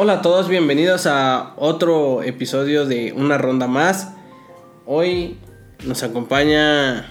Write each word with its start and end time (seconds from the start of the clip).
Hola 0.00 0.12
a 0.12 0.22
todos, 0.22 0.48
bienvenidos 0.48 1.08
a 1.08 1.54
otro 1.56 2.22
episodio 2.22 2.86
de 2.86 3.12
Una 3.14 3.36
Ronda 3.36 3.66
Más. 3.66 4.12
Hoy 4.86 5.38
nos 5.84 6.04
acompaña 6.04 7.10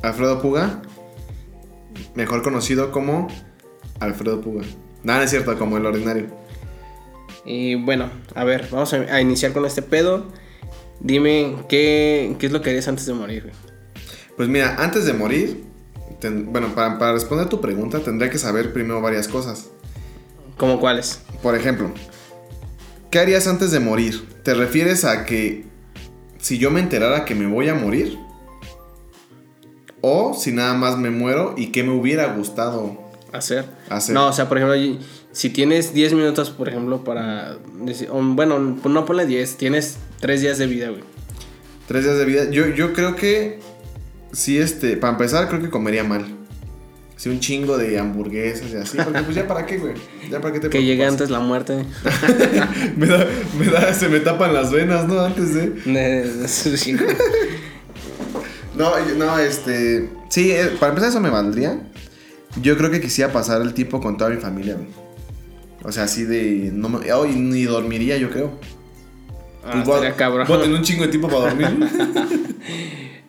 Alfredo 0.00 0.40
Puga, 0.40 0.80
mejor 2.14 2.42
conocido 2.44 2.92
como 2.92 3.26
Alfredo 3.98 4.40
Puga. 4.40 4.62
Nada 5.02 5.24
es 5.24 5.30
cierto, 5.30 5.58
como 5.58 5.76
el 5.76 5.86
ordinario. 5.86 6.26
Y 7.44 7.74
bueno, 7.74 8.08
a 8.36 8.44
ver, 8.44 8.68
vamos 8.70 8.94
a, 8.94 8.98
a 8.98 9.20
iniciar 9.20 9.52
con 9.52 9.66
este 9.66 9.82
pedo. 9.82 10.26
Dime, 11.00 11.56
¿qué, 11.68 12.36
qué 12.38 12.46
es 12.46 12.52
lo 12.52 12.62
que 12.62 12.70
harías 12.70 12.86
antes 12.86 13.06
de 13.06 13.14
morir? 13.14 13.42
güey? 13.42 13.54
Pues 14.36 14.48
mira, 14.48 14.76
antes 14.78 15.04
de 15.04 15.14
morir, 15.14 15.64
ten- 16.20 16.52
bueno, 16.52 16.76
para, 16.76 16.96
para 16.96 17.12
responder 17.14 17.48
tu 17.48 17.60
pregunta 17.60 17.98
tendría 17.98 18.30
que 18.30 18.38
saber 18.38 18.72
primero 18.72 19.00
varias 19.00 19.26
cosas. 19.26 19.70
¿Cómo 20.56 20.78
cuáles? 20.78 21.20
Por 21.44 21.54
ejemplo, 21.54 21.92
¿qué 23.10 23.18
harías 23.18 23.46
antes 23.46 23.70
de 23.70 23.78
morir? 23.78 24.26
¿Te 24.42 24.54
refieres 24.54 25.04
a 25.04 25.26
que 25.26 25.66
si 26.38 26.56
yo 26.56 26.70
me 26.70 26.80
enterara 26.80 27.26
que 27.26 27.34
me 27.34 27.46
voy 27.46 27.68
a 27.68 27.74
morir? 27.74 28.16
¿O 30.00 30.32
si 30.34 30.52
nada 30.52 30.72
más 30.72 30.96
me 30.96 31.10
muero 31.10 31.54
y 31.58 31.66
qué 31.66 31.82
me 31.84 31.92
hubiera 31.92 32.32
gustado? 32.34 32.98
¿Hacer? 33.30 33.66
Hacer. 33.90 34.14
No, 34.14 34.28
o 34.28 34.32
sea, 34.32 34.48
por 34.48 34.56
ejemplo, 34.56 35.04
si 35.32 35.50
tienes 35.50 35.92
10 35.92 36.14
minutos, 36.14 36.48
por 36.48 36.70
ejemplo, 36.70 37.04
para... 37.04 37.58
decir- 37.82 38.08
bueno, 38.10 38.58
no 38.58 39.04
ponle 39.04 39.26
10, 39.26 39.58
tienes 39.58 39.98
3 40.20 40.40
días 40.40 40.56
de 40.56 40.66
vida, 40.66 40.88
güey. 40.88 41.02
Tres 41.86 42.04
días 42.04 42.16
de 42.16 42.24
vida. 42.24 42.50
Yo, 42.50 42.68
yo 42.68 42.94
creo 42.94 43.16
que. 43.16 43.60
Sí, 44.32 44.56
este. 44.56 44.96
Para 44.96 45.12
empezar, 45.12 45.48
creo 45.48 45.60
que 45.60 45.68
comería 45.68 46.02
mal. 46.04 46.24
Sí, 47.16 47.28
un 47.28 47.38
chingo 47.40 47.78
de 47.78 47.98
hamburguesas 47.98 48.72
y 48.72 48.76
así. 48.76 48.96
Porque, 48.96 49.22
pues, 49.22 49.36
ya 49.36 49.46
para 49.46 49.64
qué, 49.64 49.78
güey. 49.78 49.94
Ya 50.30 50.40
para 50.40 50.52
qué 50.52 50.60
te 50.60 50.68
Que 50.68 50.82
llegue 50.82 51.04
antes 51.04 51.30
la 51.30 51.38
muerte. 51.38 51.84
me, 52.96 53.06
da, 53.06 53.26
me 53.58 53.66
da. 53.66 53.94
Se 53.94 54.08
me 54.08 54.20
tapan 54.20 54.52
las 54.52 54.72
venas, 54.72 55.06
¿no? 55.06 55.20
Antes 55.20 55.54
de. 55.54 55.72
No, 58.76 58.90
no, 59.16 59.38
este. 59.38 60.10
Sí, 60.28 60.50
eh, 60.50 60.72
para 60.80 60.90
empezar, 60.90 61.10
eso 61.10 61.20
me 61.20 61.30
valdría. 61.30 61.78
Yo 62.60 62.76
creo 62.76 62.90
que 62.90 63.00
quisiera 63.00 63.32
pasar 63.32 63.62
el 63.62 63.72
tiempo 63.72 64.00
con 64.00 64.16
toda 64.16 64.30
mi 64.30 64.38
familia, 64.38 64.74
güey. 64.74 64.88
O 65.84 65.92
sea, 65.92 66.04
así 66.04 66.24
de. 66.24 66.70
No 66.72 66.88
me, 66.88 67.12
oh, 67.12 67.24
ni 67.24 67.62
dormiría, 67.62 68.16
yo 68.16 68.30
creo. 68.30 68.58
Ah, 69.64 69.70
Pues 69.72 69.84
voy 69.84 70.12
cabrón. 70.16 70.46
Voy 70.48 70.58
a 70.58 70.62
tener 70.62 70.76
un 70.76 70.82
chingo 70.82 71.04
de 71.04 71.08
tiempo 71.08 71.28
para 71.28 71.54
dormir. 71.54 71.88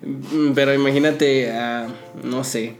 Mm, 0.06 0.52
Pero 0.54 0.72
imagínate, 0.72 1.52
ah, 1.52 1.88
no 2.24 2.44
sé. 2.44 2.76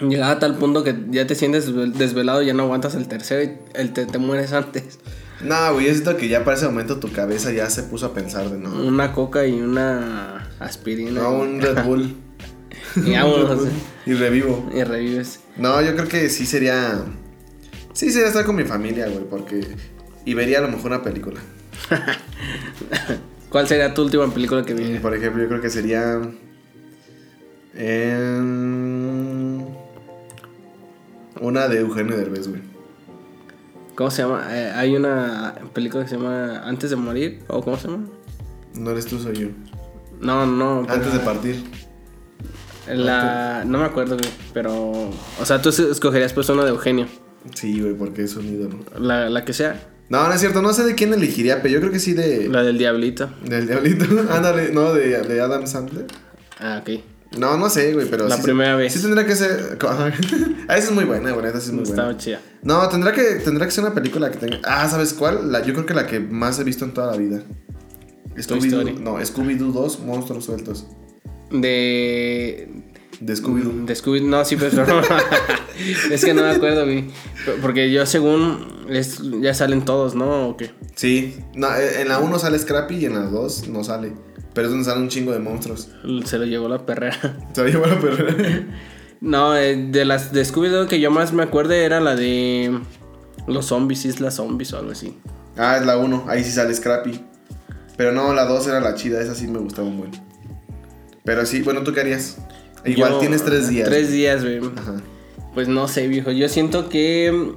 Llegar 0.00 0.30
a 0.36 0.38
tal 0.38 0.56
punto 0.56 0.84
que 0.84 0.94
ya 1.10 1.26
te 1.26 1.34
sientes 1.34 1.68
desvel- 1.72 1.92
desvelado, 1.92 2.42
ya 2.42 2.54
no 2.54 2.64
aguantas 2.64 2.94
el 2.94 3.08
tercero 3.08 3.42
y 3.42 3.58
el 3.78 3.92
te, 3.92 4.06
te 4.06 4.18
mueres 4.18 4.52
antes. 4.52 4.98
no, 5.42 5.72
güey, 5.74 5.86
yo 5.86 5.92
siento 5.92 6.16
que 6.16 6.28
ya 6.28 6.44
para 6.44 6.56
ese 6.56 6.66
momento 6.66 6.98
tu 7.00 7.10
cabeza 7.12 7.50
ya 7.52 7.68
se 7.70 7.82
puso 7.82 8.06
a 8.06 8.14
pensar 8.14 8.48
de 8.50 8.58
no. 8.58 8.70
Una 8.82 9.12
coca 9.12 9.46
y 9.46 9.60
una 9.60 10.48
aspirina. 10.60 11.22
No, 11.22 11.32
un 11.38 11.60
Red 11.60 11.84
Bull. 11.84 12.14
Y 12.96 13.12
vámonos. 13.12 13.68
Y 14.06 14.14
revivo. 14.14 14.70
Y 14.74 14.82
revives. 14.82 15.40
No, 15.56 15.80
yo 15.82 15.94
creo 15.94 16.08
que 16.08 16.28
sí 16.30 16.46
sería. 16.46 17.00
Sí, 17.92 18.10
sería 18.10 18.28
estar 18.28 18.44
con 18.46 18.56
mi 18.56 18.64
familia, 18.64 19.06
güey, 19.08 19.24
porque. 19.28 19.60
Y 20.24 20.32
vería 20.34 20.58
a 20.58 20.62
lo 20.62 20.68
mejor 20.68 20.92
una 20.92 21.02
película. 21.02 21.38
¿Cuál 23.50 23.68
sería 23.68 23.92
tu 23.94 24.02
última 24.02 24.32
película 24.32 24.64
que 24.64 24.72
viste? 24.74 25.00
Por 25.00 25.14
ejemplo, 25.14 25.42
yo 25.42 25.48
creo 25.48 25.60
que 25.60 25.68
sería. 25.70 26.18
em, 27.74 28.97
una 31.40 31.68
de 31.68 31.80
Eugenio 31.80 32.16
Derbez, 32.16 32.48
güey. 32.48 32.60
¿Cómo 33.94 34.10
se 34.10 34.22
llama? 34.22 34.46
Eh, 34.50 34.70
hay 34.74 34.94
una 34.96 35.54
película 35.74 36.04
que 36.04 36.10
se 36.10 36.16
llama 36.16 36.62
Antes 36.64 36.90
de 36.90 36.96
morir. 36.96 37.40
¿O 37.48 37.62
cómo 37.62 37.76
se 37.76 37.88
llama? 37.88 38.06
No 38.74 38.90
eres 38.90 39.06
tú, 39.06 39.18
soy 39.18 39.36
yo. 39.36 39.48
No, 40.20 40.46
no. 40.46 40.82
pero- 40.86 40.94
Antes 40.94 41.12
de 41.12 41.18
partir. 41.20 41.64
La... 42.88 43.64
No 43.66 43.78
me 43.78 43.84
acuerdo, 43.84 44.16
güey. 44.16 44.30
Pero. 44.54 44.72
O 45.40 45.44
sea, 45.44 45.60
tú 45.60 45.68
escogerías 45.68 46.32
pues 46.32 46.48
una 46.48 46.64
de 46.64 46.70
Eugenio. 46.70 47.06
Sí, 47.54 47.80
güey, 47.80 47.94
porque 47.94 48.22
es 48.22 48.36
un 48.36 48.46
ídolo. 48.46 48.78
La, 48.98 49.28
la 49.28 49.44
que 49.44 49.52
sea. 49.52 49.88
No, 50.08 50.26
no 50.26 50.32
es 50.32 50.40
cierto, 50.40 50.62
no 50.62 50.72
sé 50.72 50.84
de 50.84 50.94
quién 50.94 51.12
elegiría, 51.12 51.60
pero 51.60 51.74
yo 51.74 51.80
creo 51.80 51.92
que 51.92 51.98
sí 52.00 52.14
de. 52.14 52.48
La 52.48 52.62
del 52.62 52.78
Diablito. 52.78 53.28
Del 53.44 53.66
Diablito. 53.66 54.04
Ándale, 54.30 54.70
no, 54.72 54.94
de, 54.94 55.20
de 55.22 55.40
Adam 55.40 55.66
Sandler. 55.66 56.06
Ah, 56.60 56.80
ok. 56.82 57.00
No, 57.36 57.56
no 57.56 57.68
sé, 57.68 57.92
güey, 57.92 58.08
pero. 58.08 58.26
La 58.28 58.36
sí- 58.36 58.42
primera 58.42 58.74
vez. 58.76 58.92
Sí 58.92 59.00
tendría 59.02 59.26
que 59.26 59.34
ser. 59.36 59.78
Ah, 60.68 60.76
esa 60.76 60.88
es 60.88 60.92
muy 60.92 61.04
buena, 61.04 61.32
güey, 61.32 61.46
esa 61.46 61.58
es 61.58 61.68
muy 61.68 61.84
buena. 61.84 61.90
Estaba 61.90 62.16
chida. 62.16 62.40
No, 62.62 62.88
tendrá 62.88 63.12
que, 63.12 63.22
tendrá 63.36 63.64
que 63.66 63.72
ser 63.72 63.84
una 63.84 63.94
película 63.94 64.30
que 64.30 64.38
tenga. 64.38 64.60
Ah, 64.64 64.88
¿sabes 64.88 65.14
cuál? 65.14 65.50
La, 65.50 65.62
yo 65.64 65.72
creo 65.72 65.86
que 65.86 65.94
la 65.94 66.06
que 66.06 66.20
más 66.20 66.58
he 66.58 66.64
visto 66.64 66.84
en 66.84 66.92
toda 66.92 67.12
la 67.12 67.16
vida. 67.16 67.42
Scooby-Doo. 68.36 69.00
No, 69.00 69.18
Scooby-Doo 69.18 69.72
2, 69.72 70.00
Monstruos 70.00 70.44
Sueltos. 70.44 70.86
De. 71.50 72.68
De 73.20 73.34
Scooby-Doo. 73.34 73.84
De 73.86 73.94
Scooby. 73.94 74.20
No, 74.20 74.44
sí, 74.44 74.56
pero. 74.56 74.84
es 76.10 76.24
que 76.24 76.34
no 76.34 76.42
me 76.42 76.50
acuerdo, 76.50 76.84
güey. 76.84 77.04
Porque 77.60 77.90
yo, 77.90 78.06
según. 78.06 78.86
es- 78.88 79.20
ya 79.40 79.54
salen 79.54 79.84
todos, 79.84 80.14
¿no? 80.14 80.48
¿O 80.50 80.56
qué? 80.56 80.70
Sí. 80.94 81.36
No, 81.54 81.74
eh, 81.74 82.02
en 82.02 82.08
la 82.08 82.18
1 82.20 82.38
sale 82.38 82.58
Scrappy 82.58 82.96
y 82.96 83.04
en 83.06 83.14
la 83.14 83.22
2 83.22 83.68
no 83.68 83.82
sale. 83.84 84.12
Pero 84.54 84.66
es 84.68 84.70
donde 84.72 84.84
sale 84.84 85.00
un 85.00 85.08
chingo 85.08 85.32
de 85.32 85.38
monstruos. 85.40 85.88
Se 86.24 86.38
lo 86.38 86.44
llevó 86.44 86.68
la 86.68 86.84
perrera. 86.86 87.18
Se 87.52 87.62
va 87.62 87.68
a 87.68 87.70
llevar 87.70 87.90
a 87.92 88.00
perder. 88.00 88.66
No, 89.20 89.56
eh, 89.56 89.74
de 89.90 90.04
las 90.04 90.32
de 90.32 90.42
Scooby-Doo 90.44 90.86
que 90.86 91.00
yo 91.00 91.10
más 91.10 91.32
me 91.32 91.42
acuerdo 91.42 91.72
era 91.72 91.98
la 92.00 92.14
de. 92.14 92.78
Los 93.48 93.66
zombies, 93.66 94.04
Isla 94.04 94.30
Zombies 94.30 94.72
o 94.74 94.78
algo 94.78 94.92
así. 94.92 95.18
ah, 95.56 95.76
es 95.76 95.84
la 95.84 95.96
1. 95.96 96.26
Ahí 96.28 96.44
sí 96.44 96.52
sale 96.52 96.72
Scrappy. 96.72 97.20
Pero 97.96 98.12
no, 98.12 98.32
la 98.32 98.44
2 98.44 98.68
era 98.68 98.80
la 98.80 98.94
chida. 98.94 99.20
Esa 99.20 99.34
sí 99.34 99.48
me 99.48 99.58
gustaba 99.58 99.88
un 99.88 99.98
buen. 99.98 100.10
Pero 101.24 101.44
sí, 101.46 101.62
bueno, 101.62 101.82
¿tú 101.82 101.92
qué 101.92 102.00
harías? 102.00 102.38
Igual 102.84 103.12
Yo- 103.12 103.18
tienes 103.20 103.44
3 103.44 103.68
días. 103.68 103.88
Tres 103.88 104.10
días, 104.12 104.42
güey. 104.44 104.60
Pues 105.54 105.68
no 105.68 105.88
sé, 105.88 106.06
viejo. 106.08 106.30
Yo 106.30 106.48
siento 106.48 106.88
que. 106.88 107.52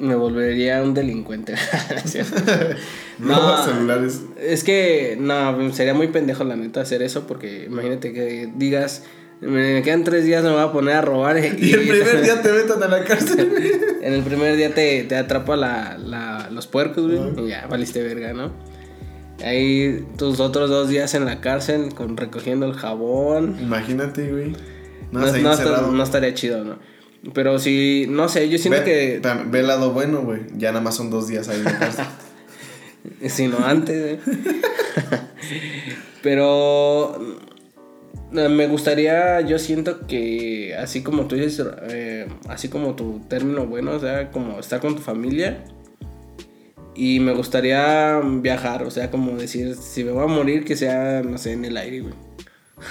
Me 0.00 0.16
volvería 0.16 0.82
un 0.82 0.92
delincuente. 0.92 1.54
¿No? 3.18 3.56
No, 3.58 3.64
celulares. 3.64 4.22
Es 4.40 4.64
que, 4.64 5.16
no, 5.20 5.72
sería 5.72 5.94
muy 5.94 6.08
pendejo 6.08 6.42
la 6.44 6.56
neta 6.56 6.80
hacer 6.80 7.00
eso 7.02 7.26
porque 7.28 7.64
imagínate 7.66 8.12
que 8.12 8.50
digas, 8.56 9.04
me 9.40 9.82
quedan 9.82 10.02
tres 10.02 10.24
días, 10.24 10.42
me 10.42 10.50
voy 10.50 10.60
a 10.62 10.72
poner 10.72 10.96
a 10.96 11.00
robar. 11.00 11.38
Y 11.58 11.72
el 11.72 11.80
primer 11.88 12.22
día 12.22 12.42
te 12.42 12.52
metan 12.52 12.82
a 12.82 12.88
la 12.88 13.04
cárcel. 13.04 13.52
En 14.02 14.12
el 14.14 14.22
primer 14.22 14.56
día 14.56 14.74
te, 14.74 15.04
te 15.04 15.16
atrapa 15.16 15.56
la, 15.56 15.96
la- 15.96 16.48
los 16.50 16.66
puercos, 16.66 17.06
güey, 17.06 17.46
y 17.46 17.50
ya 17.50 17.66
valiste 17.68 18.02
verga, 18.02 18.32
¿no? 18.32 18.50
Ahí 19.42 20.04
tus 20.16 20.38
otros 20.40 20.70
dos 20.70 20.88
días 20.88 21.14
en 21.14 21.24
la 21.24 21.40
cárcel 21.40 21.94
con 21.94 22.16
recogiendo 22.16 22.66
el 22.66 22.74
jabón. 22.74 23.56
Imagínate, 23.60 24.30
güey. 24.30 24.50
No, 25.10 25.20
No, 25.20 25.32
no, 25.32 25.52
está- 25.52 25.80
no 25.82 26.02
estaría 26.02 26.34
chido, 26.34 26.64
¿no? 26.64 26.78
Pero 27.32 27.58
si, 27.58 28.06
no 28.08 28.28
sé, 28.28 28.48
yo 28.50 28.58
siento 28.58 28.80
ve, 28.80 28.84
que... 28.84 29.20
ve 29.46 29.60
el 29.60 29.66
lado 29.66 29.92
bueno, 29.92 30.22
güey. 30.22 30.40
Ya 30.56 30.70
nada 30.72 30.82
más 30.84 30.94
son 30.96 31.10
dos 31.10 31.26
días 31.28 31.48
ahí 31.48 31.58
en 31.58 31.64
la 31.64 31.78
cárcel. 31.78 32.04
Si 33.28 33.48
no 33.48 33.58
antes, 33.58 34.18
güey. 34.22 34.38
Pero 36.22 37.14
eh, 38.32 38.48
me 38.48 38.66
gustaría, 38.66 39.40
yo 39.42 39.58
siento 39.58 40.06
que 40.06 40.74
así 40.76 41.02
como 41.02 41.26
tú 41.26 41.36
dices, 41.36 41.66
eh, 41.90 42.26
así 42.48 42.68
como 42.68 42.94
tu 42.96 43.20
término 43.28 43.66
bueno, 43.66 43.92
o 43.92 44.00
sea, 44.00 44.30
como 44.30 44.58
estar 44.58 44.80
con 44.80 44.96
tu 44.96 45.02
familia. 45.02 45.64
Y 46.96 47.18
me 47.20 47.32
gustaría 47.32 48.20
viajar, 48.22 48.84
o 48.84 48.90
sea, 48.90 49.10
como 49.10 49.36
decir, 49.36 49.74
si 49.74 50.04
me 50.04 50.12
voy 50.12 50.24
a 50.24 50.26
morir, 50.28 50.64
que 50.64 50.76
sea, 50.76 51.22
no 51.22 51.38
sé, 51.38 51.52
en 51.52 51.64
el 51.64 51.76
aire, 51.76 52.00
güey. 52.00 52.14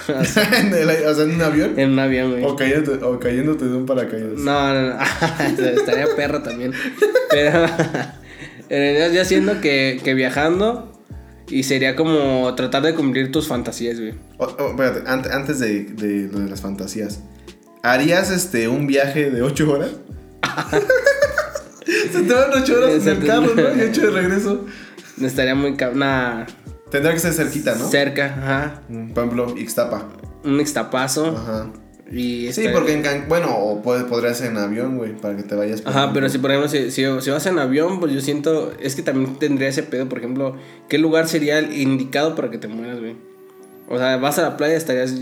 O 0.10 0.24
sea, 0.24 0.50
en 0.60 1.32
un 1.36 1.42
avión. 1.42 1.78
en 1.80 1.92
un 1.92 2.00
avión, 2.00 2.32
güey. 2.32 2.44
O 2.46 2.56
cayéndote, 2.56 3.04
o 3.06 3.20
cayéndote 3.20 3.66
de 3.66 3.76
un 3.76 3.86
paracaídas. 3.86 4.38
No, 4.40 4.74
no, 4.74 4.82
no. 4.96 5.00
Estaría 5.78 6.08
perro 6.16 6.42
también. 6.42 6.72
Pero 7.30 7.68
ya 9.14 9.26
siento 9.26 9.62
que, 9.62 10.00
que 10.04 10.14
viajando 10.14 11.02
y 11.50 11.64
sería 11.64 11.96
como 11.96 12.56
tratar 12.56 12.82
de 12.84 12.96
cumplir 12.96 13.32
tus 13.32 13.48
fantasías, 13.48 14.00
güey. 14.00 14.14
Espérate, 14.40 15.04
ante- 15.08 15.32
antes 15.32 15.60
de, 15.60 15.84
de 15.84 16.28
de 16.28 16.50
las 16.50 16.62
fantasías. 16.62 17.20
¿Harías 17.84 18.32
este 18.32 18.68
un 18.70 18.88
viaje 18.88 19.30
de 19.30 19.42
8 19.44 19.70
horas? 19.72 19.92
Se 22.12 22.22
te 22.22 22.34
van 22.34 22.50
8 22.54 22.78
horas 22.78 23.08
en 23.08 23.22
el 23.22 23.28
carro, 23.28 23.54
¿no? 23.56 23.62
Y 23.76 23.82
8 23.90 24.02
de 24.02 24.10
regreso. 24.22 24.66
Estaría 25.22 25.56
muy 25.56 25.74
cab- 25.74 25.94
nah, 25.94 26.46
Tendrá 26.90 27.12
que 27.14 27.20
ser 27.20 27.34
cerquita, 27.34 27.76
¿no? 27.76 27.88
cerca, 27.90 28.26
ajá. 28.26 28.82
Por 29.14 29.24
ejemplo, 29.26 29.56
Ixtapa. 29.58 30.10
Un 30.44 30.60
extapazo. 30.60 31.36
Ajá. 31.36 31.72
Y 32.12 32.42
Sí, 32.42 32.48
estaría- 32.50 32.74
porque 32.74 32.94
en 32.94 33.02
Can- 33.02 33.26
bueno, 33.28 33.56
o 33.56 33.82
puede, 33.82 34.04
podría 34.04 34.34
ser 34.36 34.52
en 34.52 34.58
avión, 34.58 34.98
güey, 34.98 35.16
para 35.18 35.36
que 35.36 35.42
te 35.44 35.56
vayas. 35.56 35.82
Ajá, 35.86 36.12
pero 36.14 36.30
si 36.30 36.38
por 36.38 36.52
ejemplo, 36.52 36.70
si, 36.70 36.92
si, 36.92 37.04
si 37.22 37.30
vas 37.32 37.46
en 37.48 37.58
avión, 37.58 38.00
pues 38.00 38.14
yo 38.14 38.22
siento, 38.22 38.74
es 38.80 38.96
que 38.96 39.02
también 39.02 39.38
tendría 39.40 39.70
ese 39.70 39.82
pedo, 39.84 40.08
por 40.08 40.20
ejemplo, 40.20 40.56
¿qué 40.90 40.98
lugar 41.00 41.28
sería 41.28 41.58
el 41.60 41.76
indicado 41.76 42.36
para 42.36 42.52
que 42.52 42.58
te 42.60 42.68
mueras, 42.68 43.00
güey? 43.00 43.16
O 43.90 43.98
sea, 43.98 44.18
vas 44.18 44.38
a 44.38 44.44
la 44.44 44.58
playa, 44.58 44.76
estarías 44.76 45.14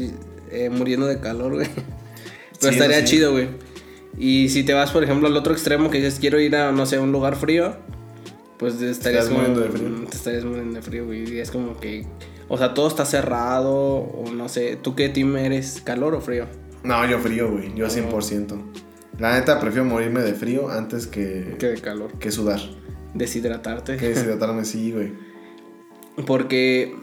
eh, 0.52 0.70
muriendo 0.70 1.06
de 1.08 1.20
calor, 1.22 1.54
güey. 1.54 1.68
Pero 2.60 2.74
Sí, 2.74 2.80
estaría 2.80 3.00
sí. 3.00 3.06
chido, 3.06 3.32
güey. 3.32 3.48
Y 4.18 4.50
si 4.50 4.64
te 4.64 4.74
vas, 4.74 4.92
por 4.92 5.04
ejemplo, 5.04 5.28
al 5.28 5.36
otro 5.38 5.54
extremo 5.54 5.90
que 5.90 5.98
dices, 5.98 6.20
quiero 6.20 6.40
ir 6.40 6.56
a, 6.56 6.72
no 6.72 6.86
sé, 6.86 6.98
a 6.98 7.02
un 7.02 7.12
lugar 7.12 7.36
frío, 7.36 7.76
pues 8.58 8.78
te 8.78 8.90
estarías 8.90 9.30
muriendo 9.30 9.62
de 9.62 9.68
como- 9.68 9.78
frío. 9.80 10.08
Te 10.10 10.18
estarías 10.18 10.46
muriendo 10.46 10.76
de 10.76 10.82
frío, 10.82 11.06
güey. 11.06 11.34
Y 11.34 11.40
es 11.40 11.50
como 11.52 11.80
que, 11.80 12.06
o 12.48 12.58
sea, 12.58 12.74
todo 12.74 12.88
está 12.88 13.06
cerrado, 13.06 13.74
o 13.74 14.26
no 14.34 14.50
sé, 14.50 14.76
¿tú 14.76 14.96
qué 14.96 15.10
team 15.10 15.36
eres? 15.38 15.82
¿Calor 15.84 16.14
o 16.16 16.22
frío? 16.22 16.46
No, 16.84 17.08
yo 17.10 17.20
frío, 17.20 17.50
güey. 17.52 17.74
Yo 17.76 17.88
100%. 17.90 18.62
La 19.20 19.34
neta, 19.40 19.60
prefiero 19.60 19.86
morirme 19.86 20.22
de 20.22 20.34
frío 20.34 20.70
antes 20.70 21.06
que, 21.08 21.56
¿Qué 21.60 21.68
de 21.68 21.82
calor? 21.82 22.12
que 22.20 22.32
sudar. 22.32 22.60
Deshidratarte. 23.14 23.98
Que 23.98 24.10
deshidratarme, 24.14 24.66
sí, 24.66 24.92
güey. 24.92 25.12
Porque, 26.26 26.96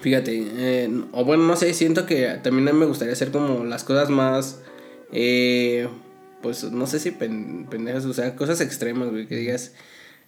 fíjate, 0.00 0.32
eh, 0.56 0.90
o 1.12 1.24
bueno, 1.24 1.44
no 1.44 1.56
sé, 1.56 1.72
siento 1.74 2.06
que 2.06 2.38
también 2.42 2.76
me 2.76 2.86
gustaría 2.86 3.12
hacer 3.12 3.30
como 3.30 3.64
las 3.64 3.84
cosas 3.84 4.08
más, 4.10 4.60
eh, 5.12 5.88
pues 6.44 6.62
no 6.70 6.86
sé 6.86 7.00
si 7.00 7.10
pen- 7.10 7.66
pendejas, 7.70 8.04
o 8.04 8.12
sea, 8.12 8.36
cosas 8.36 8.60
extremas, 8.60 9.08
güey, 9.10 9.26
que 9.26 9.34
digas, 9.36 9.72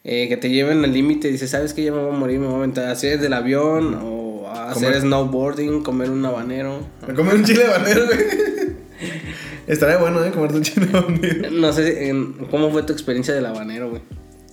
eh, 0.02 0.26
que 0.28 0.36
te 0.38 0.48
lleven 0.48 0.82
al 0.82 0.92
límite, 0.92 1.28
dices, 1.28 1.50
¿sabes 1.50 1.74
qué? 1.74 1.84
Ya 1.84 1.92
me 1.92 1.98
voy 2.02 2.14
a 2.14 2.18
morir, 2.18 2.38
me 2.40 2.46
voy 2.46 2.54
a 2.54 2.58
aventar, 2.58 2.88
hacer 2.88 3.20
del 3.20 3.34
avión, 3.34 3.98
o 4.02 4.48
hacer 4.50 4.84
Comer. 4.88 5.00
snowboarding, 5.02 5.82
comer 5.82 6.10
un 6.10 6.24
habanero. 6.24 6.80
Me 7.06 7.12
comí 7.14 7.30
un 7.32 7.44
chile 7.44 7.64
habanero, 7.66 8.06
güey. 8.06 8.18
Estaría 9.66 9.98
bueno, 9.98 10.24
¿eh? 10.24 10.30
Comerte 10.30 10.56
un 10.56 10.62
chile 10.62 10.88
habanero. 10.92 11.50
No 11.50 11.72
sé, 11.72 12.14
¿cómo 12.50 12.70
fue 12.70 12.82
tu 12.84 12.92
experiencia 12.92 13.34
del 13.34 13.46
habanero, 13.46 13.90
güey? 13.90 14.02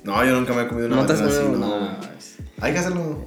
No, 0.03 0.23
yo 0.25 0.31
nunca 0.37 0.53
me 0.53 0.63
he 0.63 0.67
comido 0.67 0.87
una 0.87 0.97
¿No 0.97 1.05
te 1.05 1.13
has 1.13 1.21
así, 1.21 1.43
no. 1.43 1.55
No, 1.57 1.97
Hay 2.59 2.73
que 2.73 2.79
hacerlo. 2.79 3.23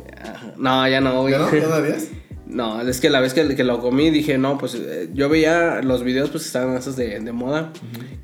no, 0.58 0.88
ya 0.88 1.00
no, 1.00 1.22
güey. 1.22 1.32
¿Ya 1.32 1.38
no? 1.38 1.50
¿Ya 1.54 1.60
no? 1.68 1.76
No, 2.46 2.80
es 2.80 3.00
que 3.00 3.10
la 3.10 3.20
vez 3.20 3.34
que, 3.34 3.56
que 3.56 3.64
lo 3.64 3.80
comí 3.80 4.10
dije, 4.10 4.38
no, 4.38 4.56
pues 4.56 4.76
eh, 4.76 5.10
yo 5.12 5.28
veía 5.28 5.82
los 5.82 6.04
videos, 6.04 6.30
pues 6.30 6.46
estaban 6.46 6.76
esos 6.76 6.96
de, 6.96 7.18
de 7.18 7.32
moda, 7.32 7.72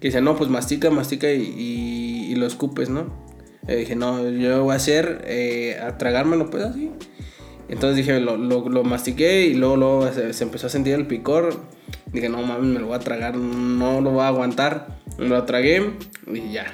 que 0.00 0.08
decían, 0.08 0.24
no, 0.24 0.36
pues 0.36 0.48
mastica, 0.48 0.90
mastica 0.90 1.30
y, 1.32 1.42
y, 1.42 2.32
y 2.32 2.34
lo 2.36 2.46
escupes, 2.46 2.88
¿no? 2.88 3.12
Eh, 3.66 3.76
dije, 3.76 3.96
no, 3.96 4.28
yo 4.28 4.62
voy 4.64 4.72
a 4.72 4.76
hacer, 4.76 5.22
eh, 5.26 5.78
a 5.80 5.98
tragármelo, 5.98 6.50
pues 6.50 6.64
así. 6.64 6.90
Entonces 7.68 7.96
dije, 7.96 8.20
lo, 8.20 8.36
lo, 8.36 8.68
lo 8.68 8.84
mastiqué 8.84 9.46
y 9.46 9.54
luego, 9.54 9.76
luego 9.76 10.12
se, 10.12 10.32
se 10.32 10.44
empezó 10.44 10.66
a 10.66 10.70
sentir 10.70 10.94
el 10.94 11.06
picor. 11.06 11.60
Dije, 12.12 12.28
no 12.28 12.42
mames, 12.42 12.66
me 12.66 12.80
lo 12.80 12.88
voy 12.88 12.96
a 12.96 13.00
tragar, 13.00 13.36
no 13.36 14.00
lo 14.00 14.10
voy 14.10 14.20
a 14.20 14.28
aguantar. 14.28 14.98
Me 15.18 15.28
lo 15.28 15.42
tragué 15.44 15.92
y 16.32 16.52
ya. 16.52 16.66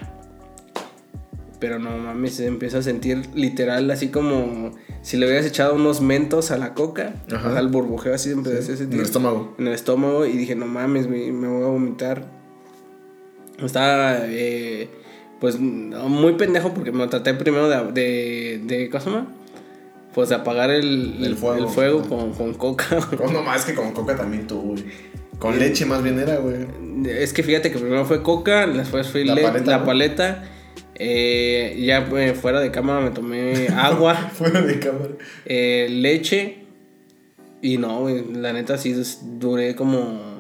Pero 1.61 1.79
no 1.79 1.97
mames, 1.97 2.35
se 2.35 2.47
empieza 2.47 2.79
a 2.79 2.83
sentir 2.83 3.23
literal 3.35 3.91
así 3.91 4.09
como 4.09 4.73
si 5.03 5.17
le 5.17 5.27
hubieras 5.27 5.47
echado 5.47 5.75
unos 5.75 6.00
mentos 6.00 6.50
a 6.50 6.59
la 6.59 6.75
coca. 6.75 7.15
Ajá. 7.33 7.59
El 7.61 7.69
burbujeo 7.69 8.15
así 8.15 8.31
empezó 8.31 8.56
a 8.56 8.59
En 8.73 8.77
sentir 8.79 8.99
el 9.00 9.05
estómago. 9.06 9.55
en 9.59 9.67
el 9.69 9.73
estómago 9.75 10.27
y 10.27 10.33
dije, 10.33 10.55
no 10.55 10.67
mames, 10.67 11.09
me, 11.09 11.31
me 11.33 11.49
voy 11.49 11.62
a 11.62 11.67
vomitar. 11.67 12.25
Estaba, 13.62 14.19
eh, 14.23 14.89
pues, 15.41 15.59
no, 15.59 16.09
muy 16.09 16.35
pendejo 16.35 16.73
porque 16.73 16.93
me 16.93 17.06
traté 17.09 17.35
primero 17.35 17.69
de, 17.69 17.93
de, 17.93 18.61
de 18.65 18.89
¿cómo 18.91 19.03
se 19.05 19.11
llama? 19.11 19.27
Pues 20.15 20.29
de 20.29 20.37
apagar 20.37 20.71
el, 20.71 21.25
El 21.25 21.37
fuego. 21.37 21.65
el 21.65 21.69
fuego 21.69 22.03
con, 22.09 22.33
con 22.35 22.55
coca. 22.55 22.87
Oh, 23.21 23.31
no 23.31 23.43
más 23.43 23.65
que 23.65 23.75
con 23.75 23.93
coca 23.93 24.17
también 24.17 24.47
tú, 24.47 24.61
güey. 24.61 24.85
Con 25.39 25.59
leche 25.59 25.87
más 25.87 26.03
bien 26.03 26.19
era, 26.19 26.37
güey. 26.37 26.56
es 27.09 27.33
que 27.33 27.43
fíjate 27.45 27.71
que 27.71 27.79
primero 27.79 28.05
fue 28.05 28.23
coca, 28.23 28.67
después 28.67 29.06
fue 29.09 29.25
La 29.25 29.35
le- 29.37 29.43
paleta, 29.43 29.71
la 29.71 29.79
¿no? 29.79 29.85
paleta. 29.87 30.45
Eh, 30.99 31.77
ya 31.85 31.99
eh, 32.17 32.35
fuera 32.35 32.61
de 32.61 32.71
cámara 32.71 33.00
me 33.00 33.11
tomé 33.11 33.69
agua. 33.77 34.15
Fuera 34.15 34.61
de 34.61 34.79
cámara. 34.79 35.11
eh, 35.45 35.89
leche. 35.91 36.65
Y 37.61 37.77
no, 37.79 38.00
güey, 38.00 38.25
la 38.35 38.53
neta 38.53 38.79
sí 38.79 38.95
duré 39.39 39.75
como 39.75 40.39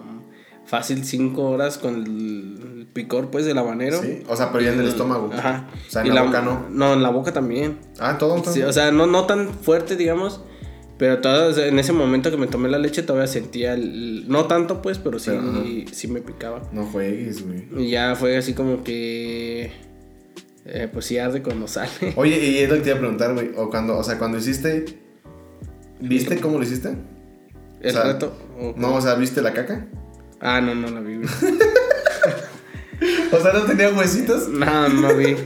fácil 0.66 1.04
cinco 1.04 1.50
horas 1.50 1.78
con 1.78 2.04
el 2.04 2.86
picor 2.92 3.30
pues 3.30 3.44
del 3.44 3.58
habanero. 3.58 4.00
Sí, 4.00 4.22
o 4.28 4.36
sea, 4.36 4.52
pero 4.52 4.62
ya 4.64 4.72
en 4.72 4.80
el 4.80 4.88
estómago. 4.88 5.30
Ajá. 5.32 5.68
O 5.86 5.90
sea, 5.90 6.02
en 6.02 6.08
Y 6.08 6.10
la 6.10 6.22
boca 6.22 6.42
no. 6.42 6.66
No, 6.70 6.92
en 6.92 7.02
la 7.02 7.10
boca 7.10 7.32
también. 7.32 7.78
Ah, 7.98 8.18
todo. 8.18 8.40
todo. 8.40 8.52
Sí, 8.54 8.62
o 8.62 8.72
sea, 8.72 8.92
no, 8.92 9.06
no 9.06 9.24
tan 9.24 9.52
fuerte, 9.52 9.96
digamos. 9.96 10.42
Pero 10.98 11.20
todo, 11.20 11.56
en 11.56 11.78
ese 11.78 11.92
momento 11.92 12.30
que 12.30 12.36
me 12.36 12.48
tomé 12.48 12.68
la 12.68 12.78
leche 12.78 13.04
todavía 13.04 13.28
sentía 13.28 13.74
el... 13.74 14.28
No 14.28 14.46
tanto 14.46 14.82
pues, 14.82 14.98
pero 14.98 15.20
sí, 15.20 15.30
Pero, 15.30 15.62
sí 15.92 16.08
me 16.08 16.20
picaba. 16.20 16.62
No 16.72 16.86
juegues, 16.86 17.46
güey. 17.46 17.66
Y 17.76 17.90
ya 17.90 18.16
fue 18.16 18.36
así 18.36 18.52
como 18.52 18.82
que... 18.82 19.70
eh, 20.68 20.88
pues 20.92 21.04
sí 21.06 21.18
arde 21.18 21.42
cuando 21.42 21.66
sale. 21.68 21.90
Oye, 22.16 22.38
y 22.38 22.58
es 22.58 22.68
lo 22.68 22.76
que 22.76 22.82
te 22.82 22.88
iba 22.90 22.96
a 22.96 23.00
preguntar, 23.00 23.34
güey. 23.34 23.50
O 23.56 23.70
cuando, 23.70 23.96
o 23.98 24.04
sea, 24.04 24.18
cuando 24.18 24.38
hiciste. 24.38 24.84
¿Viste 26.00 26.38
cómo 26.38 26.58
lo 26.58 26.64
hiciste? 26.64 26.90
El 27.80 27.90
o 27.90 27.92
sea, 27.92 28.04
reto... 28.04 28.32
o- 28.58 28.74
No, 28.76 28.94
o 28.94 29.00
sea, 29.00 29.14
¿viste 29.14 29.42
la 29.42 29.52
caca? 29.52 29.86
Ah, 30.40 30.60
no, 30.60 30.74
no 30.74 30.88
la 30.90 31.00
vi. 31.00 31.16
güey. 31.16 31.28
O 33.30 33.40
sea, 33.40 33.52
no 33.52 33.60
tenía 33.62 33.90
huesitos. 33.90 34.48
No, 34.48 34.88
no 34.88 35.14
vi. 35.14 35.36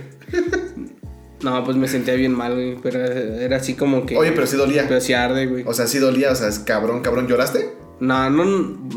No, 1.43 1.65
pues 1.65 1.77
me 1.77 1.89
sentía 1.89 2.15
bien 2.15 2.33
mal, 2.33 2.55
güey. 2.55 2.77
Pero 2.83 3.01
era 3.01 3.57
así 3.57 3.75
como 3.75 4.07
que. 4.07 4.17
Oye, 4.17 4.33
pero 4.33 4.47
sí 4.47 4.57
dolía. 4.57 4.87
Pero 4.89 5.01
sí 5.01 5.13
arde, 5.13 5.47
güey. 5.47 5.65
O 5.67 5.75
sea, 5.75 5.87
sí 5.87 5.99
dolía, 5.99 6.31
o 6.31 6.35
sea, 6.35 6.49
es 6.49 6.61
cabrón, 6.61 7.03
cabrón. 7.03 7.27
¿Lloraste? 7.29 7.73
No, 8.01 8.31
no, 8.31 8.45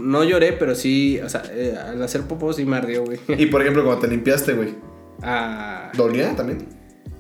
no 0.01 0.24
lloré, 0.24 0.54
pero 0.54 0.75
sí. 0.75 1.19
O 1.24 1.28
sea, 1.30 1.44
eh, 1.51 1.75
al 1.78 2.01
hacer 2.01 2.21
popó 2.21 2.54
sí 2.54 2.63
me 2.66 2.78
ardió, 2.78 3.04
güey. 3.04 3.19
Y 3.28 3.48
por 3.48 3.62
ejemplo, 3.62 3.83
cuando 3.83 4.01
te 4.04 4.07
limpiaste, 4.07 4.54
güey, 4.54 4.75
Ah. 5.22 5.92
¿dolía 5.96 6.36
también? 6.36 6.68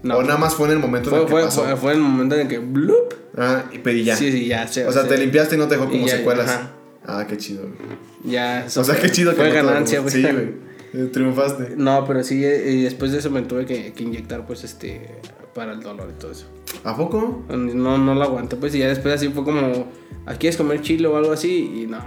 No. 0.03 0.17
O 0.17 0.23
nada 0.23 0.37
más 0.37 0.53
fue 0.55 0.67
en 0.67 0.73
el 0.73 0.79
momento 0.79 1.09
en 1.09 1.11
Fue, 1.15 1.19
el 1.21 1.25
que 1.25 1.31
fue, 1.31 1.43
pasó. 1.43 1.63
fue, 1.63 1.75
fue 1.77 1.93
el 1.93 1.99
momento 1.99 2.35
en 2.35 2.47
que. 2.47 2.59
¡blup! 2.59 3.13
Ah, 3.37 3.65
y 3.73 3.89
y 3.89 4.03
ya. 4.03 4.15
Sí, 4.15 4.31
sí, 4.31 4.45
ya. 4.45 4.67
se- 4.67 4.85
o 4.85 4.91
sea, 4.91 5.01
se- 5.03 5.09
te 5.09 5.17
limpiaste 5.17 5.55
y 5.55 5.57
no 5.57 5.67
te 5.67 5.75
dejó 5.75 5.89
como 5.89 6.05
ya, 6.05 6.17
secuelas. 6.17 6.49
ajá. 6.49 6.71
Ah, 7.07 7.25
qué 7.27 7.37
chido, 7.37 7.63
güey. 7.63 7.97
Ya. 8.23 8.65
O 8.75 8.83
sea, 8.83 8.95
qué 8.99 9.09
chido 9.09 9.31
que 9.31 9.37
Fue 9.37 9.51
ganancia, 9.51 9.99
güey. 9.99 10.11
Sí, 10.13 10.21
güey. 10.21 10.53
Eh, 10.93 11.09
Triunfaste. 11.11 11.73
No, 11.77 12.05
pero 12.05 12.23
sí, 12.23 12.43
eh, 12.45 12.71
y 12.71 12.81
después 12.83 13.11
de 13.11 13.19
eso 13.19 13.29
me 13.29 13.41
tuve 13.41 13.65
que, 13.65 13.93
que 13.93 14.03
inyectar, 14.03 14.45
pues, 14.45 14.63
este. 14.63 15.19
Para 15.53 15.71
el 15.73 15.79
dolor 15.81 16.09
y 16.15 16.19
todo 16.19 16.31
eso. 16.31 16.47
¿A 16.83 16.95
poco? 16.97 17.43
No, 17.49 17.97
no 17.97 18.13
lo 18.15 18.23
aguanté, 18.23 18.57
pues, 18.57 18.75
y 18.75 18.79
ya 18.79 18.87
después 18.89 19.13
así 19.15 19.29
fue 19.29 19.43
como, 19.45 19.87
¿ah, 20.25 20.33
¿quieres 20.35 20.57
comer 20.57 20.81
chile 20.81 21.07
o 21.07 21.15
algo 21.15 21.31
así? 21.31 21.83
Y 21.83 21.87
no, 21.87 21.97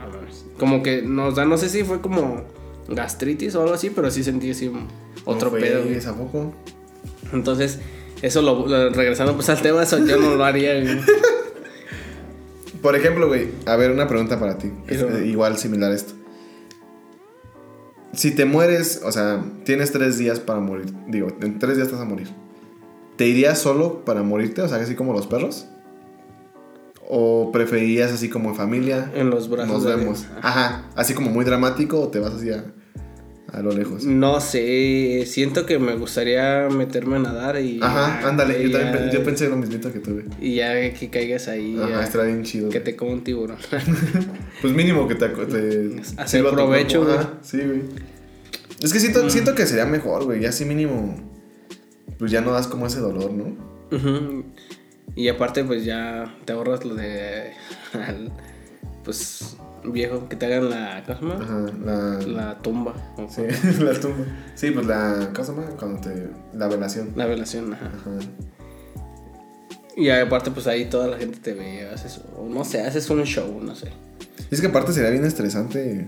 como 0.58 0.82
que, 0.82 1.00
no, 1.02 1.28
o 1.28 1.34
sea, 1.34 1.46
no 1.46 1.56
sé 1.56 1.68
si 1.70 1.82
fue 1.82 2.00
como 2.02 2.42
gastritis 2.88 3.54
o 3.54 3.62
algo 3.62 3.74
así, 3.74 3.88
pero 3.90 4.10
sí 4.10 4.22
sentí 4.22 4.50
así 4.50 4.70
otro 5.28 5.50
No 5.50 5.56
pedo. 5.58 5.82
juegues, 5.82 6.06
¿A 6.06 6.14
poco? 6.14 6.52
Entonces, 7.32 7.78
eso 8.22 8.42
lo, 8.42 8.66
lo- 8.66 8.90
regresando 8.90 9.34
pues 9.34 9.48
al 9.48 9.60
tema, 9.62 9.82
eso 9.82 9.98
yo 10.04 10.16
no 10.18 10.34
lo 10.36 10.44
haría. 10.44 10.80
güey. 10.80 10.98
Por 12.82 12.94
ejemplo, 12.94 13.26
güey, 13.26 13.48
a 13.66 13.76
ver, 13.76 13.90
una 13.90 14.06
pregunta 14.06 14.38
para 14.38 14.56
ti. 14.58 14.70
Es, 14.86 15.02
eh, 15.02 15.26
igual 15.26 15.58
similar 15.58 15.90
a 15.90 15.94
esto. 15.96 16.14
Si 18.12 18.30
te 18.34 18.44
mueres, 18.44 19.02
o 19.04 19.12
sea, 19.12 19.44
tienes 19.64 19.92
tres 19.92 20.16
días 20.18 20.40
para 20.40 20.60
morir. 20.60 20.86
Digo, 21.08 21.28
en 21.40 21.58
tres 21.58 21.76
días 21.76 21.88
estás 21.88 22.00
a 22.00 22.04
morir. 22.04 22.28
¿Te 23.16 23.26
irías 23.26 23.58
solo 23.58 24.04
para 24.04 24.22
morirte? 24.22 24.62
O 24.62 24.68
sea, 24.68 24.78
así 24.78 24.94
como 24.94 25.12
los 25.12 25.26
perros. 25.26 25.66
¿O 27.10 27.50
preferirías 27.52 28.12
así 28.12 28.28
como 28.28 28.50
en 28.50 28.54
familia? 28.54 29.10
En 29.14 29.30
los 29.30 29.48
brazos 29.50 29.72
Nos 29.72 29.84
vemos. 29.84 30.26
Ajá. 30.40 30.84
Así 30.94 31.14
como 31.14 31.30
muy 31.30 31.44
dramático 31.44 32.00
o 32.00 32.08
te 32.08 32.20
vas 32.20 32.32
así 32.34 32.50
a, 33.52 33.62
lo 33.62 33.72
lejos. 33.72 34.04
No 34.04 34.40
sé, 34.40 35.24
siento 35.26 35.66
que 35.66 35.78
me 35.78 35.94
gustaría 35.96 36.68
meterme 36.70 37.16
a 37.16 37.20
nadar 37.20 37.60
y... 37.60 37.80
Ajá, 37.82 38.28
ándale. 38.28 38.62
Yo 38.62 38.78
también 38.78 39.10
yo 39.10 39.22
pensé 39.24 39.48
lo 39.48 39.56
mismito 39.56 39.92
que 39.92 40.00
tuve. 40.00 40.24
Y 40.40 40.56
ya 40.56 40.92
que 40.92 41.10
caigas 41.10 41.48
ahí, 41.48 41.78
Ajá, 41.78 41.88
ya, 41.88 42.04
estaría 42.04 42.26
bien 42.28 42.44
chido. 42.44 42.68
que 42.70 42.80
te 42.80 42.96
coma 42.96 43.12
un 43.12 43.24
tiburón. 43.24 43.58
Pues 44.60 44.72
mínimo 44.72 45.06
que 45.06 45.14
te, 45.14 45.28
te 45.28 46.02
Hacer 46.16 46.44
provecho, 46.44 47.04
güey. 47.04 47.16
Ajá, 47.16 47.34
Sí, 47.42 47.58
güey. 47.58 47.82
Es 48.82 48.92
que 48.92 49.00
siento, 49.00 49.28
siento 49.30 49.54
que 49.54 49.66
sería 49.66 49.86
mejor, 49.86 50.24
güey. 50.24 50.40
Ya 50.40 50.48
así 50.48 50.64
mínimo. 50.64 51.16
Pues 52.18 52.30
ya 52.30 52.40
no 52.40 52.52
das 52.52 52.66
como 52.66 52.86
ese 52.86 52.98
dolor, 52.98 53.32
¿no? 53.32 53.56
Ujú. 53.96 54.44
Y 55.14 55.28
aparte, 55.28 55.64
pues 55.64 55.84
ya 55.84 56.36
te 56.44 56.52
ahorras 56.52 56.84
lo 56.84 56.94
de. 56.94 57.52
pues 59.04 59.56
viejo, 59.84 60.28
que 60.28 60.36
te 60.36 60.46
hagan 60.46 60.70
la. 60.70 61.02
¿Cómo? 61.06 61.34
Ajá, 61.34 61.66
la. 61.84 62.18
La 62.26 62.58
tumba. 62.58 62.94
Sí, 63.28 63.42
la 63.82 63.92
tumba. 63.94 64.24
Sí, 64.54 64.70
pues 64.70 64.86
la. 64.86 65.30
¿Cómo? 65.34 65.62
Cuando 65.78 66.00
te. 66.00 66.28
La 66.54 66.68
velación. 66.68 67.12
La 67.16 67.26
velación, 67.26 67.72
ajá. 67.72 67.86
Ajá. 67.86 68.18
Y 69.98 70.10
aparte, 70.10 70.52
pues 70.52 70.68
ahí 70.68 70.84
toda 70.84 71.08
la 71.08 71.16
gente 71.16 71.40
te 71.40 71.54
ve, 71.54 71.88
haces, 71.92 72.20
o 72.36 72.48
no 72.48 72.64
sé, 72.64 72.80
haces 72.82 73.10
un 73.10 73.24
show, 73.24 73.60
no 73.60 73.74
sé. 73.74 73.88
Y 74.48 74.54
es 74.54 74.60
que 74.60 74.68
aparte 74.68 74.92
sería 74.92 75.10
bien 75.10 75.24
estresante 75.24 76.06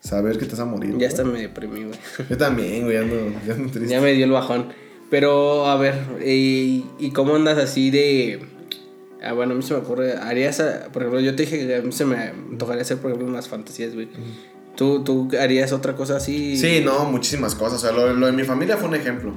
saber 0.00 0.38
que 0.38 0.46
te 0.46 0.52
vas 0.52 0.60
a 0.60 0.64
morir. 0.64 0.96
Ya 0.96 1.08
hasta 1.08 1.22
me 1.22 1.38
deprimí, 1.38 1.84
güey. 1.84 1.98
Yo 2.30 2.38
también, 2.38 2.84
güey, 2.84 2.96
ando, 2.96 3.16
ya 3.46 3.52
ando 3.52 3.70
triste. 3.70 3.90
ya 3.90 4.00
me 4.00 4.12
dio 4.12 4.24
el 4.24 4.30
bajón. 4.30 4.68
Pero, 5.10 5.66
a 5.66 5.76
ver, 5.76 5.96
¿y, 6.24 6.86
y 6.98 7.10
cómo 7.10 7.34
andas 7.34 7.58
así 7.58 7.90
de.? 7.90 8.40
Ah, 9.22 9.32
bueno, 9.32 9.52
a 9.52 9.56
mí 9.56 9.62
se 9.62 9.74
me 9.74 9.80
ocurre. 9.80 10.14
Harías, 10.14 10.62
por 10.92 11.02
ejemplo, 11.02 11.20
yo 11.20 11.34
te 11.36 11.42
dije 11.44 11.66
que 11.66 11.76
a 11.76 11.82
mí 11.82 11.92
se 11.92 12.04
me 12.06 12.16
antojaría 12.16 12.82
hacer, 12.82 12.98
por 12.98 13.10
ejemplo, 13.10 13.28
unas 13.28 13.48
fantasías, 13.48 13.94
güey. 13.94 14.08
¿Tú, 14.76 15.04
¿Tú 15.04 15.28
harías 15.38 15.72
otra 15.72 15.94
cosa 15.94 16.16
así? 16.16 16.56
Sí, 16.56 16.80
no, 16.84 17.04
muchísimas 17.04 17.54
cosas. 17.54 17.82
O 17.84 17.86
sea, 17.86 17.92
lo, 17.92 18.12
lo 18.14 18.26
de 18.26 18.32
mi 18.32 18.44
familia 18.44 18.76
fue 18.78 18.88
un 18.88 18.94
ejemplo. 18.94 19.32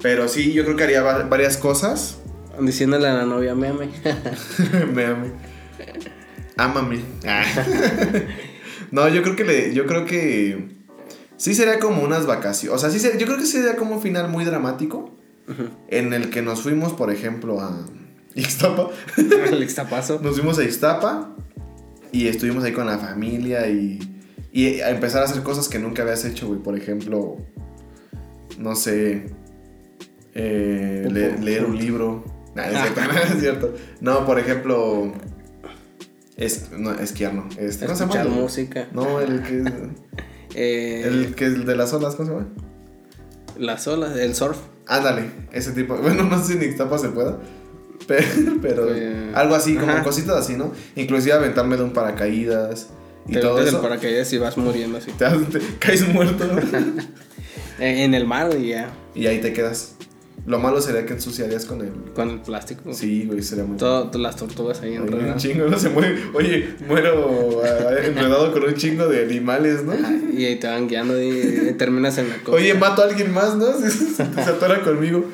Pero 0.00 0.28
sí, 0.28 0.52
yo 0.52 0.64
creo 0.64 0.76
que 0.76 0.84
haría 0.84 1.02
va- 1.02 1.24
varias 1.24 1.56
cosas. 1.58 2.18
Diciéndole 2.60 3.06
a 3.08 3.14
la 3.14 3.24
novia, 3.26 3.54
me 3.54 3.68
ame. 3.68 3.88
Me 4.94 5.04
ame. 5.04 5.32
Ámame. 6.56 7.00
No, 8.90 9.06
yo 9.08 9.22
creo 9.22 9.36
que 9.36 9.44
le. 9.44 9.74
Yo 9.74 9.84
creo 9.86 10.06
que. 10.06 10.76
Sí 11.36 11.54
sería 11.54 11.78
como 11.78 12.02
unas 12.02 12.26
vacaciones. 12.26 12.74
O 12.76 12.78
sea, 12.80 12.90
sí 12.90 12.98
sería- 12.98 13.18
yo 13.18 13.26
creo 13.26 13.38
que 13.38 13.44
sería 13.44 13.76
como 13.76 13.96
un 13.96 14.02
final 14.02 14.28
muy 14.30 14.44
dramático. 14.44 15.14
En 15.88 16.12
el 16.12 16.28
que 16.30 16.42
nos 16.42 16.60
fuimos, 16.62 16.92
por 16.92 17.10
ejemplo, 17.10 17.60
a 17.60 17.86
Ixtapa. 18.40 18.90
El 19.50 19.62
extapazo. 19.62 20.20
Nos 20.22 20.36
fuimos 20.36 20.58
a 20.58 20.64
Ixtapa 20.64 21.34
y 22.12 22.28
estuvimos 22.28 22.64
ahí 22.64 22.72
con 22.72 22.86
la 22.86 22.98
familia 22.98 23.68
y, 23.68 23.98
y 24.52 24.80
a 24.80 24.90
empezar 24.90 25.22
a 25.22 25.24
hacer 25.26 25.42
cosas 25.42 25.68
que 25.68 25.78
nunca 25.78 26.02
habías 26.02 26.24
hecho, 26.24 26.46
güey. 26.48 26.60
Por 26.60 26.76
ejemplo, 26.76 27.36
no 28.58 28.74
sé, 28.76 29.26
eh, 30.34 31.08
le- 31.10 31.38
leer 31.38 31.64
un 31.64 31.76
libro. 31.78 32.24
Nah, 32.54 32.64
es 32.64 32.80
cierto, 32.80 33.00
no 33.02 33.18
es 33.34 33.40
cierto. 33.40 33.74
No, 34.00 34.24
por 34.26 34.38
ejemplo, 34.38 35.12
es, 36.36 36.70
no, 36.72 36.92
esquiar, 36.94 37.34
no. 37.34 37.48
Este, 37.58 37.86
¿cómo 37.86 37.96
se 37.96 38.06
llama? 38.06 38.30
Música. 38.30 38.88
No, 38.92 39.20
el 39.20 39.42
que, 39.42 39.64
Eh, 40.54 41.02
el 41.06 41.34
que 41.34 41.46
es 41.46 41.66
de 41.66 41.76
las 41.76 41.92
olas, 41.92 42.14
¿cómo 42.16 42.28
se 42.28 42.34
llama? 42.34 42.48
Las 43.58 43.86
olas, 43.88 44.16
el 44.16 44.34
surf. 44.34 44.56
Ándale, 44.86 45.24
ese 45.52 45.72
tipo. 45.72 45.96
Bueno, 45.96 46.22
no 46.24 46.38
sé 46.42 46.52
si 46.52 46.58
en 46.58 46.70
Ixtapa 46.70 46.96
se 46.98 47.08
pueda. 47.10 47.38
Pero, 48.06 48.26
pero 48.62 48.88
Eh, 48.94 49.32
algo 49.34 49.54
así, 49.54 49.74
como 49.74 49.92
ajá. 49.92 50.02
cositas 50.02 50.36
así, 50.36 50.56
¿no? 50.56 50.72
Inclusive 50.96 51.32
aventarme 51.34 51.76
de 51.76 51.82
un 51.82 51.92
paracaídas 51.92 52.86
y 53.26 53.32
Te 53.34 53.40
todo 53.40 53.60
eso. 53.60 53.76
el 53.76 53.82
paracaídas 53.82 54.32
y 54.32 54.38
vas 54.38 54.56
muriendo 54.56 54.96
así. 54.98 55.10
Te, 55.12 55.26
te 55.28 55.60
caes 55.78 56.08
muerto 56.08 56.44
En 57.78 58.14
el 58.14 58.26
mar 58.26 58.50
y 58.58 58.68
ya. 58.68 58.90
y 59.14 59.26
ahí 59.26 59.40
te 59.40 59.52
quedas. 59.52 59.94
Lo 60.46 60.58
malo 60.58 60.80
sería 60.80 61.04
que 61.04 61.12
ensuciarías 61.12 61.66
con 61.66 61.80
el. 61.82 61.92
Con 62.14 62.30
el 62.30 62.40
plástico. 62.40 62.94
Sí, 62.94 63.24
güey, 63.26 63.42
sería 63.42 63.64
muy. 63.64 63.76
Todas 63.76 64.14
las 64.16 64.36
tortugas 64.36 64.80
ahí 64.80 64.92
Ay, 64.92 64.98
un 64.98 65.08
enredadas. 65.08 65.42
chingo, 65.42 65.66
no 65.66 65.78
se 65.78 65.90
muere. 65.90 66.16
Oye, 66.34 66.74
muero 66.86 67.60
ah, 67.64 67.90
enredado 68.02 68.52
con 68.52 68.64
un 68.64 68.74
chingo 68.74 69.06
de 69.08 69.24
animales, 69.24 69.84
¿no? 69.84 69.94
Y 70.32 70.44
ahí 70.46 70.56
te 70.56 70.66
van 70.66 70.88
guiando 70.88 71.20
y 71.22 71.74
terminas 71.76 72.16
en 72.18 72.30
la 72.30 72.36
costa. 72.36 72.52
Oye, 72.52 72.74
mato 72.74 73.02
a 73.02 73.06
alguien 73.06 73.32
más, 73.32 73.56
¿no? 73.56 73.66
Se, 73.78 73.90
se 73.90 74.22
atora 74.22 74.82
conmigo. 74.82 75.24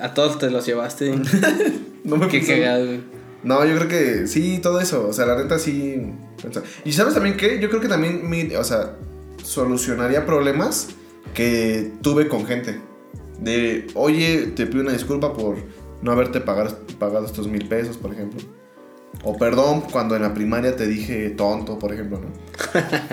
A 0.00 0.12
todos 0.12 0.38
te 0.38 0.50
los 0.50 0.66
llevaste. 0.66 1.14
No 2.04 2.16
me 2.16 2.28
Qué 2.28 2.40
cagado, 2.40 2.86
güey. 2.86 3.00
No, 3.42 3.64
yo 3.64 3.74
creo 3.76 3.88
que 3.88 4.26
sí, 4.28 4.60
todo 4.62 4.80
eso. 4.80 5.08
O 5.08 5.12
sea, 5.12 5.26
la 5.26 5.36
neta 5.36 5.58
sí. 5.58 6.02
Y 6.84 6.92
sabes 6.92 7.14
también 7.14 7.36
qué? 7.36 7.58
Yo 7.60 7.68
creo 7.68 7.80
que 7.80 7.88
también, 7.88 8.30
mi, 8.30 8.54
o 8.54 8.62
sea, 8.62 8.92
solucionaría 9.42 10.24
problemas 10.24 10.88
que 11.34 11.90
tuve 12.02 12.28
con 12.28 12.46
gente. 12.46 12.80
De, 13.40 13.86
oye, 13.94 14.52
te 14.54 14.66
pido 14.66 14.82
una 14.82 14.92
disculpa 14.92 15.32
por 15.32 15.56
no 16.02 16.12
haberte 16.12 16.40
pagado, 16.40 16.78
pagado 16.98 17.26
estos 17.26 17.48
mil 17.48 17.66
pesos, 17.66 17.96
por 17.96 18.12
ejemplo. 18.12 18.40
O 19.24 19.36
perdón 19.36 19.82
cuando 19.90 20.14
en 20.14 20.22
la 20.22 20.34
primaria 20.34 20.76
te 20.76 20.86
dije 20.86 21.30
tonto, 21.30 21.78
por 21.78 21.92
ejemplo, 21.92 22.20
¿no? 22.20 22.28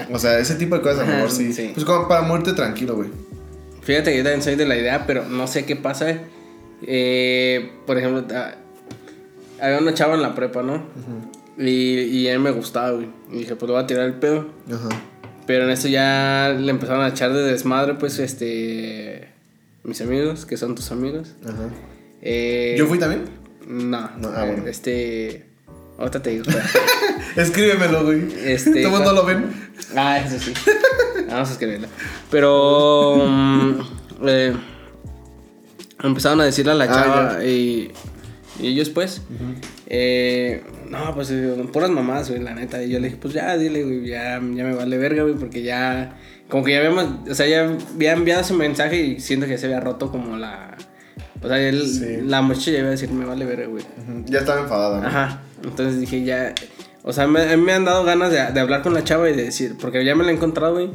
O 0.14 0.20
sea, 0.20 0.38
ese 0.40 0.56
tipo 0.56 0.76
de 0.76 0.82
cosas 0.82 1.00
a 1.00 1.06
lo 1.06 1.14
mejor 1.14 1.32
sí. 1.32 1.54
Sí. 1.54 1.72
Pues 1.74 1.86
como 1.86 2.08
para 2.08 2.22
morirte 2.22 2.54
tranquilo, 2.54 2.96
güey. 2.96 3.10
Fíjate 3.82 4.12
que 4.12 4.18
yo 4.18 4.24
también 4.24 4.42
soy 4.42 4.56
de 4.56 4.66
la 4.66 4.78
idea, 4.78 5.06
pero 5.06 5.26
no 5.26 5.48
sé 5.48 5.66
qué 5.66 5.76
pasa. 5.76 6.18
Eh, 6.86 7.72
por 7.86 7.98
ejemplo, 7.98 8.26
había 9.62 9.78
una 9.78 9.94
chava 9.94 10.16
en 10.16 10.22
la 10.22 10.36
prepa, 10.36 10.64
¿no? 10.64 10.84
y, 11.58 12.00
y 12.00 12.28
a 12.28 12.34
él 12.34 12.40
me 12.40 12.52
gustaba, 12.52 12.92
güey. 12.92 13.10
Y 13.32 13.40
dije, 13.40 13.56
pues 13.56 13.68
le 13.68 13.74
voy 13.74 13.84
a 13.84 13.88
tirar 13.88 14.06
el 14.06 14.16
pedo. 14.16 14.48
Ajá. 14.72 14.90
Pero 15.46 15.66
en 15.66 15.72
eso 15.72 15.88
ya 15.88 16.56
le 16.58 16.70
empezaron 16.70 17.04
a 17.04 17.10
echar 17.10 17.34
de 17.34 17.44
desmadre, 17.44 17.96
pues, 17.96 18.20
este... 18.20 19.33
Mis 19.84 20.00
amigos, 20.02 20.46
que 20.46 20.58
son 20.58 20.76
tus 20.76 20.92
amigos. 20.92 21.34
Ajá. 21.44 21.70
Eh, 22.22 22.76
¿Yo 22.78 22.88
fui 22.88 23.00
también? 23.00 23.26
No, 23.68 24.10
No, 24.18 24.30
ah, 24.36 24.46
bueno. 24.46 24.66
este... 24.68 25.46
Ahorita 25.98 26.22
te 26.24 26.32
digo. 26.32 26.46
Escríbemelo, 27.36 28.04
güey. 28.06 28.26
Este, 28.46 28.82
¿Cómo 28.84 29.00
no 29.00 29.14
lo 29.14 29.26
ven? 29.26 29.46
Ah, 29.96 30.18
eso 30.20 30.40
sí. 30.40 30.52
Vamos 31.30 31.50
a 31.50 31.52
escribirlo. 31.54 31.88
Pero. 32.32 33.16
mm, 33.28 33.80
eh, 34.28 34.54
empezaron 36.02 36.42
a 36.42 36.46
decirle 36.46 36.72
a 36.72 36.76
la 36.76 36.86
Ah, 36.86 36.88
chava 36.88 37.46
y, 37.46 37.92
y 38.60 38.68
ellos, 38.68 38.90
pues. 38.90 39.22
eh, 39.86 40.64
no, 40.90 41.14
pues 41.14 41.30
eh, 41.30 41.54
puras 41.72 41.92
mamás, 41.92 42.28
güey, 42.30 42.42
la 42.42 42.56
neta. 42.56 42.84
Y 42.84 42.90
yo 42.90 43.00
le 43.00 43.08
dije, 43.10 43.20
pues 43.22 43.36
ya, 43.36 43.56
dile, 43.56 43.84
güey, 43.84 44.08
ya, 44.08 44.34
ya 44.40 44.40
me 44.40 44.74
vale 44.74 44.98
verga, 44.98 45.22
güey, 45.24 45.36
porque 45.36 45.62
ya. 45.62 46.18
Como 46.54 46.64
que 46.66 46.72
ya 46.74 46.78
habíamos. 46.78 47.28
O 47.32 47.34
sea, 47.34 47.48
ya 47.48 47.64
había 47.96 48.14
enviado 48.14 48.42
ese 48.42 48.54
mensaje 48.54 49.02
y 49.02 49.20
siento 49.20 49.48
que 49.48 49.58
se 49.58 49.66
había 49.66 49.80
roto 49.80 50.12
como 50.12 50.38
la. 50.38 50.78
O 51.42 51.48
sea, 51.48 51.60
él- 51.60 51.88
Sí. 51.88 52.20
la 52.28 52.44
muchacha 52.44 52.70
ya 52.70 52.78
iba 52.78 52.90
a 52.90 52.92
decir, 52.92 53.10
me 53.10 53.26
vale 53.26 53.44
verga, 53.44 53.66
güey. 53.66 53.84
Ya 54.28 54.38
estaba 54.42 54.62
enfadada, 54.62 55.02
¿no? 55.02 55.08
Ajá. 55.08 55.42
Entonces 55.64 56.00
dije, 56.00 56.24
ya. 56.24 56.54
O 57.02 57.12
sea, 57.12 57.26
me, 57.26 57.42
a 57.42 57.58
mí 57.58 57.64
me 57.64 57.74
han 57.74 57.86
dado 57.86 58.04
ganas 58.04 58.32
de, 58.32 58.38
de 58.54 58.60
hablar 58.60 58.84
con 58.84 58.94
la 58.94 59.04
chava 59.04 59.28
y 59.32 59.36
de 59.36 59.46
decir. 59.46 59.78
Porque 59.82 60.06
ya 60.06 60.14
me 60.14 60.24
la 60.24 60.30
he 60.30 60.36
encontrado, 60.36 60.74
güey. 60.74 60.92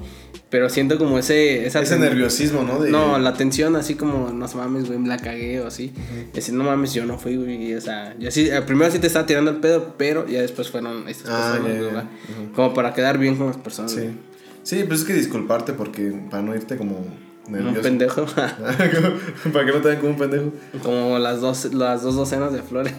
Pero 0.48 0.70
siento 0.70 0.96
como 0.96 1.18
ese. 1.18 1.66
Esa 1.66 1.80
Ese 1.82 1.98
nerviosismo, 1.98 2.62
¿no? 2.62 2.78
De... 2.78 2.90
No, 2.92 3.18
la 3.18 3.32
tensión 3.34 3.74
así 3.74 3.96
como, 3.96 4.30
no 4.30 4.46
mames, 4.54 4.86
güey, 4.86 5.00
me 5.00 5.08
la 5.08 5.16
cagué 5.16 5.60
o 5.60 5.66
así. 5.66 5.92
Decir, 6.32 6.54
no 6.54 6.62
mames, 6.62 6.94
yo 6.94 7.04
no 7.04 7.18
fui, 7.18 7.34
güey. 7.36 7.74
O 7.74 7.80
sea, 7.80 8.14
yo 8.16 8.30
sí, 8.30 8.48
eh, 8.48 8.62
primero 8.62 8.92
sí 8.92 9.00
te 9.00 9.08
estaba 9.08 9.26
tirando 9.26 9.50
el 9.50 9.56
pedo, 9.56 9.96
pero 9.98 10.24
ya 10.28 10.40
después 10.40 10.70
fueron 10.70 11.08
estas 11.08 11.30
Ah, 11.30 11.50
personas, 11.58 11.68
ya, 11.72 11.74
ya, 11.80 11.84
¿verdad? 11.84 12.04
ujú. 12.44 12.52
Como 12.54 12.74
para 12.74 12.94
quedar 12.94 13.18
bien 13.18 13.34
con 13.34 13.48
las 13.48 13.56
personas. 13.56 13.90
Sí. 13.90 13.98
güey. 14.02 14.28
Sí, 14.68 14.84
pues 14.86 15.00
es 15.00 15.06
que 15.06 15.14
disculparte 15.14 15.72
porque 15.72 16.12
para 16.30 16.42
no 16.42 16.54
irte 16.54 16.76
como 16.76 16.96
Como 17.44 17.56
un 17.56 17.64
nervioso. 17.64 17.80
pendejo. 17.80 18.26
para 18.34 19.64
que 19.64 19.72
no 19.72 19.80
te 19.80 19.88
vean 19.88 19.96
como 20.00 20.10
un 20.10 20.18
pendejo. 20.18 20.52
como 20.82 21.18
las 21.18 21.40
dos, 21.40 21.72
las 21.72 22.02
dos 22.02 22.16
docenas 22.16 22.52
de 22.52 22.60
flores. 22.62 22.92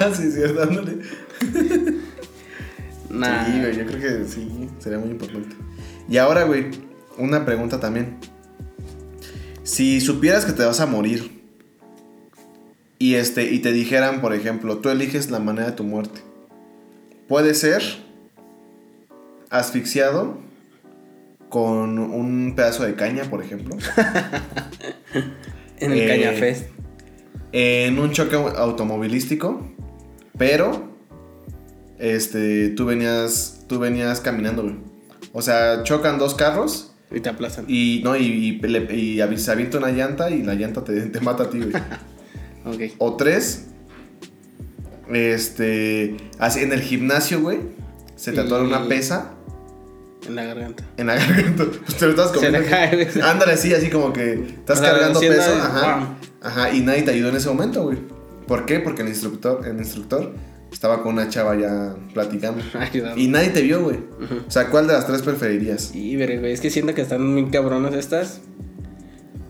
ah, 0.00 0.10
sí, 0.12 0.32
sí, 0.32 0.40
dándole. 0.40 0.98
Nah. 3.08 3.44
Sí, 3.46 3.60
güey, 3.60 3.76
yo 3.76 3.86
creo 3.86 4.00
que 4.00 4.24
sí, 4.28 4.68
sería 4.80 4.98
muy 4.98 5.10
importante. 5.10 5.54
Y 6.08 6.16
ahora, 6.16 6.42
güey, 6.42 6.72
una 7.18 7.44
pregunta 7.46 7.78
también. 7.78 8.16
Si 9.62 10.00
supieras 10.00 10.44
que 10.44 10.52
te 10.52 10.64
vas 10.64 10.80
a 10.80 10.86
morir 10.86 11.30
y 12.98 13.14
este 13.14 13.44
y 13.52 13.60
te 13.60 13.70
dijeran, 13.70 14.20
por 14.20 14.34
ejemplo, 14.34 14.78
tú 14.78 14.88
eliges 14.88 15.30
la 15.30 15.38
manera 15.38 15.66
de 15.68 15.76
tu 15.76 15.84
muerte. 15.84 16.20
Puede 17.28 17.54
ser 17.54 17.80
asfixiado 19.50 20.44
con 21.48 21.98
un 21.98 22.54
pedazo 22.56 22.84
de 22.84 22.94
caña, 22.94 23.24
por 23.24 23.42
ejemplo. 23.42 23.76
en 25.78 25.92
el 25.92 25.98
Eh, 26.00 26.08
Cañafest. 26.08 26.66
en 27.52 27.98
un 27.98 28.10
choque 28.12 28.36
au- 28.36 28.54
automovilístico, 28.56 29.70
pero 30.38 30.90
este 31.98 32.70
tú 32.70 32.84
venías 32.86 33.64
tú 33.68 33.78
venías 33.78 34.20
caminando, 34.20 34.62
güey. 34.62 34.74
O 35.32 35.42
sea, 35.42 35.82
chocan 35.82 36.18
dos 36.18 36.34
carros 36.34 36.92
Y 37.10 37.20
te 37.20 37.28
aplastan. 37.28 37.64
y 37.68 38.00
no 38.04 38.16
y, 38.16 38.22
y, 38.24 38.52
le- 38.60 38.94
y 38.94 39.16
avi- 39.18 39.36
se 39.38 39.50
avienta 39.52 39.78
una 39.78 39.90
llanta 39.90 40.30
y 40.30 40.42
la 40.42 40.54
llanta 40.54 40.82
te, 40.84 41.00
te 41.02 41.20
mata 41.20 41.44
a 41.44 41.50
ti, 41.50 41.58
güey. 41.60 41.72
Ok. 42.66 42.94
O 42.98 43.14
tres 43.16 43.66
este 45.12 46.16
así 46.38 46.60
en 46.62 46.72
el 46.72 46.80
gimnasio, 46.80 47.40
güey, 47.40 47.58
se 48.16 48.32
te 48.32 48.40
atora 48.40 48.64
Y- 48.64 48.66
una 48.66 48.88
pesa 48.88 49.34
En 50.28 50.34
la 50.34 50.44
garganta. 50.44 50.84
en 50.96 51.06
la 51.06 51.14
garganta. 51.16 51.64
Pues 51.84 51.96
te 51.98 52.04
lo 52.06 52.10
estás 52.12 52.28
Se 52.30 52.34
comiendo. 52.34 52.58
le 52.60 52.66
cae, 52.66 52.94
güey. 52.94 53.22
Ándale 53.24 53.52
así, 53.52 53.72
así 53.74 53.88
como 53.90 54.12
que 54.12 54.34
estás 54.34 54.78
O 54.78 54.82
sea, 54.82 54.92
cargando 54.92 55.20
peso, 55.20 55.54
ajá. 55.62 56.16
Ajá, 56.42 56.72
y 56.72 56.80
nadie 56.80 57.02
te 57.02 57.10
ayudó 57.12 57.28
en 57.30 57.36
ese 57.36 57.48
momento, 57.48 57.82
güey. 57.84 57.98
¿Por 58.46 58.64
qué? 58.66 58.78
Porque 58.80 59.02
el 59.02 59.08
instructor, 59.08 59.66
el 59.66 59.76
instructor 59.78 60.32
estaba 60.72 61.02
con 61.02 61.14
una 61.14 61.28
chava 61.28 61.56
ya 61.56 61.94
platicando. 62.14 62.62
Ayudando. 62.78 63.20
Y 63.20 63.28
nadie 63.28 63.48
te 63.50 63.62
vio, 63.62 63.82
güey. 63.82 63.98
O 64.46 64.50
sea, 64.50 64.68
¿cuál 64.68 64.86
de 64.86 64.92
las 64.92 65.06
tres 65.06 65.22
preferirías? 65.22 65.82
Sí, 65.92 66.14
pero 66.18 66.38
güey, 66.40 66.52
es 66.52 66.60
que 66.60 66.70
siento 66.70 66.94
que 66.94 67.02
están 67.02 67.26
muy 67.26 67.50
cabronas 67.50 67.94
estas. 67.94 68.40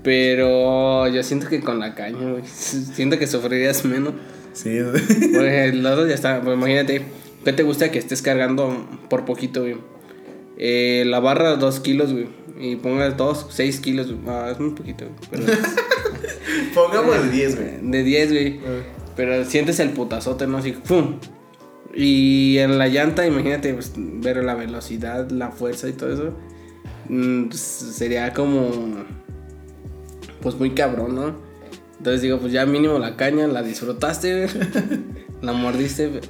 Pero 0.03 1.09
yo 1.09 1.23
siento 1.23 1.49
que 1.49 1.61
con 1.61 1.81
la 1.81 1.95
caña, 1.95 2.31
güey. 2.31 2.43
Siento 2.47 3.19
que 3.19 3.27
sufrirías 3.27 3.85
menos. 3.85 4.15
Sí, 4.53 4.79
Porque 5.35 5.65
el 5.67 5.85
otro 5.85 6.07
ya 6.07 6.15
está. 6.15 6.41
Pues 6.41 6.57
imagínate, 6.57 7.03
¿qué 7.45 7.53
te 7.53 7.63
gusta 7.65 7.91
que 7.91 7.99
estés 7.99 8.23
cargando 8.23 8.87
por 9.11 9.25
poquito, 9.25 9.63
güey? 9.63 9.77
Eh, 10.59 11.05
la 11.07 11.21
barra, 11.21 11.57
dos 11.57 11.81
kilos, 11.81 12.13
güey. 12.13 12.27
Y 12.59 12.77
póngale 12.77 13.15
todos, 13.15 13.47
6 13.51 13.81
kilos, 13.81 14.07
güey. 14.11 14.19
Ah, 14.29 14.49
es 14.51 14.59
muy 14.59 14.71
poquito, 14.71 15.05
güey. 15.05 15.17
Pero- 15.47 15.59
Pongamos 16.75 17.17
el 17.17 17.31
10, 17.31 17.57
güey. 17.57 17.71
de 17.83 18.03
10, 18.03 18.33
güey. 18.33 18.61
Pero 19.17 19.45
sientes 19.45 19.79
el 19.81 19.91
putazote, 19.91 20.47
¿no? 20.47 20.59
Así, 20.59 20.73
¡pum! 20.73 21.19
Y 21.95 22.59
en 22.59 22.79
la 22.79 22.89
llanta, 22.89 23.27
imagínate 23.27 23.73
pues, 23.75 23.93
ver 23.97 24.43
la 24.45 24.55
velocidad, 24.55 25.31
la 25.31 25.51
fuerza 25.51 25.89
y 25.89 25.93
todo 25.93 26.13
eso. 26.13 26.35
mm, 27.09 27.45
pues, 27.49 27.61
sería 27.61 28.33
como. 28.33 28.71
Pues 30.43 30.55
muy 30.57 30.71
cabrón, 30.71 31.15
¿no? 31.15 31.35
Entonces 31.99 32.21
digo, 32.23 32.39
pues 32.39 32.53
ya 32.53 32.67
mínimo 32.67 32.99
la 32.99 33.17
caña, 33.17 33.47
la 33.47 33.63
disfrutaste, 33.63 34.47
güey. 34.47 34.51
la 35.43 35.53
mordiste. 35.53 36.21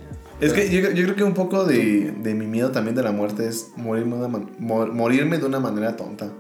Es 0.41 0.53
que 0.53 0.69
yo, 0.71 0.91
yo 0.91 1.05
creo 1.05 1.17
que 1.17 1.25
un 1.25 1.35
poco 1.35 1.65
de, 1.65 2.13
de 2.23 2.35
mi 2.35 2.47
miedo 2.47 2.71
también 2.71 2.95
de 2.95 3.03
la 3.03 3.13
muerte 3.13 3.49
es 3.49 3.69
morirme 3.77 4.17
de 4.17 4.25
una, 4.27 4.29
mor- 4.59 4.93
morirme 4.93 5.39
de 5.39 5.47
una 5.47 5.61
manera 5.61 5.97
tonta. 5.97 6.31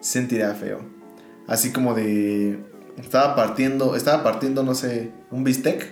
Sentiría 0.00 0.54
feo. 0.54 0.80
Así 1.46 1.70
como 1.70 1.94
de... 1.94 2.58
Estaba 2.96 3.36
partiendo, 3.36 3.94
estaba 3.94 4.22
partiendo, 4.24 4.62
no 4.62 4.74
sé, 4.74 5.10
un 5.30 5.44
bistec. 5.44 5.86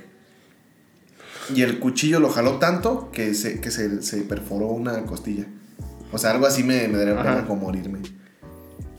Y 1.54 1.60
el 1.60 1.78
cuchillo 1.78 2.18
lo 2.18 2.30
jaló 2.30 2.52
tanto 2.58 3.10
que 3.12 3.34
se, 3.34 3.60
que 3.60 3.70
se, 3.70 4.00
se 4.00 4.22
perforó 4.22 4.68
una 4.68 5.04
costilla. 5.04 5.44
O 6.12 6.16
sea, 6.18 6.30
algo 6.30 6.46
así 6.46 6.62
me, 6.64 6.88
me 6.88 6.96
daría 6.96 7.16
pena 7.22 7.44
como 7.46 7.62
morirme. 7.66 7.98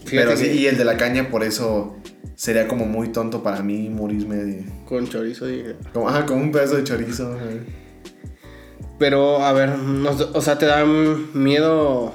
Fíjate 0.06 0.18
Pero 0.28 0.38
sí, 0.38 0.44
que- 0.46 0.56
y 0.56 0.68
el 0.68 0.78
de 0.78 0.86
la 0.86 0.98
caña, 0.98 1.32
por 1.32 1.44
eso 1.44 1.96
sería 2.36 2.68
como 2.68 2.86
muy 2.86 3.08
tonto 3.10 3.42
para 3.42 3.64
mí 3.64 3.90
morirme 3.90 4.36
de. 4.36 4.66
Con 4.88 5.08
chorizo, 5.10 5.48
dije. 5.48 5.76
Como, 5.94 6.08
ajá, 6.10 6.28
como 6.28 6.42
un 6.44 6.52
pedazo 6.52 6.76
de 6.76 6.84
chorizo. 6.84 7.34
ajá. 7.34 7.46
Pero, 9.00 9.44
a 9.44 9.52
ver, 9.54 9.78
no- 9.78 10.12
o 10.34 10.42
sea, 10.42 10.58
te 10.58 10.66
da 10.66 10.86
miedo. 10.86 12.14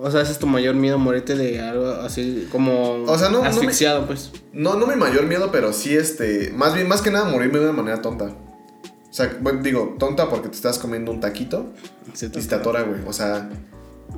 O 0.00 0.10
sea, 0.10 0.22
ese 0.22 0.32
es 0.32 0.38
tu 0.38 0.46
mayor 0.46 0.74
miedo 0.74 0.98
morirte 0.98 1.34
de 1.36 1.60
algo 1.60 1.86
así 1.86 2.48
como 2.50 3.04
O 3.04 3.18
sea, 3.18 3.28
no- 3.28 3.38
no 3.38 3.42
me- 3.42 3.48
asfixiado, 3.48 4.06
pues. 4.06 4.32
No, 4.52 4.74
no 4.76 4.86
mi 4.86 4.96
mayor 4.96 5.24
miedo, 5.26 5.50
pero 5.52 5.72
sí 5.72 5.94
este. 5.94 6.50
Más 6.56 6.74
bien, 6.74 6.88
más 6.88 7.02
que 7.02 7.10
nada 7.10 7.26
morirme 7.26 7.58
de 7.58 7.64
una 7.66 7.72
manera 7.74 8.00
tonta. 8.02 8.24
O 8.26 9.12
sea, 9.16 9.36
bueno, 9.40 9.62
digo, 9.62 9.96
tonta 9.98 10.28
porque 10.28 10.48
te 10.48 10.56
estás 10.56 10.78
comiendo 10.78 11.12
un 11.12 11.20
taquito 11.20 11.72
Se 12.14 12.26
y 12.26 12.28
te- 12.30 12.42
te 12.42 12.54
atora, 12.54 12.82
güey. 12.82 13.00
O 13.06 13.12
sea, 13.12 13.48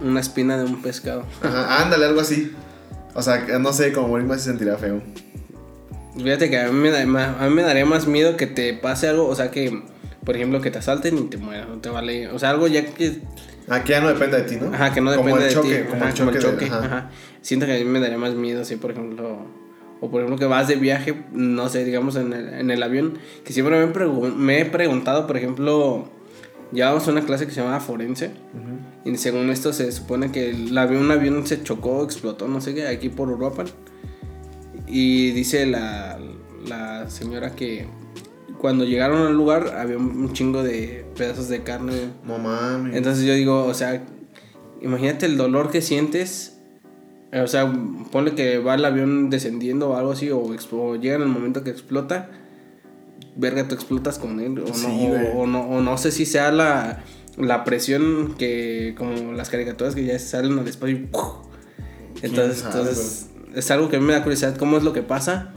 Una 0.01 0.21
espina 0.21 0.57
de 0.57 0.65
un 0.65 0.81
pescado. 0.83 1.25
ajá, 1.43 1.83
ándale, 1.83 2.07
algo 2.07 2.21
así. 2.21 2.53
O 3.15 3.23
sea, 3.23 3.45
no 3.59 3.73
sé, 3.73 3.93
como 3.93 4.09
morirme 4.09 4.35
así 4.35 4.45
sentirá 4.45 4.77
feo. 4.79 5.03
Fíjate 6.17 6.49
que 6.49 6.59
a 6.61 6.69
mí, 6.69 6.73
me 6.79 6.91
da- 6.91 7.03
a 7.39 7.49
mí 7.49 7.55
me 7.55 7.63
daría 7.63 7.85
más 7.85 8.07
miedo 8.07 8.37
que 8.37 8.47
te 8.47 8.73
pase 8.73 9.09
algo, 9.09 9.27
o 9.29 9.35
sea, 9.35 9.51
que, 9.51 9.83
por 10.27 10.37
ejemplo, 10.37 10.61
que 10.61 10.71
te 10.71 10.79
asalten 10.79 11.17
y 11.17 11.23
te 11.23 11.39
mueras, 11.39 11.69
no 11.69 11.77
te 11.79 11.89
vale. 11.89 12.29
O 12.29 12.39
sea, 12.39 12.51
algo 12.51 12.67
ya 12.67 12.85
que. 12.85 13.21
Ah, 13.69 13.83
que 13.83 13.93
ya 13.93 14.01
no 14.03 14.09
depende 14.09 14.37
de 14.37 14.43
ti, 14.43 14.57
¿no? 14.61 14.75
Ajá, 14.75 14.93
que 14.93 15.01
no 15.01 15.15
como 15.17 15.29
depende 15.29 15.47
el 15.49 15.55
choque, 15.55 15.69
de 15.71 15.79
ti. 15.79 15.89
Como 15.89 15.97
Ajá, 16.03 16.09
el 16.11 16.15
choque, 16.15 16.33
de- 16.39 16.45
choque, 16.45 16.65
ajá. 16.67 16.79
ajá. 16.85 17.11
Siento 17.41 17.65
que 17.67 17.75
a 17.75 17.79
mí 17.79 17.85
me 17.85 18.01
daría 18.01 18.19
más 18.19 18.35
miedo, 18.35 18.61
así, 18.63 18.77
por 18.77 18.91
ejemplo. 18.91 19.39
O 20.01 20.11
por 20.11 20.21
ejemplo, 20.21 20.39
que 20.39 20.45
vas 20.45 20.69
de 20.69 20.77
viaje, 20.77 21.15
no 21.33 21.69
sé, 21.71 21.85
digamos 21.85 22.17
en 22.17 22.33
el, 22.35 22.49
en 22.53 22.71
el 22.71 22.83
avión, 22.83 23.19
que 23.45 23.55
siempre 23.55 23.87
me, 23.87 24.31
me 24.37 24.61
he 24.61 24.65
preguntado, 24.67 25.27
por 25.27 25.39
ejemplo, 25.39 26.09
llevábamos 26.71 27.07
una 27.09 27.23
clase 27.23 27.47
que 27.47 27.53
se 27.53 27.61
llamaba 27.61 27.81
forense. 27.81 28.33
Y 29.07 29.17
según 29.17 29.49
esto 29.51 29.73
se 29.73 29.91
supone 29.93 30.31
que 30.33 30.51
el 30.51 30.77
avión, 30.77 31.05
un 31.05 31.11
avión 31.13 31.47
se 31.47 31.63
chocó, 31.63 32.05
explotó, 32.05 32.47
no 32.49 32.61
sé 32.61 32.75
qué, 32.75 32.87
aquí 32.89 33.09
por 33.09 33.31
Uruapan. 33.31 33.67
Y 34.87 35.31
dice 35.31 35.65
la, 35.67 36.19
la 36.67 37.09
señora 37.09 37.55
que 37.55 37.87
cuando 38.67 38.85
llegaron 38.85 39.25
al 39.29 39.35
lugar 39.35 39.77
había 39.79 39.97
un 39.97 40.33
chingo 40.33 40.65
de 40.65 41.07
pedazos 41.17 41.49
de 41.49 41.63
carne. 41.63 41.93
No 42.27 42.37
mames. 42.37 42.97
Entonces 42.97 43.25
yo 43.25 43.33
digo, 43.33 43.65
o 43.65 43.75
sea, 43.75 44.05
imagínate 44.83 45.25
el 45.27 45.37
dolor 45.37 45.71
que 45.71 45.83
sientes. 45.83 46.59
eh, 47.31 47.43
O 47.43 47.47
sea, 47.47 47.73
ponle 48.11 48.35
que 48.35 48.59
va 48.59 48.75
el 48.75 48.85
avión 48.85 49.31
descendiendo 49.31 49.91
o 49.91 49.97
algo 49.97 50.11
así, 50.11 50.33
o, 50.33 50.39
o 50.41 50.97
llega 50.97 51.15
en 51.15 51.23
el 51.23 51.29
momento 51.29 51.63
que 51.63 51.71
explota. 51.71 52.29
Verga, 53.37 53.69
tú 53.69 53.77
explotas 53.77 54.19
con 54.19 54.41
él. 54.41 54.59
O, 54.59 54.75
Sí, 54.75 55.07
no, 55.07 55.15
o, 55.39 55.43
o 55.43 55.47
no, 55.47 55.61
o 55.69 55.81
no 55.81 55.97
sé 55.97 56.11
si 56.11 56.27
sea 56.27 56.51
la, 56.51 57.05
la 57.39 57.63
presión 57.63 58.35
que, 58.37 58.97
como 58.99 59.33
las 59.33 59.49
caricaturas 59.49 59.95
que 59.95 60.05
ya 60.05 60.19
salen 60.19 60.59
al 60.59 60.67
espacio. 60.67 60.97
y. 60.97 61.09
Entonces, 62.23 62.65
entonces 62.67 63.31
es 63.55 63.71
algo 63.71 63.89
que 63.89 63.97
a 63.97 64.01
mí 64.01 64.07
me 64.07 64.15
da 64.15 64.23
curiosidad 64.25 64.57
cómo 64.57 64.77
es 64.77 64.83
lo 64.83 64.93
que 64.93 65.03
pasa. 65.03 65.53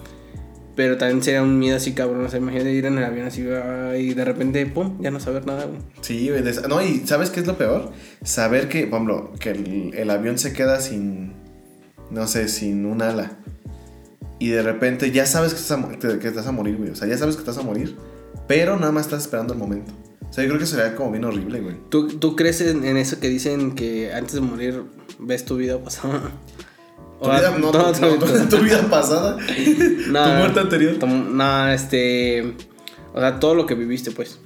Pero 0.80 0.96
también 0.96 1.22
sería 1.22 1.44
un 1.44 1.60
miedo 1.60 1.76
así, 1.76 1.92
cabrón. 1.92 2.24
O 2.24 2.30
sea, 2.30 2.40
imagínate 2.40 2.72
ir 2.72 2.86
en 2.86 2.98
el 2.98 3.04
avión 3.04 3.28
así 3.28 3.42
y 3.42 4.14
de 4.14 4.24
repente, 4.24 4.66
pum, 4.66 4.98
ya 5.02 5.12
no 5.12 5.20
saber 5.20 5.46
nada, 5.46 5.66
güey. 5.66 5.82
Sí, 6.00 6.30
güey. 6.30 6.42
No, 6.70 6.82
y 6.82 7.06
¿sabes 7.06 7.32
qué 7.32 7.42
es 7.42 7.48
lo 7.48 7.58
peor? 7.58 7.92
Saber 8.24 8.70
que, 8.70 8.88
por 8.88 9.02
ejemplo, 9.02 9.34
que 9.42 9.50
el, 9.50 9.94
el 9.94 10.10
avión 10.10 10.38
se 10.38 10.54
queda 10.54 10.80
sin, 10.80 11.34
no 12.12 12.28
sé, 12.28 12.48
sin 12.48 12.86
un 12.86 13.02
ala. 13.02 13.40
Y 14.40 14.52
de 14.52 14.64
repente 14.64 15.12
ya 15.12 15.26
sabes 15.26 15.54
que 15.54 15.60
estás, 15.60 15.78
a, 15.78 16.18
que 16.18 16.28
estás 16.30 16.48
a 16.48 16.54
morir, 16.54 16.78
güey. 16.78 16.92
O 16.92 16.96
sea, 16.96 17.10
ya 17.10 17.18
sabes 17.18 17.36
que 17.36 17.42
estás 17.42 17.58
a 17.58 17.62
morir, 17.62 17.98
pero 18.48 18.80
nada 18.80 18.94
más 18.94 19.08
estás 19.08 19.24
esperando 19.24 19.52
el 19.52 19.60
momento. 19.60 19.92
O 20.30 20.32
sea, 20.32 20.46
yo 20.46 20.52
creo 20.52 20.62
que 20.62 20.66
sería 20.66 20.96
como 20.96 21.12
bien 21.12 21.26
horrible, 21.26 21.60
güey. 21.60 21.76
¿Tú, 21.90 22.08
¿Tú 22.08 22.38
crees 22.38 22.62
en, 22.62 22.86
en 22.86 22.96
eso 22.96 23.20
que 23.20 23.28
dicen 23.28 23.76
que 23.76 24.14
antes 24.14 24.36
de 24.36 24.40
morir 24.40 24.84
ves 25.20 25.44
tu 25.44 25.58
vida 25.58 25.78
pasada? 25.78 26.32
Tu 27.22 27.30
vida, 27.30 27.52
no, 27.60 27.72
tu, 27.72 27.78
no, 27.78 28.48
tu- 28.50 28.58
vida 28.60 28.82
pasada. 28.90 29.38
No, 30.10 30.24
tu 30.24 30.30
muerte 30.32 30.60
anterior. 30.62 30.96
No, 31.08 31.70
este. 31.70 32.54
O 33.14 33.20
sea, 33.20 33.40
todo 33.40 33.56
lo 33.56 33.66
que 33.66 33.76
viviste, 33.76 34.12
pues. 34.12 34.40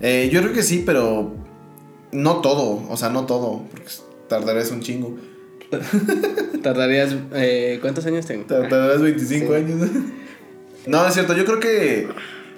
Eh, 0.00 0.28
yo 0.32 0.40
creo 0.42 0.52
que 0.52 0.62
sí, 0.62 0.82
pero 0.84 1.34
no 2.12 2.36
todo. 2.42 2.82
O 2.90 2.96
sea, 2.96 3.08
no 3.08 3.24
todo. 3.26 3.62
Porque 3.70 3.90
tardarías 4.28 4.70
un 4.70 4.80
chingo. 4.80 5.16
Tardarías. 6.62 7.14
Eh, 7.34 7.78
¿Cuántos 7.80 8.04
años 8.06 8.26
tengo? 8.26 8.44
Tar- 8.44 8.68
Tardarás 8.68 9.00
25 9.02 9.46
Sí. 9.48 9.54
años. 9.54 9.88
No, 10.86 11.06
es 11.06 11.12
cierto. 11.12 11.36
Yo 11.36 11.44
creo 11.44 11.60
que. 11.60 12.08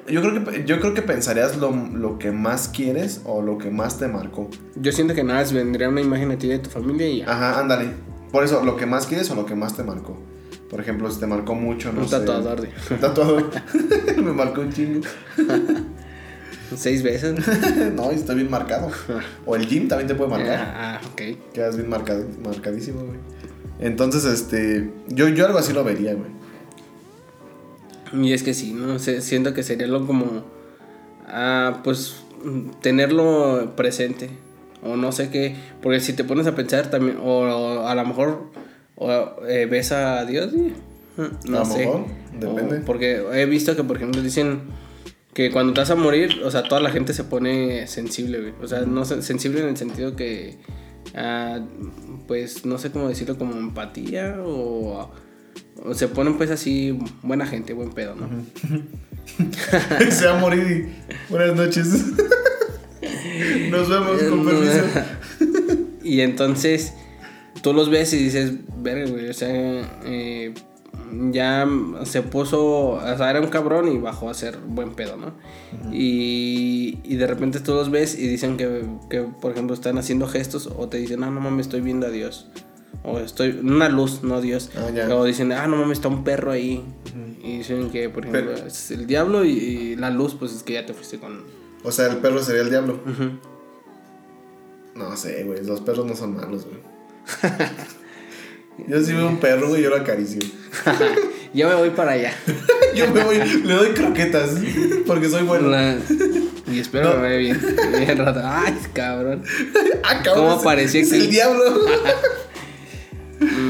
Yo 0.09 0.21
creo 0.21 0.45
que, 0.45 0.65
yo 0.65 0.81
creo 0.81 0.95
que 0.95 1.03
pensarías 1.03 1.57
lo, 1.57 1.71
lo 1.73 2.19
que 2.19 2.31
más 2.33 2.69
quieres 2.69 3.21
o 3.25 3.43
lo 3.43 3.59
que 3.59 3.71
más 3.71 3.99
te 3.99 4.07
marcó. 4.09 4.49
Yo 4.77 4.91
siento 4.93 5.15
que 5.15 5.23
nada 5.25 5.43
vendría 5.53 5.89
una 5.89 6.01
imagen 6.01 6.31
a 6.33 6.39
ti 6.39 6.47
de 6.49 6.59
tu 6.61 6.71
familia 6.71 7.09
y 7.09 7.19
ya. 7.19 7.31
Ajá, 7.33 7.61
ándale. 7.61 7.91
Por 8.33 8.43
eso, 8.45 8.65
lo 8.65 8.77
que 8.77 8.87
más 8.87 9.07
quieres 9.07 9.31
o 9.31 9.35
lo 9.35 9.47
que 9.47 9.55
más 9.55 9.77
te 9.77 9.85
marcó. 9.85 10.19
Por 10.71 10.81
ejemplo, 10.81 11.11
si 11.11 11.21
te 11.21 11.27
marcó 11.27 11.55
mucho, 11.55 11.93
no 11.93 12.01
un 12.01 12.09
sé. 12.09 12.19
tatuador 12.19 12.67
Un 12.91 12.99
tatuador. 12.99 13.51
Me 14.17 14.33
marcó 14.33 14.63
un 14.63 14.73
chingo. 14.73 15.03
seis 16.77 17.03
veces. 17.03 17.35
no, 17.95 18.11
y 18.11 18.15
está 18.15 18.33
bien 18.33 18.51
marcado. 18.51 18.91
O 19.45 19.55
el 19.55 19.67
gym 19.69 19.87
también 19.89 20.09
te 20.09 20.15
puede 20.15 20.31
marcar. 20.31 20.59
ah, 20.75 21.01
ah, 21.03 21.07
ok. 21.13 21.53
Quedas 21.53 21.77
bien 21.77 21.91
marcado, 21.91 22.25
marcadísimo, 22.43 23.01
güey. 23.05 23.19
Entonces, 23.81 24.25
este. 24.25 24.91
Yo, 25.09 25.29
yo 25.29 25.45
algo 25.47 25.59
así 25.59 25.73
lo 25.75 25.85
vería, 25.85 26.15
güey. 26.15 26.31
Y 28.25 28.33
es 28.33 28.43
que 28.43 28.55
sí, 28.55 28.73
¿no? 28.73 28.99
siento 28.99 29.53
que 29.55 29.63
sería 29.63 29.87
lo 29.87 30.07
como. 30.07 30.45
Ah, 31.27 31.81
pues. 31.85 32.17
Tenerlo 32.81 33.75
presente. 33.77 34.31
O 34.83 34.97
no 34.97 35.13
sé 35.13 35.31
qué. 35.31 35.55
Porque 35.81 36.01
si 36.01 36.13
te 36.13 36.25
pones 36.25 36.47
a 36.47 36.55
pensar 36.55 36.91
también. 36.91 37.19
O, 37.23 37.41
o 37.43 37.87
a 37.87 37.95
lo 37.95 38.05
mejor. 38.05 38.51
O, 38.97 39.11
eh, 39.49 39.67
ves 39.71 39.93
a 39.93 40.25
Dios. 40.25 40.53
y, 40.53 40.73
mm, 41.21 41.51
No 41.51 41.59
A 41.59 41.61
lo 41.61 41.65
sé. 41.67 41.79
mejor, 41.79 42.05
depende. 42.39 42.79
O- 42.79 42.85
porque 42.85 43.23
he 43.33 43.47
visto 43.47 43.75
que, 43.77 43.85
por 43.85 43.97
ejemplo, 43.97 44.21
dicen. 44.23 44.61
Que 45.35 45.51
cuando 45.51 45.73
te 45.73 45.81
vas 45.81 45.89
a 45.91 45.95
morir, 45.95 46.43
o 46.45 46.51
sea, 46.51 46.63
toda 46.65 46.83
la 46.83 46.91
gente 46.91 47.15
se 47.15 47.25
pone 47.25 47.87
sensible, 47.87 48.39
güey. 48.39 48.53
O 48.63 48.69
sea, 48.69 48.81
no 48.83 49.05
sensible 49.07 49.63
en 49.63 49.69
el 49.69 49.77
sentido 49.79 50.15
que. 50.15 50.59
ah, 51.15 51.59
pues 52.29 52.67
no 52.67 52.77
sé 52.77 52.91
cómo 52.91 53.09
decirlo, 53.09 53.39
como 53.39 53.55
empatía 53.57 54.37
o. 54.45 55.11
O 55.85 55.95
se 55.95 56.07
ponen 56.09 56.37
pues 56.37 56.51
así 56.51 56.99
buena 57.23 57.47
gente, 57.47 57.73
buen 57.73 57.93
pedo, 57.93 58.15
¿no? 58.15 58.29
Se 60.11 60.27
va 60.27 60.37
a 60.37 60.41
morir 60.41 60.93
y. 61.09 61.33
Buenas 61.33 61.57
noches. 61.57 61.87
Nos 63.71 63.89
vemos, 63.89 64.23
con 64.23 64.45
permiso. 64.45 64.85
y 66.03 66.21
entonces 66.21 66.95
tú 67.63 67.73
los 67.73 67.91
ves 67.91 68.13
y 68.13 68.19
dices, 68.19 68.53
verga, 68.79 69.11
güey, 69.11 69.29
o 69.29 69.35
sea, 69.35 69.51
eh, 70.05 70.55
ya 71.31 71.67
se 72.05 72.23
puso, 72.23 72.91
o 72.93 73.17
sea, 73.17 73.31
era 73.31 73.41
un 73.41 73.49
cabrón 73.49 73.89
y 73.93 73.99
bajó 73.99 74.31
a 74.31 74.35
ser 74.35 74.59
buen 74.59 74.95
pedo, 74.95 75.17
¿no? 75.17 75.35
y, 75.93 76.99
y 77.05 77.17
de 77.17 77.27
repente 77.27 77.61
tú 77.61 77.73
los 77.75 77.91
ves 77.91 78.19
y 78.19 78.27
dicen 78.27 78.57
que, 78.57 78.85
que, 79.11 79.21
por 79.23 79.53
ejemplo, 79.53 79.75
están 79.75 79.99
haciendo 79.99 80.27
gestos 80.27 80.67
o 80.67 80.89
te 80.89 80.99
dicen, 80.99 81.23
ah, 81.23 81.31
no 81.31 81.41
mames, 81.41 81.67
estoy 81.67 81.81
viendo 81.81 82.07
a 82.07 82.11
Dios. 82.11 82.49
O 83.05 83.19
estoy, 83.19 83.59
una 83.63 83.89
luz, 83.89 84.23
no 84.23 84.41
Dios. 84.41 84.71
Ah. 84.77 85.15
O 85.15 85.25
dicen, 85.25 85.51
ah, 85.53 85.67
no 85.67 85.77
mames, 85.77 85.99
está 85.99 86.09
un 86.09 86.25
perro 86.25 86.53
ahí. 86.53 86.85
Y 87.43 87.59
dicen 87.59 87.91
que, 87.91 88.09
por 88.09 88.25
ejemplo, 88.27 88.53
Pero- 88.55 88.67
es 88.67 88.91
el 88.93 89.07
diablo 89.07 89.45
y, 89.45 89.51
y 89.51 89.97
la 89.97 90.11
luz, 90.11 90.37
pues 90.39 90.53
es 90.55 90.63
que 90.63 90.75
ya 90.75 90.87
te 90.87 90.95
fuiste 90.95 91.19
con... 91.19 91.43
O 91.85 91.91
sea, 91.93 92.07
el 92.07 92.17
perro 92.19 92.43
sería 92.43 92.63
el 92.63 92.71
diablo. 92.71 93.01
No 94.95 95.17
sé, 95.17 95.45
güey. 95.45 95.65
Los 95.65 95.81
perros 95.81 96.07
no 96.07 96.15
son 96.15 96.37
malos, 96.37 96.67
güey. 96.67 96.79
Yo 98.89 99.03
si 99.03 99.13
veo 99.13 99.29
un 99.29 99.39
perro, 99.39 99.69
güey, 99.69 99.83
yo 99.83 99.91
lo 99.91 99.97
acaricio. 99.97 100.41
Yo 101.55 101.69
me 101.69 101.75
voy 101.75 101.91
para 101.91 102.13
allá. 102.13 102.33
Yo 102.97 103.07
me 103.13 103.23
voy, 103.23 103.37
le 103.39 103.75
doy 103.75 103.91
croquetas. 103.91 104.53
Porque 105.07 105.29
soy 105.29 105.43
bueno. 105.43 105.69
La- 105.69 105.99
Y 106.67 106.79
espero 106.81 107.05
No. 107.05 107.11
que 107.13 107.17
me 107.19 107.23
vaya 107.25 107.37
bien. 107.37 107.61
Bien 107.99 108.17
rato. 108.19 108.41
Ay, 108.43 108.79
cabrón. 108.95 109.43
Ah, 110.03 110.23
cabrón, 110.25 110.45
¿Cómo 110.47 110.55
es- 110.55 110.61
apareció 110.63 111.03
Es 111.03 111.13
el 111.13 111.29
diablo. 111.29 111.63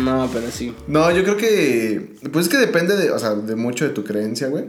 No, 0.04 0.30
pero 0.32 0.48
sí. 0.52 0.74
No, 0.86 1.10
yo 1.10 1.24
creo 1.24 1.36
que. 1.36 2.14
Pues 2.32 2.46
es 2.46 2.52
que 2.52 2.58
depende 2.58 2.96
de, 2.96 3.10
o 3.10 3.18
sea, 3.18 3.34
de 3.34 3.56
mucho 3.56 3.84
de 3.84 3.90
tu 3.90 4.04
creencia, 4.04 4.46
güey. 4.46 4.66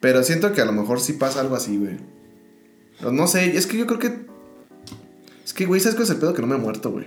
Pero 0.00 0.22
siento 0.22 0.52
que 0.52 0.60
a 0.60 0.66
lo 0.66 0.72
mejor 0.72 1.00
sí 1.00 1.14
pasa 1.14 1.40
algo 1.40 1.56
así, 1.56 1.78
güey. 1.78 1.96
O 3.04 3.10
No 3.12 3.26
sé, 3.26 3.56
es 3.56 3.66
que 3.66 3.76
yo 3.78 3.86
creo 3.86 3.98
que. 3.98 4.26
Es 5.44 5.52
que, 5.52 5.66
güey, 5.66 5.80
¿sabes 5.80 5.94
cuál 5.94 6.04
es 6.04 6.10
el 6.10 6.16
pedo? 6.16 6.34
Que 6.34 6.40
no 6.42 6.48
me 6.48 6.56
he 6.56 6.58
muerto, 6.58 6.90
güey. 6.90 7.06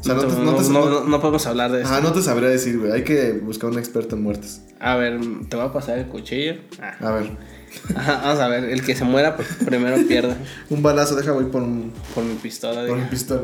O 0.00 0.04
sea, 0.04 0.14
no, 0.14 0.20
te, 0.20 0.26
no, 0.28 0.54
te- 0.54 0.68
no- 0.70 0.84
no- 0.84 0.90
no- 0.90 1.04
no 1.04 1.20
podemos 1.20 1.46
hablar 1.46 1.72
de 1.72 1.80
eso. 1.82 1.88
Ajá, 1.90 2.00
no 2.00 2.12
te 2.12 2.22
sabría 2.22 2.48
decir, 2.48 2.78
güey. 2.78 2.92
Hay 2.92 3.02
que 3.04 3.32
buscar 3.32 3.70
un 3.70 3.78
experto 3.78 4.14
en 4.16 4.22
muertes. 4.22 4.62
A 4.80 4.96
ver, 4.96 5.18
te 5.48 5.56
voy 5.56 5.66
a 5.66 5.72
pasar 5.72 5.98
el 5.98 6.06
cuchillo. 6.06 6.54
Ah. 6.80 6.94
A 7.00 7.10
ver, 7.12 7.30
Ajá, 7.96 8.20
vamos 8.24 8.40
a 8.40 8.48
ver, 8.48 8.64
el 8.64 8.82
que 8.82 8.94
se 8.96 9.04
muera 9.04 9.36
pues, 9.36 9.48
primero 9.64 9.96
pierde 10.06 10.34
un 10.70 10.82
balazo, 10.82 11.16
deja, 11.16 11.32
voy 11.32 11.44
por 11.46 11.62
un, 11.62 11.92
por 12.14 12.24
mi 12.24 12.34
pistola. 12.34 12.86
por 12.86 12.96
mi 12.96 13.04
pistola. 13.06 13.42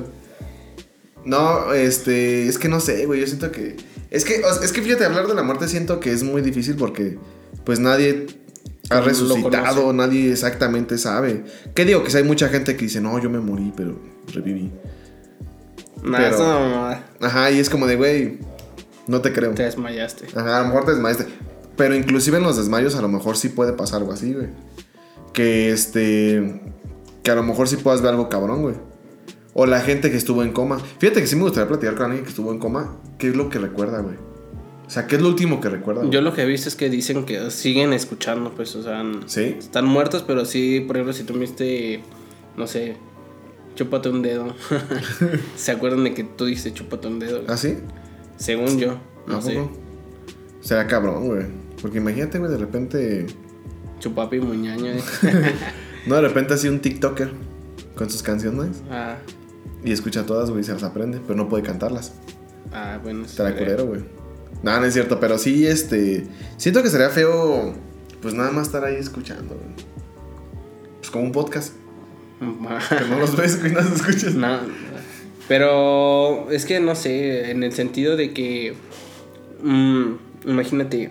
No, 1.24 1.72
este. 1.72 2.48
Es 2.48 2.58
que 2.58 2.68
no 2.68 2.80
sé, 2.80 3.06
güey. 3.06 3.20
Yo 3.20 3.26
siento 3.26 3.50
que. 3.50 3.76
Es 4.10 4.24
que, 4.24 4.42
es 4.62 4.72
que 4.72 4.82
fíjate, 4.82 5.04
hablar 5.04 5.26
de 5.26 5.34
la 5.34 5.42
muerte 5.42 5.66
siento 5.68 5.98
que 5.98 6.12
es 6.12 6.22
muy 6.22 6.40
difícil 6.42 6.76
porque, 6.76 7.18
pues 7.64 7.80
nadie 7.80 8.26
ha 8.90 9.00
resucitado, 9.00 9.92
nadie 9.92 10.32
exactamente 10.32 10.98
sabe. 10.98 11.44
¿Qué 11.74 11.84
digo? 11.84 12.04
Que 12.04 12.10
si 12.10 12.18
hay 12.18 12.24
mucha 12.24 12.48
gente 12.48 12.76
que 12.76 12.84
dice, 12.84 13.00
no, 13.00 13.18
yo 13.18 13.30
me 13.30 13.40
morí, 13.40 13.72
pero 13.76 13.98
reviví. 14.32 14.70
Nah, 16.02 16.18
pero- 16.18 16.34
eso 16.34 16.44
no. 16.44 17.26
Ajá, 17.26 17.50
y 17.50 17.58
es 17.58 17.70
como 17.70 17.86
de, 17.86 17.96
güey. 17.96 18.38
No 19.06 19.20
te 19.20 19.32
creo. 19.32 19.52
Te 19.52 19.64
desmayaste. 19.64 20.26
Ajá, 20.34 20.58
a 20.58 20.62
lo 20.62 20.68
mejor 20.68 20.84
te 20.86 20.92
desmayaste. 20.92 21.26
Pero 21.76 21.94
inclusive 21.94 22.38
en 22.38 22.42
los 22.44 22.56
desmayos 22.56 22.94
a 22.94 23.02
lo 23.02 23.08
mejor 23.08 23.36
sí 23.36 23.48
puede 23.48 23.72
pasar 23.72 24.00
algo 24.00 24.12
así, 24.12 24.32
güey. 24.32 24.48
Que 25.32 25.70
este... 25.70 26.62
Que 27.22 27.30
a 27.30 27.34
lo 27.34 27.42
mejor 27.42 27.68
sí 27.68 27.76
puedas 27.76 28.00
ver 28.00 28.10
algo 28.12 28.28
cabrón, 28.28 28.62
güey. 28.62 28.74
O 29.54 29.66
la 29.66 29.80
gente 29.80 30.10
que 30.10 30.16
estuvo 30.16 30.42
en 30.42 30.52
coma. 30.52 30.78
Fíjate 30.98 31.20
que 31.20 31.26
sí 31.26 31.36
me 31.36 31.42
gustaría 31.42 31.68
platicar 31.68 31.94
con 31.94 32.06
alguien 32.06 32.22
que 32.24 32.30
estuvo 32.30 32.52
en 32.52 32.58
coma. 32.58 32.96
¿Qué 33.18 33.28
es 33.28 33.36
lo 33.36 33.48
que 33.48 33.58
recuerda, 33.58 34.00
güey? 34.00 34.16
O 34.94 34.96
sea, 34.96 35.08
¿qué 35.08 35.16
es 35.16 35.22
lo 35.22 35.28
último 35.28 35.60
que 35.60 35.68
recuerda? 35.68 36.02
güey? 36.02 36.12
Yo 36.12 36.20
lo 36.20 36.32
que 36.34 36.42
he 36.42 36.46
visto 36.46 36.68
es 36.68 36.76
que 36.76 36.88
dicen 36.88 37.26
que 37.26 37.50
siguen 37.50 37.92
escuchando, 37.92 38.52
pues, 38.52 38.76
o 38.76 38.82
sea, 38.84 39.02
están 39.26 39.86
muertos, 39.86 40.22
pero 40.24 40.44
sí, 40.44 40.84
por 40.86 40.94
ejemplo, 40.94 41.12
si 41.12 41.24
tú 41.24 41.34
viste, 41.36 42.00
no 42.56 42.68
sé, 42.68 42.94
chúpate 43.74 44.08
un 44.08 44.22
dedo. 44.22 44.54
¿Se 45.56 45.72
acuerdan 45.72 46.04
de 46.04 46.14
que 46.14 46.22
tú 46.22 46.44
dices 46.44 46.74
chúpate 46.74 47.08
un 47.08 47.18
dedo? 47.18 47.42
¿Ah, 47.48 47.56
sí? 47.56 47.78
Según 48.36 48.78
yo, 48.78 49.00
no 49.26 49.38
¿A 49.38 49.42
sé. 49.42 49.68
Será 50.60 50.86
cabrón, 50.86 51.26
güey. 51.26 51.46
Porque 51.82 51.98
imagínate, 51.98 52.38
güey, 52.38 52.52
de 52.52 52.58
repente... 52.58 53.26
Chupapi 53.98 54.38
muñaño. 54.38 54.92
eh. 54.92 55.02
No, 56.06 56.14
de 56.14 56.20
repente 56.20 56.54
así 56.54 56.68
un 56.68 56.78
TikToker 56.78 57.32
con 57.96 58.10
sus 58.10 58.22
canciones 58.22 58.80
ah, 58.92 59.16
y 59.82 59.90
escucha 59.90 60.24
todas, 60.24 60.50
güey, 60.50 60.60
y 60.60 60.64
se 60.64 60.72
las 60.72 60.84
aprende, 60.84 61.20
pero 61.26 61.36
no 61.36 61.48
puede 61.48 61.64
cantarlas. 61.64 62.12
ah, 62.72 63.00
bueno. 63.02 63.24
Estará 63.24 63.56
culero, 63.56 63.86
güey. 63.86 64.23
No, 64.62 64.80
no 64.80 64.86
es 64.86 64.94
cierto, 64.94 65.20
pero 65.20 65.38
sí, 65.38 65.66
este. 65.66 66.26
Siento 66.56 66.82
que 66.82 66.88
sería 66.88 67.10
feo, 67.10 67.74
pues 68.22 68.34
nada 68.34 68.50
más 68.50 68.68
estar 68.68 68.84
ahí 68.84 68.96
escuchando, 68.96 69.54
güey. 69.54 69.86
Pues 70.98 71.10
como 71.10 71.24
un 71.24 71.32
podcast. 71.32 71.74
Que 72.88 73.08
no 73.08 73.18
los 73.18 73.36
ves, 73.36 73.60
güey, 73.60 73.72
no 73.72 73.80
los 73.80 73.92
escuchas. 73.92 74.34
No, 74.34 74.60
pero 75.48 76.50
es 76.50 76.64
que 76.64 76.80
no 76.80 76.94
sé, 76.94 77.50
en 77.50 77.62
el 77.62 77.72
sentido 77.72 78.16
de 78.16 78.32
que, 78.32 78.74
mm, 79.62 80.12
imagínate, 80.46 81.10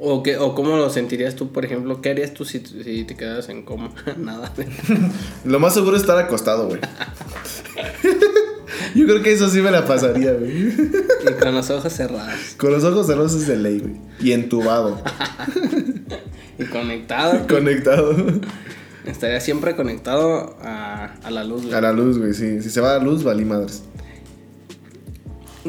o, 0.00 0.22
que, 0.22 0.36
o 0.36 0.54
cómo 0.54 0.76
lo 0.76 0.90
sentirías 0.90 1.36
tú, 1.36 1.52
por 1.52 1.64
ejemplo, 1.64 2.02
¿qué 2.02 2.10
harías 2.10 2.34
tú 2.34 2.44
si, 2.44 2.58
si 2.58 3.04
te 3.04 3.16
quedas 3.16 3.48
en 3.48 3.62
coma? 3.62 3.92
Nada. 4.18 4.52
Lo 5.44 5.60
más 5.60 5.74
seguro 5.74 5.96
es 5.96 6.02
estar 6.02 6.18
acostado, 6.18 6.66
güey. 6.68 6.80
Yo 8.94 9.06
creo 9.06 9.22
que 9.22 9.32
eso 9.32 9.48
sí 9.48 9.60
me 9.60 9.70
la 9.70 9.84
pasaría, 9.86 10.32
güey. 10.34 10.68
y 10.68 11.32
con 11.40 11.54
los 11.54 11.70
ojos 11.70 11.92
cerrados. 11.92 12.34
Con 12.56 12.72
los 12.72 12.84
ojos 12.84 13.06
cerrados 13.06 13.34
es 13.34 13.46
de 13.46 13.56
ley, 13.56 13.78
güey. 13.80 13.94
Y 14.20 14.32
entubado. 14.32 15.00
Y 16.58 16.64
conectado. 16.66 17.46
Conectado. 17.48 18.14
Estaría 19.06 19.40
siempre 19.40 19.74
conectado 19.74 20.56
a, 20.62 21.14
a 21.24 21.30
la 21.30 21.42
luz. 21.44 21.62
güey. 21.62 21.74
A 21.74 21.80
la 21.80 21.92
luz, 21.92 22.18
güey, 22.18 22.34
sí. 22.34 22.60
Si 22.62 22.70
se 22.70 22.80
va 22.80 22.98
la 22.98 23.02
luz, 23.02 23.24
valí 23.24 23.44
madres. 23.44 23.82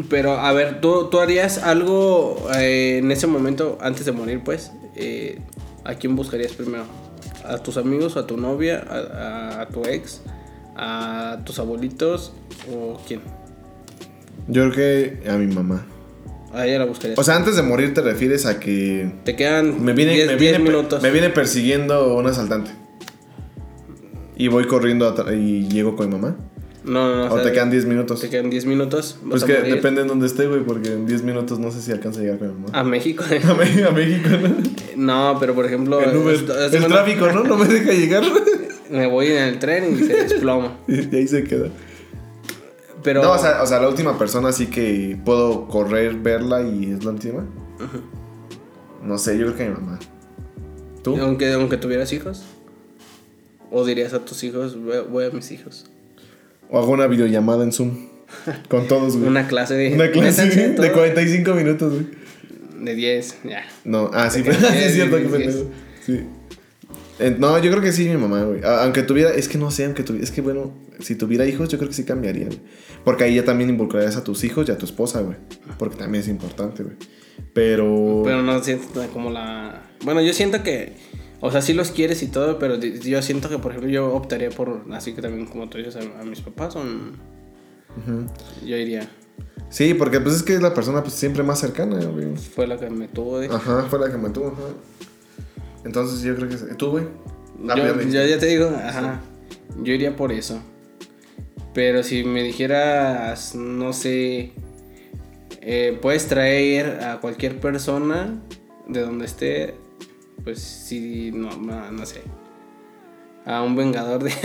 Pero, 0.09 0.33
a 0.39 0.51
ver, 0.53 0.81
¿tú, 0.81 1.07
tú 1.09 1.19
harías 1.19 1.57
algo 1.59 2.47
eh, 2.55 2.97
en 3.01 3.11
ese 3.11 3.27
momento, 3.27 3.77
antes 3.81 4.05
de 4.05 4.11
morir, 4.11 4.41
pues? 4.43 4.71
Eh, 4.95 5.39
¿A 5.83 5.95
quién 5.95 6.15
buscarías 6.15 6.51
primero? 6.53 6.83
¿A 7.45 7.57
tus 7.59 7.77
amigos, 7.77 8.17
a 8.17 8.25
tu 8.27 8.37
novia, 8.37 8.83
a, 8.87 8.95
a- 8.97 9.61
a 9.61 9.67
tu 9.67 9.83
ex, 9.85 10.21
a 10.75 11.39
tus 11.45 11.59
abuelitos 11.59 12.33
o 12.71 12.99
quién? 13.07 13.21
Yo 14.47 14.69
creo 14.69 14.73
que 15.21 15.29
a 15.29 15.37
mi 15.37 15.47
mamá. 15.53 15.85
A 16.53 16.67
ella 16.67 16.79
la 16.79 16.85
buscarías. 16.85 17.17
O 17.17 17.23
sea, 17.23 17.35
antes 17.35 17.55
de 17.55 17.63
morir 17.63 17.93
te 17.93 18.01
refieres 18.01 18.45
a 18.45 18.59
que 18.59 19.11
te 19.23 19.35
quedan 19.35 19.83
me 19.83 19.93
viene, 19.93 20.13
10 20.13 20.27
me 20.27 20.35
10 20.37 20.39
viene, 20.57 20.59
minutos. 20.71 21.01
me 21.01 21.09
viene 21.11 21.29
persiguiendo 21.29 22.15
un 22.15 22.27
asaltante. 22.27 22.71
Y 24.35 24.47
voy 24.47 24.65
corriendo 24.65 25.15
y 25.33 25.67
llego 25.67 25.95
con 25.95 26.07
mi 26.09 26.13
mamá. 26.15 26.35
No, 26.83 27.07
no, 27.15 27.29
no. 27.29 27.33
O 27.33 27.39
te 27.39 27.51
quedan 27.53 27.71
10 27.71 27.85
minutos. 27.85 28.19
Te 28.19 28.29
quedan 28.29 28.49
10 28.49 28.65
minutos. 28.65 29.17
Pues 29.29 29.45
que 29.45 29.53
depende 29.53 30.01
en 30.01 30.07
dónde 30.07 30.25
esté, 30.27 30.47
güey, 30.47 30.61
porque 30.65 30.91
en 30.91 31.05
10 31.05 31.23
minutos 31.23 31.57
no 31.59 31.71
sé 31.71 31.81
si 31.81 31.91
alcanza 31.91 32.19
a 32.19 32.23
llegar 32.23 32.39
con 32.39 32.47
mi 32.49 32.53
mamá. 32.65 32.77
A 32.77 32.83
México. 32.83 33.23
A, 33.29 33.53
Mé- 33.53 33.85
a 33.87 33.91
México, 33.91 34.29
¿no? 34.41 34.53
no, 35.33 35.39
pero 35.39 35.55
por 35.55 35.65
ejemplo. 35.65 36.01
El 36.01 36.15
Uber. 36.17 36.35
esto- 36.35 36.53
tráfico, 36.87 37.31
¿no? 37.31 37.43
No 37.43 37.57
me 37.57 37.67
deja 37.67 37.91
llegar. 37.93 38.23
Me 38.91 39.07
voy 39.07 39.27
en 39.27 39.37
el 39.43 39.57
tren 39.59 39.95
y 39.95 40.03
se 40.03 40.13
desploma. 40.13 40.77
y 40.87 41.15
ahí 41.15 41.27
se 41.27 41.43
queda. 41.45 41.69
Pero. 43.03 43.21
No, 43.21 43.33
o 43.33 43.37
sea, 43.37 43.61
o 43.61 43.67
sea, 43.67 43.79
la 43.79 43.89
última 43.89 44.17
persona 44.17 44.51
sí 44.51 44.67
que 44.67 45.17
puedo 45.23 45.67
correr, 45.67 46.15
verla 46.15 46.61
y 46.61 46.91
es 46.91 47.03
la 47.03 47.11
última. 47.11 47.45
No 49.03 49.17
sé, 49.17 49.37
yo 49.37 49.45
creo 49.47 49.57
que 49.57 49.65
mi 49.65 49.73
mamá. 49.73 49.99
¿Tú? 51.03 51.17
Aunque, 51.19 51.51
aunque 51.51 51.77
tuvieras 51.77 52.13
hijos. 52.13 52.43
O 53.69 53.83
dirías 53.85 54.13
a 54.13 54.19
tus 54.23 54.43
hijos, 54.43 54.77
voy, 55.09 55.25
a 55.25 55.29
mis 55.31 55.51
hijos. 55.51 55.85
O 56.69 56.77
hago 56.77 56.91
una 56.91 57.07
videollamada 57.07 57.63
en 57.63 57.71
Zoom. 57.71 58.07
Con 58.69 58.87
todos, 58.87 59.17
güey. 59.17 59.27
Una 59.29 59.47
clase 59.47 59.75
de. 59.75 59.93
Una 59.93 60.11
clase 60.11 60.45
de 60.45 60.69
todos. 60.69 60.89
45 60.91 61.53
minutos, 61.53 61.93
güey. 61.93 62.05
De 62.83 62.95
10, 62.95 63.37
ya. 63.43 63.63
No, 63.83 64.09
ah, 64.13 64.29
sí, 64.29 64.41
diez, 64.43 64.61
es 64.61 64.93
cierto 64.93 65.17
que. 65.17 65.51
Sí. 66.05 66.25
Eh, 67.19 67.35
no, 67.37 67.57
yo 67.59 67.71
creo 67.71 67.81
que 67.81 67.91
sí, 67.91 68.09
mi 68.09 68.17
mamá, 68.17 68.43
güey. 68.43 68.61
Aunque 68.63 69.03
tuviera, 69.03 69.31
es 69.31 69.47
que 69.47 69.57
no 69.57 69.71
sé, 69.71 69.85
aunque 69.85 70.03
tuviera, 70.03 70.23
es 70.23 70.31
que 70.31 70.41
bueno, 70.41 70.71
si 70.99 71.15
tuviera 71.15 71.45
hijos, 71.45 71.69
yo 71.69 71.77
creo 71.77 71.89
que 71.89 71.95
sí 71.95 72.03
cambiaría, 72.03 72.47
güey. 72.47 72.59
Porque 73.03 73.23
ahí 73.25 73.35
ya 73.35 73.45
también 73.45 73.69
involucrarías 73.69 74.15
a 74.15 74.23
tus 74.23 74.43
hijos 74.43 74.67
y 74.67 74.71
a 74.71 74.77
tu 74.77 74.85
esposa, 74.85 75.21
güey. 75.21 75.37
Porque 75.77 75.95
también 75.95 76.23
es 76.23 76.29
importante, 76.29 76.83
güey. 76.83 76.95
Pero. 77.53 78.21
Pero 78.23 78.41
no 78.41 78.63
siento 78.63 79.05
como 79.11 79.29
la. 79.29 79.83
Bueno, 80.03 80.21
yo 80.21 80.33
siento 80.33 80.63
que. 80.63 80.95
O 81.39 81.51
sea, 81.51 81.61
sí 81.61 81.73
los 81.73 81.91
quieres 81.91 82.23
y 82.23 82.27
todo, 82.27 82.57
pero 82.57 82.79
yo 82.79 83.21
siento 83.21 83.49
que, 83.49 83.57
por 83.57 83.71
ejemplo, 83.71 83.91
yo 83.91 84.13
optaría 84.13 84.49
por. 84.49 84.85
Así 84.91 85.13
que 85.13 85.21
también, 85.21 85.45
como 85.45 85.67
tú 85.69 85.77
dices, 85.77 85.97
a, 85.97 86.21
a 86.21 86.23
mis 86.23 86.41
papás 86.41 86.73
son. 86.73 87.13
Yo 88.65 88.75
diría. 88.75 89.09
Sí, 89.69 89.93
porque 89.93 90.19
pues 90.19 90.35
es 90.35 90.43
que 90.43 90.53
es 90.53 90.61
la 90.61 90.73
persona 90.73 91.01
pues 91.01 91.15
siempre 91.15 91.43
más 91.43 91.59
cercana, 91.59 91.99
güey. 92.05 92.35
Fue 92.37 92.67
la 92.67 92.77
que 92.77 92.89
me 92.89 93.07
tuvo 93.07 93.39
de. 93.39 93.47
Ajá, 93.47 93.87
fue 93.89 93.99
la 93.99 94.11
que 94.11 94.17
me 94.17 94.29
tuvo, 94.29 94.47
ajá. 94.47 94.73
Entonces 95.83 96.21
yo 96.21 96.35
creo 96.35 96.49
que. 96.49 96.55
¿Tú, 96.75 96.91
güey? 96.91 97.05
Yo, 97.63 98.01
yo 98.01 98.25
ya 98.25 98.39
te 98.39 98.45
digo, 98.45 98.67
ajá. 98.67 99.21
Yo 99.81 99.93
iría 99.93 100.15
por 100.15 100.31
eso. 100.31 100.61
Pero 101.73 102.03
si 102.03 102.23
me 102.23 102.43
dijeras, 102.43 103.55
no 103.55 103.93
sé, 103.93 104.51
eh, 105.61 105.97
puedes 106.01 106.27
traer 106.27 107.03
a 107.03 107.19
cualquier 107.19 107.59
persona 107.59 108.39
de 108.87 109.01
donde 109.01 109.25
esté, 109.25 109.75
pues 110.43 110.59
sí, 110.59 111.31
no, 111.33 111.55
no, 111.57 111.91
no 111.91 112.05
sé. 112.05 112.21
A 113.45 113.63
un 113.63 113.75
vengador 113.75 114.23
de... 114.23 114.31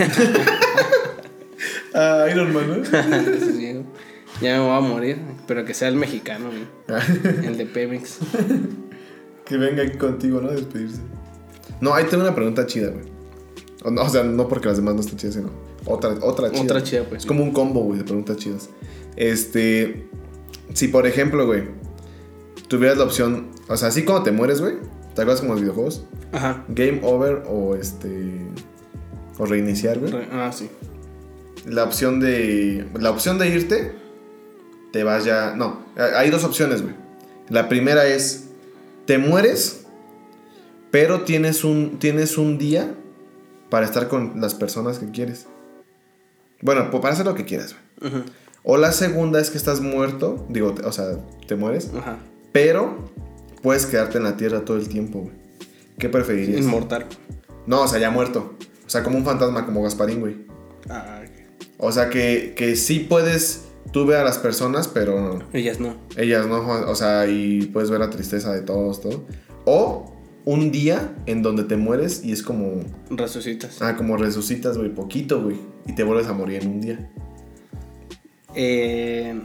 Ah, 1.93 2.27
Iron 2.31 2.53
Man, 2.53 2.67
¿no? 2.83 3.85
Ya 4.41 4.53
me 4.53 4.59
voy 4.59 4.77
a 4.77 4.79
morir, 4.79 5.17
pero 5.47 5.65
que 5.65 5.73
sea 5.73 5.87
el 5.87 5.95
mexicano, 5.95 6.49
el 7.43 7.57
de 7.57 7.65
Pemex. 7.65 8.19
que 9.43 9.57
venga 9.57 9.91
contigo, 9.97 10.39
¿no? 10.39 10.49
A 10.49 10.53
despedirse. 10.53 11.01
No, 11.81 11.93
ahí 11.93 12.05
tengo 12.05 12.23
una 12.23 12.35
pregunta 12.35 12.65
chida, 12.65 12.91
güey. 12.91 13.18
O, 13.83 13.91
no, 13.91 14.01
o 14.03 14.09
sea, 14.09 14.23
no 14.23 14.47
porque 14.47 14.67
las 14.67 14.77
demás 14.77 14.95
no 14.95 15.01
estén 15.01 15.17
chidas, 15.17 15.35
sino 15.35 15.49
otra, 15.85 16.15
otra 16.21 16.51
chida. 16.51 16.61
Otra 16.63 16.83
chida, 16.83 17.03
pues. 17.07 17.21
Es 17.21 17.25
como 17.25 17.43
un 17.43 17.51
combo, 17.51 17.81
güey, 17.81 17.99
de 17.99 18.05
preguntas 18.05 18.37
chidas. 18.37 18.69
Este. 19.15 20.07
Si, 20.73 20.87
por 20.89 21.07
ejemplo, 21.07 21.45
güey, 21.45 21.63
tuvieras 22.67 22.97
la 22.97 23.05
opción. 23.05 23.47
O 23.67 23.77
sea, 23.77 23.87
así 23.89 24.03
cuando 24.03 24.23
te 24.23 24.31
mueres, 24.31 24.61
güey. 24.61 24.75
¿Te 25.15 25.21
acuerdas 25.21 25.41
como 25.41 25.53
los 25.53 25.61
videojuegos? 25.61 26.05
Ajá. 26.31 26.63
Game 26.69 26.99
over 27.03 27.43
o 27.47 27.75
este. 27.75 28.41
O 29.37 29.45
reiniciar, 29.45 29.99
güey. 29.99 30.11
Re- 30.11 30.27
Ah, 30.31 30.51
sí. 30.53 30.69
La 31.65 31.83
opción 31.83 32.19
de. 32.19 32.85
La 32.99 33.11
opción 33.11 33.37
de 33.39 33.47
irte. 33.49 33.93
Te 34.91 35.03
vas 35.03 35.23
ya. 35.23 35.53
No, 35.55 35.81
hay 35.97 36.29
dos 36.29 36.43
opciones, 36.43 36.81
güey. 36.81 36.95
La 37.49 37.69
primera 37.69 38.05
es. 38.07 38.45
Te 39.05 39.17
mueres. 39.17 39.85
Pero 40.91 41.21
tienes 41.21 41.63
un, 41.63 41.99
tienes 41.99 42.37
un 42.37 42.57
día 42.57 42.95
para 43.69 43.85
estar 43.85 44.07
con 44.07 44.41
las 44.41 44.55
personas 44.55 44.99
que 44.99 45.09
quieres. 45.11 45.47
Bueno, 46.61 46.89
pues, 46.91 47.01
para 47.01 47.13
hacer 47.13 47.25
lo 47.25 47.35
que 47.35 47.45
quieras. 47.45 47.75
Ujú. 48.01 48.23
O 48.63 48.77
la 48.77 48.91
segunda 48.91 49.39
es 49.39 49.49
que 49.49 49.57
estás 49.57 49.79
muerto. 49.81 50.45
Digo, 50.49 50.75
o 50.83 50.91
sea, 50.91 51.17
te 51.47 51.55
mueres. 51.55 51.91
Ajá. 51.97 52.17
Pero 52.51 53.09
puedes 53.61 53.85
quedarte 53.85 54.17
en 54.17 54.23
la 54.25 54.35
tierra 54.37 54.65
todo 54.65 54.77
el 54.77 54.89
tiempo, 54.89 55.19
güey. 55.21 55.33
¿Qué 55.97 56.09
preferirías? 56.09 56.61
Inmortal. 56.61 57.05
No, 57.65 57.81
o 57.81 57.87
sea, 57.87 57.99
ya 57.99 58.09
muerto. 58.11 58.55
O 58.85 58.89
sea, 58.89 59.03
como 59.03 59.17
un 59.17 59.25
fantasma, 59.25 59.65
como 59.65 59.83
Gasparín, 59.83 60.19
güey. 60.21 60.37
Ah, 60.89 61.21
ok. 61.23 61.31
O 61.77 61.91
sea, 61.91 62.09
que, 62.09 62.53
que 62.57 62.75
sí 62.75 62.99
puedes 62.99 63.65
tú 63.93 64.05
ver 64.05 64.17
a 64.17 64.23
las 64.23 64.37
personas, 64.37 64.87
pero 64.87 65.39
Ellas 65.53 65.79
no. 65.79 65.95
ellas 66.17 66.47
no. 66.47 66.59
O 66.89 66.95
sea, 66.95 67.27
y 67.27 67.67
puedes 67.67 67.89
ver 67.89 67.99
la 67.99 68.09
tristeza 68.09 68.51
de 68.53 68.61
todos, 68.61 69.01
todo. 69.01 69.25
O 69.65 70.13
un 70.51 70.71
día 70.71 71.13
en 71.25 71.41
donde 71.41 71.63
te 71.63 71.77
mueres 71.77 72.23
y 72.23 72.31
es 72.31 72.41
como. 72.43 72.81
Resucitas. 73.09 73.81
Ah, 73.81 73.95
como 73.95 74.17
resucitas, 74.17 74.77
güey, 74.77 74.93
poquito, 74.93 75.41
güey. 75.41 75.57
Y 75.87 75.93
te 75.93 76.03
vuelves 76.03 76.27
a 76.27 76.33
morir 76.33 76.61
en 76.63 76.69
un 76.69 76.81
día. 76.81 77.09
Eh, 78.55 79.39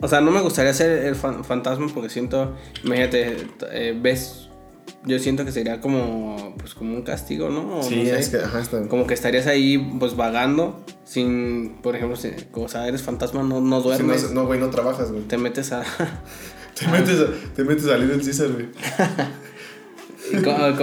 o 0.00 0.08
sea, 0.08 0.20
no 0.20 0.30
me 0.30 0.40
gustaría 0.40 0.72
ser 0.72 1.04
el 1.06 1.14
fan- 1.14 1.44
fantasma 1.44 1.86
porque 1.92 2.08
siento, 2.10 2.54
imagínate, 2.84 3.36
eh, 3.70 3.98
ves, 4.00 4.48
yo 5.04 5.18
siento 5.18 5.44
que 5.44 5.52
sería 5.52 5.80
como, 5.80 6.54
pues 6.58 6.74
como 6.74 6.94
un 6.94 7.02
castigo, 7.02 7.48
¿no? 7.50 7.78
O 7.78 7.82
sí, 7.82 7.96
no 7.96 8.04
sé, 8.04 8.18
es 8.18 8.28
que, 8.30 8.38
ajá, 8.38 8.60
está. 8.60 8.88
Como 8.88 9.06
que 9.06 9.14
estarías 9.14 9.46
ahí, 9.46 9.78
pues 9.98 10.16
vagando 10.16 10.84
sin, 11.04 11.76
por 11.82 11.96
ejemplo, 11.96 12.16
si, 12.16 12.30
o 12.52 12.68
sea, 12.68 12.88
eres 12.88 13.02
fantasma, 13.02 13.42
no, 13.42 13.60
no 13.60 13.80
duermes. 13.82 14.24
no, 14.30 14.42
no, 14.42 14.46
güey, 14.46 14.58
no 14.60 14.70
trabajas, 14.70 15.10
güey. 15.12 15.22
Te 15.24 15.38
metes 15.38 15.72
a. 15.72 15.82
Te 16.78 16.86
metes, 16.88 17.18
a, 17.20 17.26
te 17.54 17.64
metes 17.64 17.86
a 17.88 17.96
Little 17.96 18.22
Caesar, 18.22 18.48
güey. 18.52 18.66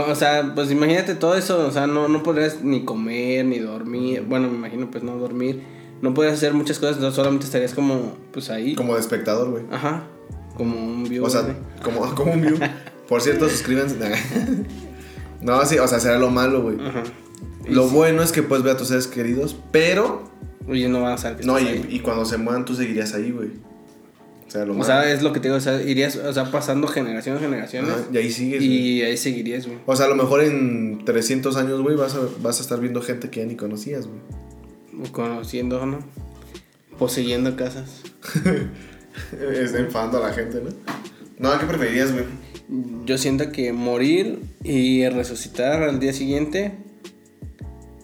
o 0.08 0.16
sea, 0.16 0.52
pues 0.56 0.72
imagínate 0.72 1.16
todo 1.16 1.36
eso. 1.36 1.68
O 1.68 1.72
sea, 1.72 1.88
no, 1.88 2.08
no 2.08 2.24
podrías 2.24 2.62
ni 2.62 2.84
comer, 2.86 3.46
ni 3.46 3.60
dormir. 3.60 4.24
Bueno, 4.28 4.50
me 4.50 4.56
imagino, 4.58 4.90
pues 4.90 5.04
no 5.04 5.18
dormir. 5.18 5.62
No 6.02 6.14
podrías 6.14 6.36
hacer 6.36 6.54
muchas 6.54 6.80
cosas, 6.80 7.00
no, 7.00 7.12
solamente 7.12 7.46
estarías 7.46 7.74
como, 7.74 8.18
pues 8.32 8.50
ahí. 8.50 8.76
Como 8.76 8.94
de 8.96 9.00
espectador, 9.00 9.52
güey. 9.52 9.64
Ajá. 9.72 10.04
Como 10.56 10.76
un 10.78 11.04
viewer. 11.06 11.28
O 11.28 11.32
sea, 11.32 11.56
como, 11.82 12.14
como 12.16 12.34
un 12.34 12.42
view. 12.42 12.58
Por 13.08 13.22
cierto, 13.22 13.50
suscríbanse. 13.50 13.98
No, 15.42 15.66
sí, 15.66 15.78
o 15.78 15.86
sea, 15.90 16.00
será 16.00 16.18
lo 16.18 16.30
malo, 16.30 16.62
güey. 16.62 16.78
Ajá. 16.80 17.04
Lo 17.68 17.90
sí, 17.90 17.96
bueno 17.96 18.24
es 18.24 18.32
que 18.32 18.44
puedes 18.44 18.64
ver 18.64 18.76
a 18.76 18.78
tus 18.78 18.88
seres 18.88 19.08
queridos, 19.08 19.58
pero. 19.72 20.24
Oye, 20.70 20.88
no 20.88 21.02
van 21.02 21.14
a 21.14 21.18
saber 21.18 21.40
que 21.40 21.46
No, 21.46 21.60
y, 21.60 21.68
ahí. 21.68 21.86
y 21.90 22.00
cuando 22.00 22.24
se 22.24 22.38
mueran 22.38 22.64
tú 22.64 22.76
seguirías 22.76 23.14
ahí, 23.14 23.32
güey. 23.32 23.50
O 24.54 24.56
sea, 24.56 24.66
lo 24.66 24.74
O 24.74 24.76
malo. 24.76 24.86
sea, 24.86 25.12
es 25.12 25.24
lo 25.24 25.34
que 25.34 25.40
te 25.40 25.48
digo, 25.48 25.58
o 25.58 25.62
sea, 25.62 25.82
irías, 25.82 26.16
o 26.16 26.32
sea, 26.32 26.52
pasando 26.52 26.88
generaciones, 26.88 27.42
generaciones. 27.42 27.90
Ajá, 27.92 28.04
y 28.14 28.18
ahí 28.18 28.32
sigues. 28.32 28.60
güey. 28.60 28.72
y 28.72 29.02
ahí 29.02 29.18
seguirías, 29.18 29.66
güey. 29.66 29.80
O 29.88 29.96
sea, 29.96 30.06
a 30.06 30.10
lo 30.10 30.16
mejor 30.16 30.44
en 30.44 31.04
300 31.06 31.58
años, 31.58 31.82
güey, 31.82 31.96
vas 31.96 32.14
a, 32.14 32.20
vas 32.42 32.60
a 32.60 32.62
estar 32.62 32.80
viendo 32.80 33.02
gente 33.02 33.32
que 33.32 33.40
ya 33.40 33.48
ni 33.48 33.56
conocías, 33.56 34.06
güey. 34.06 35.12
Conociendo, 35.12 35.84
¿no? 35.88 36.00
Poseyendo 37.00 37.56
casas. 37.56 38.02
Es 39.40 39.74
enfadando 39.74 40.24
a 40.24 40.28
la 40.30 40.34
gente, 40.34 40.60
¿no? 40.62 40.72
No, 41.38 41.60
¿qué 41.60 41.66
preferirías, 41.66 42.12
güey? 42.12 42.26
Yo 43.06 43.18
siento 43.18 43.52
que 43.52 43.74
morir 43.74 44.40
y 44.64 45.08
resucitar 45.10 45.84
al 45.84 46.00
día 46.00 46.14
siguiente 46.14 46.72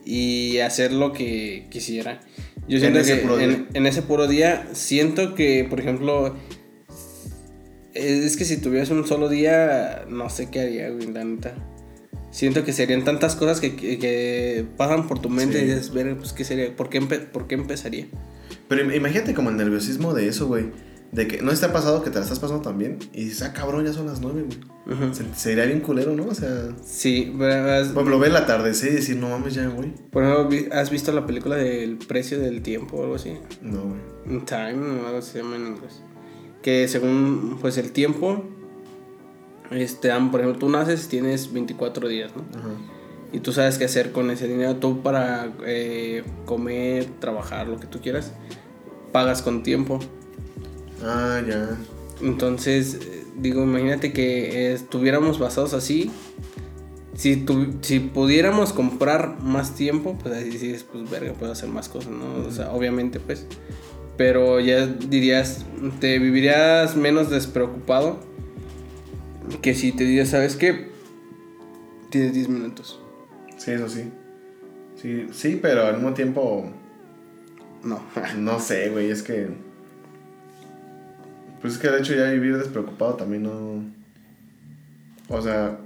y 0.05 0.59
hacer 0.59 0.91
lo 0.91 1.13
que 1.13 1.67
quisiera. 1.69 2.21
Yo 2.69 2.77
En 2.77 3.03
siento 3.03 3.35
que 3.37 3.43
en, 3.43 3.67
en 3.73 3.85
ese 3.87 4.01
puro 4.03 4.27
día 4.27 4.67
siento 4.73 5.33
que, 5.35 5.65
por 5.69 5.79
ejemplo, 5.79 6.35
es 7.93 8.37
que 8.37 8.45
si 8.45 8.57
tuvieras 8.57 8.89
un 8.91 9.05
solo 9.07 9.27
día, 9.27 10.05
no 10.07 10.29
sé 10.29 10.49
qué 10.51 10.61
haría, 10.61 10.89
güey, 10.89 11.11
la 11.11 11.23
neta. 11.23 11.55
Siento 12.31 12.63
que 12.63 12.71
serían 12.73 13.03
tantas 13.03 13.35
cosas 13.35 13.59
que, 13.59 13.75
que, 13.75 13.97
que 13.97 14.65
pasan 14.77 15.07
por 15.07 15.19
tu 15.19 15.29
mente 15.29 15.57
Sí. 15.59 15.65
y 15.65 15.67
dices, 15.67 15.91
ver, 15.91 16.15
pues, 16.15 16.31
¿qué 16.31 16.43
sería? 16.43 16.75
¿Por 16.75 16.89
qué, 16.89 17.01
¿Por 17.01 17.47
qué 17.47 17.55
empezaría? 17.55 18.05
Pero 18.67 18.83
im- 18.85 18.95
imagínate 18.95 19.33
como 19.33 19.49
el 19.49 19.57
nerviosismo 19.57 20.13
de 20.13 20.27
eso, 20.27 20.45
güey. 20.47 20.65
De 21.11 21.27
que 21.27 21.41
no 21.41 21.51
te 21.51 21.65
ha 21.65 21.73
pasado 21.73 22.03
que 22.03 22.11
te 22.11 22.17
la 22.19 22.23
estás 22.23 22.37
pasando 22.39 22.61
también. 22.61 22.99
Y 23.13 23.25
dices, 23.25 23.41
ah, 23.41 23.51
cabrón, 23.53 23.83
ya 23.85 23.93
son 23.93 24.05
las 24.05 24.21
nueve, 24.21 24.43
güey. 24.45 24.95
Ujú. 24.95 25.13
Se, 25.15 25.23
sería 25.33 25.65
bien 25.65 25.79
culero, 25.81 26.15
¿no? 26.15 26.25
O 26.25 26.35
sea, 26.35 26.69
Sí, 26.85 27.33
pero 27.37 27.53
has- 27.71 27.87
por 27.87 28.03
ejemplo, 28.03 28.19
ver 28.19 28.29
el 28.29 28.35
atardecer 28.37 28.91
y 28.91 28.95
decir, 28.97 29.15
no 29.17 29.29
mames, 29.29 29.55
ya, 29.55 29.67
güey. 29.67 29.91
por 30.11 30.23
ejemplo, 30.23 30.75
¿has 30.75 30.89
visto 30.91 31.11
la 31.11 31.25
película 31.25 31.55
del 31.55 31.97
precio 31.97 32.39
del 32.39 32.61
tiempo 32.61 32.97
o 32.97 33.03
algo 33.03 33.15
así? 33.15 33.33
No, 33.61 33.81
güey. 33.83 34.45
Time, 34.45 35.01
o 35.01 35.07
algo 35.07 35.17
así 35.19 35.31
se 35.31 35.37
llama 35.41 35.55
en 35.55 35.67
inglés. 35.67 36.01
Que 36.61 36.87
según 36.87 37.57
pues 37.59 37.77
el 37.79 37.91
tiempo, 37.91 38.43
este, 39.71 40.09
por 40.31 40.41
ejemplo, 40.41 40.59
tú 40.59 40.69
naces 40.69 41.05
y 41.05 41.09
tienes 41.09 41.51
24 41.53 42.07
días, 42.07 42.31
¿no? 42.35 42.43
Ajá. 42.59 42.69
Y 43.31 43.39
tú 43.41 43.51
sabes 43.51 43.77
qué 43.77 43.85
hacer 43.85 44.11
con 44.11 44.31
ese 44.31 44.47
dinero. 44.47 44.75
Tú 44.77 45.01
para 45.03 45.51
eh, 45.65 46.23
comer, 46.45 47.05
trabajar, 47.19 47.67
lo 47.67 47.79
que 47.79 47.85
tú 47.87 47.99
quieras, 48.01 48.33
pagas 49.11 49.41
con 49.43 49.61
tiempo. 49.63 49.99
Ah, 51.03 51.41
ya. 51.47 51.77
Entonces, 52.21 52.95
eh, 52.95 53.23
digo, 53.37 53.63
imagínate 53.63 54.11
que 54.13 54.67
eh, 54.69 54.73
estuviéramos 54.73 55.39
basados 55.39 55.73
así. 55.73 56.11
Si, 57.15 57.35
tu- 57.37 57.73
si 57.81 57.99
pudiéramos 57.99 58.71
comprar 58.73 59.41
más 59.41 59.75
tiempo, 59.75 60.17
pues 60.21 60.33
ahí 60.35 60.49
dices, 60.49 60.83
pues 60.83 61.09
verga, 61.09 61.33
puedo 61.33 61.51
hacer 61.51 61.69
más 61.69 61.89
cosas, 61.89 62.11
¿no? 62.11 62.47
O 62.47 62.51
sea, 62.51 62.71
obviamente, 62.71 63.19
pues. 63.19 63.45
Pero 64.17 64.59
ya 64.59 64.85
dirías, 64.85 65.65
te 66.01 66.19
vivirías 66.19 66.95
menos 66.97 67.29
despreocupado 67.29 68.19
que 69.61 69.73
si 69.73 69.91
te 69.93 70.03
dirías, 70.03 70.29
¿sabes 70.29 70.55
qué? 70.57 70.89
Tienes 72.09 72.33
10 72.33 72.49
minutos. 72.49 72.99
Sí, 73.57 73.71
eso 73.71 73.87
sí. 73.87 74.03
Sí, 75.01 75.27
sí, 75.31 75.57
pero 75.61 75.85
al 75.85 75.95
mismo 75.95 76.13
tiempo, 76.13 76.69
No. 77.83 78.01
no 78.37 78.59
sé, 78.59 78.89
güey, 78.89 79.09
es 79.09 79.23
que... 79.23 79.47
Pues 81.61 81.73
es 81.73 81.79
que 81.79 81.89
de 81.89 81.99
hecho 81.99 82.13
ya 82.15 82.25
vivir 82.31 82.57
despreocupado 82.57 83.15
también 83.15 83.43
no... 83.43 83.83
O 85.29 85.41
sea... 85.41 85.77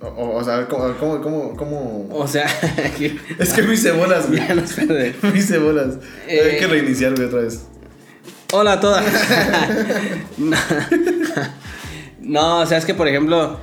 O, 0.00 0.36
o- 0.36 0.42
sea, 0.44 0.66
¿cómo, 0.66 0.92
cómo, 0.98 1.20
cómo, 1.22 1.56
cómo- 1.56 2.08
O 2.10 2.26
sea, 2.26 2.46
Es 3.38 3.52
que 3.52 3.62
me 3.62 3.74
hice 3.74 3.92
bolas, 3.92 4.26
güey. 4.28 4.40
ya 4.48 4.54
nos 4.54 4.72
perdemos. 4.74 5.22
Me 5.22 5.38
hice 5.38 5.58
bolas. 5.58 5.94
Eh, 6.26 6.50
Hay 6.54 6.58
que 6.58 6.66
reiniciar, 6.66 7.14
güey, 7.14 7.26
otra 7.28 7.40
vez. 7.42 7.66
Hola 8.52 8.72
a 8.72 8.80
todas. 8.80 9.04
no. 10.38 10.56
No, 12.20 12.60
o 12.60 12.66
sea, 12.66 12.78
es 12.78 12.84
que 12.84 12.94
por 12.94 13.06
ejemplo, 13.08 13.58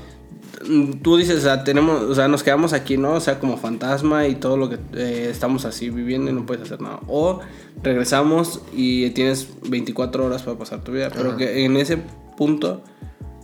tú 1.01 1.17
dices, 1.17 1.38
o 1.38 1.41
sea, 1.41 1.63
tenemos, 1.63 2.01
o 2.03 2.15
sea, 2.15 2.27
nos 2.27 2.43
quedamos 2.43 2.73
aquí, 2.73 2.97
¿no? 2.97 3.13
O 3.13 3.19
sea, 3.19 3.39
como 3.39 3.58
fantasma 3.58 4.27
y 4.27 4.36
todo 4.36 4.58
lo 4.58 4.69
que 4.69 4.77
eh, 4.93 5.27
estamos 5.29 5.65
así 5.65 5.89
viviendo 5.89 6.29
y 6.29 6.34
no 6.34 6.45
puedes 6.45 6.63
hacer 6.63 6.82
nada. 6.82 6.99
O 7.08 7.39
regresamos 7.82 8.62
y 8.73 9.10
tienes 9.12 9.49
24 9.67 10.25
horas 10.25 10.43
para 10.43 10.58
pasar 10.58 10.84
tu 10.84 10.91
vida. 10.91 11.10
Pero 11.13 11.29
Ajá. 11.29 11.38
que 11.38 11.65
en 11.65 11.77
ese 11.77 11.97
punto, 12.38 12.84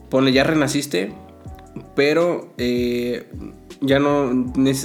pone, 0.10 0.32
ya 0.32 0.44
renaciste, 0.44 1.14
pero 1.96 2.54
eh, 2.58 3.30
ya 3.82 4.00
no 4.00 4.32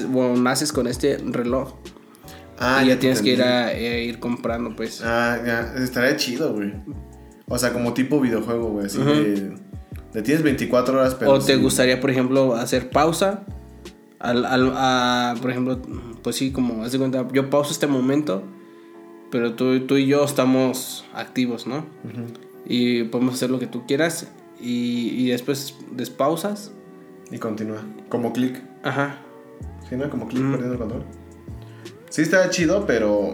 bueno, 0.08 0.36
naces 0.36 0.72
con 0.72 0.86
este 0.86 1.18
reloj. 1.18 1.74
Ah, 2.58 2.82
y 2.84 2.88
ya 2.88 2.98
tienes 2.98 3.22
que 3.22 3.30
ir 3.30 3.42
a, 3.42 3.72
eh, 3.72 4.04
ir 4.04 4.18
comprando, 4.18 4.76
pues. 4.76 5.02
Ah, 5.02 5.38
ya, 5.44 5.74
estaría 5.82 6.16
chido, 6.16 6.52
güey. 6.52 6.74
O 7.48 7.58
sea, 7.58 7.72
como 7.72 7.94
tipo 7.94 8.20
videojuego, 8.20 8.68
güey, 8.68 8.86
así 8.86 8.98
de... 8.98 9.69
De 10.12 10.22
tienes 10.22 10.42
24 10.42 10.98
horas, 10.98 11.14
pero... 11.14 11.32
o 11.32 11.38
te 11.38 11.54
sí. 11.54 11.60
gustaría, 11.60 12.00
por 12.00 12.10
ejemplo, 12.10 12.54
hacer 12.54 12.90
pausa. 12.90 13.44
Al, 14.18 14.44
al- 14.44 14.72
a, 14.76 15.34
por 15.40 15.50
ejemplo, 15.50 15.80
pues 16.22 16.36
sí, 16.36 16.52
como 16.52 16.82
haz 16.84 16.92
de 16.92 16.98
cuenta, 16.98 17.26
yo 17.32 17.48
pauso 17.48 17.72
este 17.72 17.86
momento, 17.86 18.42
pero 19.30 19.54
tú, 19.54 19.86
tú 19.86 19.96
y 19.96 20.06
yo 20.06 20.24
estamos 20.24 21.04
activos, 21.14 21.66
¿no? 21.66 21.86
Y 22.66 23.04
podemos 23.04 23.34
hacer 23.34 23.50
lo 23.50 23.58
que 23.58 23.66
tú 23.66 23.86
quieras 23.86 24.28
y, 24.60 25.08
y 25.16 25.28
después 25.30 25.74
despausas. 25.92 26.72
Y 27.30 27.38
continúa. 27.38 27.82
Como 28.08 28.32
clic. 28.32 28.60
Ajá. 28.82 29.16
¿Sí, 29.88 29.96
no? 29.96 30.10
Como 30.10 30.26
clic 30.28 30.42
perdiendo 30.42 30.72
el 30.74 30.78
control. 30.78 31.04
Sí, 32.10 32.22
está 32.22 32.50
chido, 32.50 32.86
pero... 32.86 33.32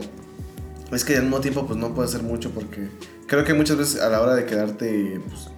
Es 0.92 1.04
que 1.04 1.16
al 1.16 1.22
mismo 1.22 1.40
tiempo, 1.40 1.66
pues 1.66 1.78
no 1.78 1.94
puedes 1.94 2.14
hacer 2.14 2.24
mucho 2.24 2.50
porque... 2.50 2.88
Creo 3.26 3.42
que 3.42 3.54
muchas 3.54 3.76
veces 3.78 4.00
a 4.00 4.08
la 4.08 4.20
hora 4.20 4.34
de 4.36 4.44
quedarte 4.44 5.20
pues, 5.26 5.48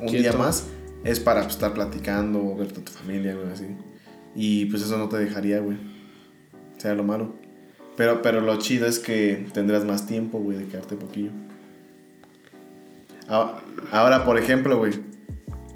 un 0.00 0.08
día 0.08 0.32
más 0.32 0.66
es 1.04 1.20
para 1.20 1.42
pues, 1.42 1.54
estar 1.54 1.72
platicando 1.72 2.44
o 2.44 2.56
verte 2.56 2.80
a 2.80 2.84
tu 2.84 2.92
familia, 2.92 3.34
güey, 3.34 3.48
así. 3.52 3.66
Y 4.34 4.66
pues 4.66 4.82
eso 4.82 4.98
no 4.98 5.08
te 5.08 5.16
dejaría, 5.16 5.60
güey. 5.60 5.78
Sea 6.78 6.94
lo 6.94 7.04
malo. 7.04 7.34
Pero, 7.96 8.20
pero 8.22 8.40
lo 8.40 8.58
chido 8.58 8.86
es 8.86 8.98
que 8.98 9.46
tendrás 9.54 9.84
más 9.84 10.06
tiempo, 10.06 10.38
güey, 10.38 10.58
de 10.58 10.66
quedarte 10.66 10.96
poquillo. 10.96 11.30
Ah, 13.28 13.60
Ahora, 13.90 14.24
por 14.24 14.38
ejemplo, 14.38 14.78
güey. 14.78 14.92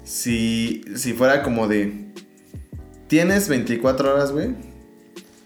Si, 0.03 0.83
si 0.95 1.13
fuera 1.13 1.43
como 1.43 1.67
de... 1.67 2.11
Tienes 3.07 3.49
24 3.49 4.13
horas, 4.13 4.31
güey. 4.31 4.55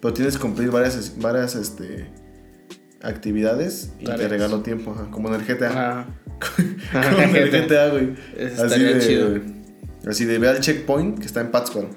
Pero 0.02 0.14
tienes 0.14 0.36
que 0.36 0.42
cumplir 0.42 0.70
varias, 0.70 1.18
varias 1.18 1.56
este, 1.56 2.08
actividades 3.02 3.92
y 4.00 4.06
te 4.06 4.28
regalo 4.28 4.62
tiempo, 4.62 4.92
ajá, 4.92 5.10
como 5.10 5.30
en 5.30 5.36
el 5.36 5.46
GTA. 5.46 5.70
Ajá. 5.70 6.08
Como 6.40 7.20
en 7.22 7.36
el 7.36 7.52
GTA, 7.52 7.90
güey. 7.90 8.10
Así 8.58 8.80
de, 8.84 9.00
chido. 9.00 9.40
así 10.08 10.26
de 10.26 10.40
ve 10.40 10.48
al 10.50 10.60
checkpoint 10.60 11.20
que 11.20 11.26
está 11.26 11.42
en 11.42 11.52
Pátzcuaro. 11.52 11.90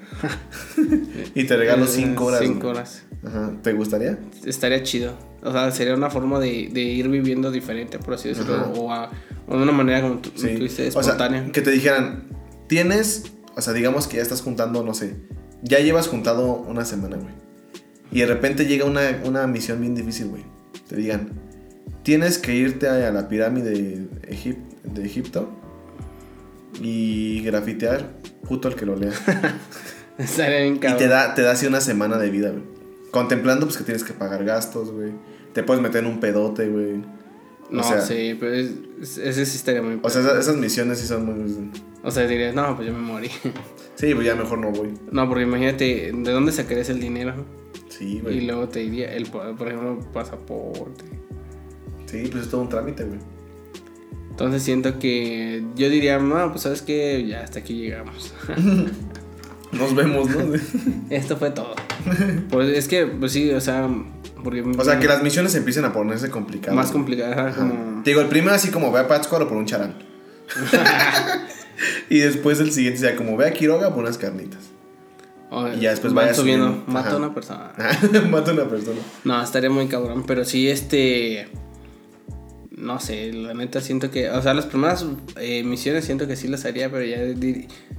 y 1.35 1.43
te 1.45 1.57
regalo 1.57 1.85
5 1.87 2.23
horas. 2.25 2.39
5 2.41 2.59
güey. 2.59 2.71
horas. 2.71 3.03
Ajá. 3.25 3.53
¿Te 3.61 3.73
gustaría? 3.73 4.17
Estaría 4.45 4.81
chido. 4.83 5.17
O 5.41 5.51
sea, 5.51 5.71
sería 5.71 5.93
una 5.95 6.09
forma 6.09 6.39
de, 6.39 6.69
de 6.71 6.81
ir 6.81 7.07
viviendo 7.09 7.51
diferente, 7.51 7.99
por 7.99 8.13
así 8.15 8.29
decirlo. 8.29 8.55
Ajá. 8.55 8.65
O, 8.75 8.91
a- 8.91 9.11
o 9.47 9.57
de 9.57 9.63
una 9.63 9.71
manera 9.71 10.01
como 10.01 10.19
tú, 10.19 10.31
Sí. 10.35 10.47
dices, 10.49 10.95
O 10.95 11.01
sea, 11.03 11.13
espontánea. 11.13 11.51
que 11.51 11.61
te 11.61 11.71
dijeran, 11.71 12.27
tienes, 12.67 13.23
o 13.55 13.61
sea, 13.61 13.73
digamos 13.73 14.05
que 14.07 14.17
ya 14.17 14.21
estás 14.23 14.41
juntando, 14.41 14.83
no 14.83 14.93
sé, 14.93 15.15
ya 15.63 15.79
llevas 15.79 16.07
juntado 16.07 16.53
una 16.53 16.85
semana, 16.85 17.17
güey. 17.17 17.33
Y 18.11 18.19
de 18.19 18.25
repente 18.27 18.65
llega 18.65 18.85
una, 18.85 19.01
una 19.25 19.47
misión 19.47 19.81
bien 19.81 19.95
difícil, 19.95 20.27
güey. 20.27 20.43
Te 20.87 20.95
digan, 20.95 21.29
tienes 22.03 22.37
que 22.37 22.55
irte 22.55 22.87
a 22.87 23.11
la 23.11 23.27
pirámide 23.27 23.69
de, 23.71 24.07
Egip- 24.29 24.81
de 24.83 25.05
Egipto 25.05 25.49
y 26.81 27.41
grafitear 27.43 28.13
justo 28.45 28.67
al 28.67 28.75
que 28.75 28.85
lo 28.85 28.95
lea. 28.95 29.11
Estaría 30.17 30.61
bien 30.61 30.75
y 30.75 30.79
te 30.97 31.07
da, 31.07 31.33
te 31.33 31.41
da 31.43 31.51
así 31.51 31.65
una 31.65 31.81
semana 31.81 32.17
de 32.17 32.29
vida, 32.29 32.49
güey. 32.49 32.63
Contemplando 33.11 33.65
pues 33.65 33.77
que 33.77 33.83
tienes 33.83 34.03
que 34.03 34.13
pagar 34.13 34.43
gastos, 34.43 34.91
güey. 34.91 35.11
Te 35.53 35.63
puedes 35.63 35.81
meter 35.81 36.03
en 36.03 36.11
un 36.11 36.19
pedote, 36.19 36.67
güey. 36.69 37.01
No, 37.71 37.83
sea, 37.83 38.01
sí, 38.01 38.35
pero 38.39 38.53
es- 38.53 38.71
es- 39.01 39.17
ese 39.17 39.45
sí 39.45 39.57
estaría 39.57 39.81
muy 39.81 39.99
O 40.01 40.09
sea, 40.09 40.21
esas, 40.21 40.37
esas 40.39 40.57
misiones 40.57 40.99
sí 40.99 41.07
son 41.07 41.25
muy... 41.25 41.71
O 42.03 42.11
sea, 42.11 42.25
dirías, 42.27 42.53
no, 42.55 42.75
pues 42.75 42.87
yo 42.87 42.93
me 42.93 42.99
morí. 43.01 43.29
Sí, 43.95 44.13
pues 44.15 44.25
ya 44.25 44.33
mejor 44.33 44.59
no 44.59 44.71
voy. 44.71 44.93
No, 45.11 45.27
porque 45.27 45.43
imagínate, 45.43 46.13
¿de 46.15 46.31
dónde 46.31 46.53
sacarías 46.53 46.87
el 46.87 47.01
dinero? 47.01 47.33
Sí, 47.89 48.15
Y 48.15 48.19
güey. 48.21 48.41
luego 48.47 48.69
te 48.69 48.81
iría, 48.81 49.11
el, 49.13 49.25
por 49.29 49.67
ejemplo, 49.67 49.99
pasaporte. 50.13 51.03
Sí, 52.09 52.27
pues 52.31 52.45
es 52.45 52.49
todo 52.49 52.61
un 52.61 52.69
trámite, 52.69 53.03
güey. 53.03 53.19
Entonces 54.31 54.63
siento 54.63 54.99
que 54.99 55.63
yo 55.75 55.89
diría, 55.89 56.17
no, 56.17 56.49
pues 56.51 56.61
sabes 56.63 56.81
que 56.81 57.25
ya 57.27 57.41
hasta 57.43 57.59
aquí 57.59 57.73
llegamos. 57.75 58.33
Nos 59.71 59.93
vemos, 59.93 60.29
¿no? 60.29 60.53
Esto 61.09 61.37
fue 61.37 61.51
todo. 61.51 61.75
Pues 62.49 62.69
es 62.69 62.87
que, 62.87 63.05
pues 63.05 63.33
sí, 63.33 63.51
o 63.51 63.61
sea, 63.61 63.87
porque... 64.43 64.61
o 64.61 64.83
sea, 64.83 64.99
que 64.99 65.07
las 65.07 65.21
misiones 65.21 65.53
empiecen 65.55 65.85
a 65.85 65.93
ponerse 65.93 66.29
complicadas. 66.29 66.75
Más 66.75 66.91
complicadas, 66.91 67.55
como... 67.55 68.01
Te 68.03 68.11
digo, 68.11 68.21
el 68.21 68.27
primero 68.27 68.55
así 68.55 68.69
como 68.71 68.91
ve 68.91 69.01
a 69.01 69.07
Pátzcuaro 69.07 69.47
por 69.47 69.57
un 69.57 69.65
charán. 69.65 69.95
y 72.09 72.19
después 72.19 72.59
el 72.59 72.71
siguiente 72.71 72.99
sea 72.99 73.15
como 73.15 73.37
ve 73.37 73.47
a 73.47 73.53
Quiroga 73.53 73.89
por 73.93 74.03
unas 74.03 74.17
carnitas. 74.17 74.61
o- 75.51 75.67
Y 75.67 75.81
ya 75.81 75.91
después 75.91 76.13
vaya 76.13 76.33
subiendo. 76.33 76.83
Mata 76.87 77.11
a 77.11 77.17
una 77.17 77.33
persona. 77.33 77.71
Mata 78.31 78.51
a 78.51 78.53
una 78.53 78.67
persona. 78.69 78.99
No, 79.23 79.43
estaría 79.43 79.69
muy 79.69 79.87
cabrón, 79.87 80.23
pero 80.25 80.45
sí, 80.45 80.69
este... 80.69 81.49
No 82.79 82.99
sé, 82.99 83.33
la 83.33 83.53
neta 83.53 83.81
siento 83.81 84.09
que... 84.09 84.29
O 84.29 84.41
sea, 84.41 84.53
las 84.53 84.65
primeras 84.65 85.05
eh, 85.37 85.63
misiones 85.63 86.05
siento 86.05 86.27
que 86.27 86.35
sí 86.35 86.47
las 86.47 86.65
haría, 86.65 86.89
pero 86.89 87.03
ya... 87.03 87.19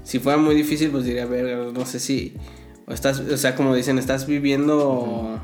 Si 0.02 0.18
fuera 0.18 0.38
muy 0.38 0.54
difícil, 0.54 0.90
pues 0.90 1.04
diría, 1.04 1.26
ver, 1.26 1.72
no 1.72 1.84
sé 1.86 2.00
si... 2.00 2.34
O, 2.86 2.92
estás, 2.92 3.20
o 3.20 3.36
sea, 3.36 3.54
como 3.54 3.74
dicen, 3.74 3.98
estás 3.98 4.26
viviendo... 4.26 5.38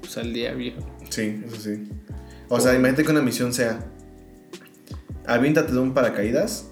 Pues 0.00 0.16
al 0.18 0.32
día 0.32 0.52
viejo. 0.54 0.80
Sí, 1.10 1.42
eso 1.46 1.56
sí. 1.56 1.88
O 2.48 2.60
sea, 2.60 2.74
imagínate 2.74 3.04
que 3.04 3.10
una 3.10 3.22
misión 3.22 3.52
sea 3.52 3.80
aviéntate 5.26 5.72
de 5.72 5.78
un 5.78 5.94
paracaídas 5.94 6.66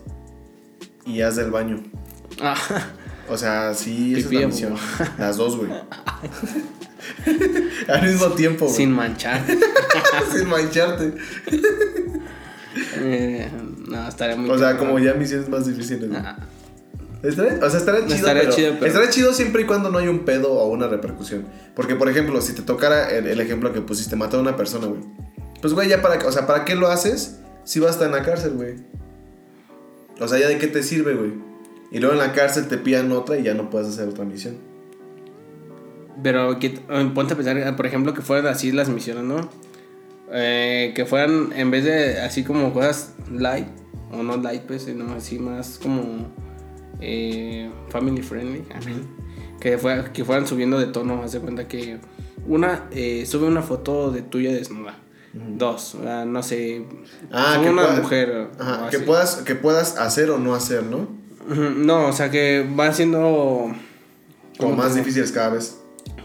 y 1.04 1.20
haz 1.22 1.36
del 1.36 1.50
baño. 1.50 1.82
Ah, 2.40 2.56
O 3.28 3.36
sea, 3.36 3.74
sí, 3.74 4.14
esa 4.14 4.28
es 4.28 4.32
la 4.32 4.46
misión. 4.46 4.74
Las 5.18 5.36
dos, 5.36 5.56
güey. 5.56 5.70
Al 7.88 8.02
mismo 8.02 8.28
tiempo, 8.32 8.64
güey. 8.66 8.76
sin 8.76 8.92
manchar. 8.92 9.44
Sin 10.32 10.48
mancharte. 10.48 11.12
Eh, 12.96 13.48
no, 13.88 14.08
estaría 14.08 14.36
muy 14.36 14.48
O 14.50 14.58
sea, 14.58 14.76
como 14.78 14.98
ya 14.98 15.14
misiones 15.14 15.48
más 15.48 15.66
difíciles, 15.66 16.08
güey. 16.08 16.20
Ah, 16.24 16.36
Estaría- 17.22 17.58
o 17.64 17.70
sea, 17.70 17.78
estaría 17.78 18.00
chido, 18.04 18.14
Estaría 18.16 18.42
pero, 18.42 18.54
chido, 18.54 18.72
pero- 18.74 18.86
estaría 18.86 19.10
chido 19.10 19.32
siempre 19.32 19.62
y 19.62 19.64
cuando 19.66 19.90
no 19.90 19.98
haya 19.98 20.10
un 20.10 20.24
pedo 20.24 20.52
o 20.52 20.68
una 20.68 20.88
repercusión. 20.88 21.44
Porque, 21.74 21.94
por 21.94 22.08
ejemplo, 22.08 22.40
si 22.40 22.52
te 22.54 22.62
tocara 22.62 23.10
el, 23.10 23.26
el 23.26 23.40
ejemplo 23.40 23.72
que 23.72 23.80
pusiste, 23.80 24.16
matar 24.16 24.38
a 24.40 24.42
una 24.42 24.56
persona, 24.56 24.86
güey. 24.86 25.00
Pues, 25.60 25.74
güey, 25.74 25.88
ya 25.88 26.02
para 26.02 26.26
o 26.26 26.32
sea, 26.32 26.46
¿para 26.46 26.64
qué 26.64 26.74
lo 26.74 26.88
haces 26.88 27.38
si 27.64 27.78
vas 27.78 27.90
a 27.90 27.92
estar 27.92 28.06
en 28.08 28.14
la 28.14 28.22
cárcel, 28.22 28.54
güey? 28.54 28.74
O 30.20 30.26
sea, 30.26 30.38
¿ya 30.38 30.48
de 30.48 30.58
qué 30.58 30.66
te 30.66 30.82
sirve, 30.82 31.14
güey? 31.14 31.32
Y 31.92 31.98
luego 32.00 32.14
en 32.14 32.20
la 32.20 32.32
cárcel 32.32 32.66
te 32.68 32.78
pillan 32.78 33.12
otra 33.12 33.38
y 33.38 33.42
ya 33.44 33.54
no 33.54 33.70
puedes 33.70 33.88
hacer 33.88 34.08
otra 34.08 34.24
misión. 34.24 34.56
Pero 36.22 36.58
que, 36.58 36.66
eh, 36.88 37.10
ponte 37.14 37.34
a 37.34 37.36
pensar, 37.36 37.76
por 37.76 37.86
ejemplo, 37.86 38.12
que 38.14 38.22
fueran 38.22 38.46
así 38.52 38.72
las 38.72 38.88
misiones, 38.88 39.24
¿no? 39.24 39.48
Eh, 40.32 40.92
que 40.94 41.04
fueran, 41.04 41.52
en 41.54 41.70
vez 41.70 41.84
de 41.84 42.20
así 42.20 42.42
como 42.44 42.72
cosas 42.72 43.14
light, 43.30 43.68
o 44.10 44.22
no 44.22 44.36
light, 44.36 44.62
pues, 44.62 44.82
sino 44.84 45.12
así 45.14 45.38
más 45.38 45.78
como 45.82 46.26
eh, 47.00 47.70
family 47.90 48.22
friendly. 48.22 48.64
que, 49.60 49.78
fue- 49.78 50.04
que 50.12 50.24
fueran 50.24 50.46
subiendo 50.46 50.78
de 50.78 50.86
tono, 50.86 51.22
haz 51.22 51.32
de 51.32 51.40
cuenta 51.40 51.68
que 51.68 51.98
una, 52.46 52.88
eh, 52.90 53.24
sube 53.26 53.46
una 53.46 53.62
foto 53.62 54.10
de 54.10 54.22
tuya 54.22 54.52
desnuda. 54.52 54.98
Dos, 55.34 55.96
ah, 56.06 56.24
no 56.26 56.42
sé, 56.42 56.84
Ah, 57.30 57.58
que 57.62 57.70
una 57.70 57.88
mujer. 57.92 58.48
Ajá, 58.58 58.90
que 58.90 58.98
puedas, 58.98 59.36
que 59.36 59.54
puedas 59.54 59.96
hacer 59.96 60.30
o 60.30 60.38
no 60.38 60.54
hacer, 60.54 60.82
¿no? 60.82 61.08
No, 61.48 62.06
o 62.08 62.12
sea 62.12 62.30
que 62.30 62.66
va 62.78 62.92
siendo... 62.92 63.72
Como 64.58 64.72
¿cómo 64.72 64.76
más 64.76 64.94
difíciles 64.94 65.32
cada 65.32 65.48
vez. 65.50 65.78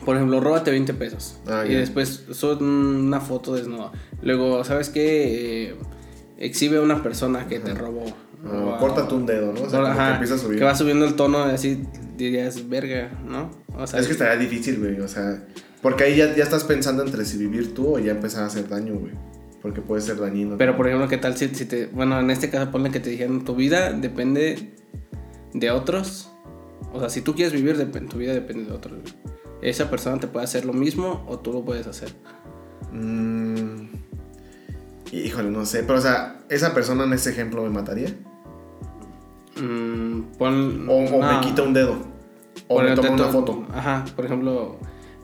Por 0.06 0.16
ejemplo, 0.16 0.40
róbate 0.40 0.72
20 0.72 0.94
pesos. 0.94 1.38
Ah, 1.48 1.66
y 1.68 1.74
ya. 1.74 1.80
después 1.80 2.26
sube 2.32 2.64
una 2.64 3.20
foto 3.20 3.56
desnuda. 3.56 3.92
Luego, 4.22 4.64
¿sabes 4.64 4.90
qué? 4.90 5.70
Eh, 5.70 5.76
exhibe 6.38 6.78
a 6.78 6.82
una 6.82 7.04
persona 7.04 7.48
que 7.48 7.60
te 7.60 7.74
robó. 7.74 8.06
Ah, 8.46 8.76
O 8.76 8.78
córtate 8.80 9.14
un 9.16 9.26
dedo, 9.26 9.52
¿no? 9.54 9.62
O 9.64 9.70
sea, 9.70 9.82
que 9.82 9.88
Ajá, 9.88 10.14
empieza 10.14 10.36
a 10.36 10.38
subir. 10.38 10.60
que 10.60 10.64
va 10.64 10.76
subiendo 10.76 11.06
el 11.06 11.16
tono 11.16 11.40
así 11.44 11.84
dirías, 12.16 12.70
verga, 12.70 13.12
¿no? 13.28 13.52
O 13.76 13.86
sea, 13.86 14.00
Es 14.00 14.06
que 14.08 14.14
estaría 14.14 14.38
difícil, 14.38 14.80
güey. 14.80 15.00
O 15.02 15.08
sea, 15.08 15.44
porque 15.82 16.06
ahí 16.06 16.16
ya, 16.16 16.36
ya 16.36 16.44
estás 16.44 16.64
pensando 16.64 17.04
entre 17.04 17.26
si 17.26 17.38
vivir 17.38 17.74
tú 17.74 17.96
o 17.96 18.00
ya 18.00 18.12
empezar 18.12 18.44
a 18.44 18.48
hacer 18.48 18.68
daño, 18.70 18.96
güey. 18.96 19.14
Porque 19.62 19.82
puede 19.82 20.02
ser 20.02 20.18
dañino. 20.20 20.56
Pero 20.58 20.78
por 20.78 20.88
ejemplo, 20.88 21.10
¿qué 21.10 21.18
tal 21.18 21.36
si, 21.36 21.50
si 21.50 21.66
te... 21.66 21.88
Bueno, 21.88 22.20
en 22.20 22.30
este 22.32 22.50
caso 22.50 22.72
ponle 22.72 22.92
que 22.92 23.00
te 23.00 23.10
dijeron, 23.10 23.44
tu 23.44 23.56
vida 23.56 23.92
depende 23.92 24.72
de 25.54 25.72
otros. 25.72 26.32
O 26.94 27.00
sea, 27.00 27.10
si 27.10 27.22
tú 27.22 27.36
quieres 27.36 27.54
vivir, 27.54 27.76
tu 28.08 28.18
vida 28.18 28.34
depende 28.34 28.66
de 28.66 28.72
otros. 28.72 29.00
Esa 29.62 29.90
persona 29.90 30.20
te 30.20 30.28
puede 30.28 30.44
hacer 30.46 30.66
lo 30.66 30.74
mismo 30.74 31.26
o 31.28 31.40
tú 31.40 31.52
lo 31.54 31.64
puedes 31.66 31.88
hacer. 31.88 32.14
Mm, 32.92 33.88
híjole, 35.12 35.50
no 35.50 35.66
sé. 35.66 35.84
Pero, 35.84 36.00
o 36.00 36.02
sea, 36.02 36.42
¿esa 36.50 36.74
persona 36.74 37.04
en 37.06 37.14
ese 37.14 37.32
ejemplo 37.32 37.64
me 37.64 37.70
mataría? 37.70 38.14
Mm, 39.60 40.22
pon- 40.38 40.88
O, 40.90 40.94
o 41.06 41.22
no. 41.22 41.40
me 41.40 41.46
quita 41.46 41.64
un 41.64 41.74
dedo. 41.74 41.98
O 42.68 42.82
me 42.82 42.94
toma 42.96 43.10
una 43.12 43.26
foto. 43.30 43.66
Ajá, 43.74 44.06
por 44.16 44.26
ejemplo, 44.26 44.78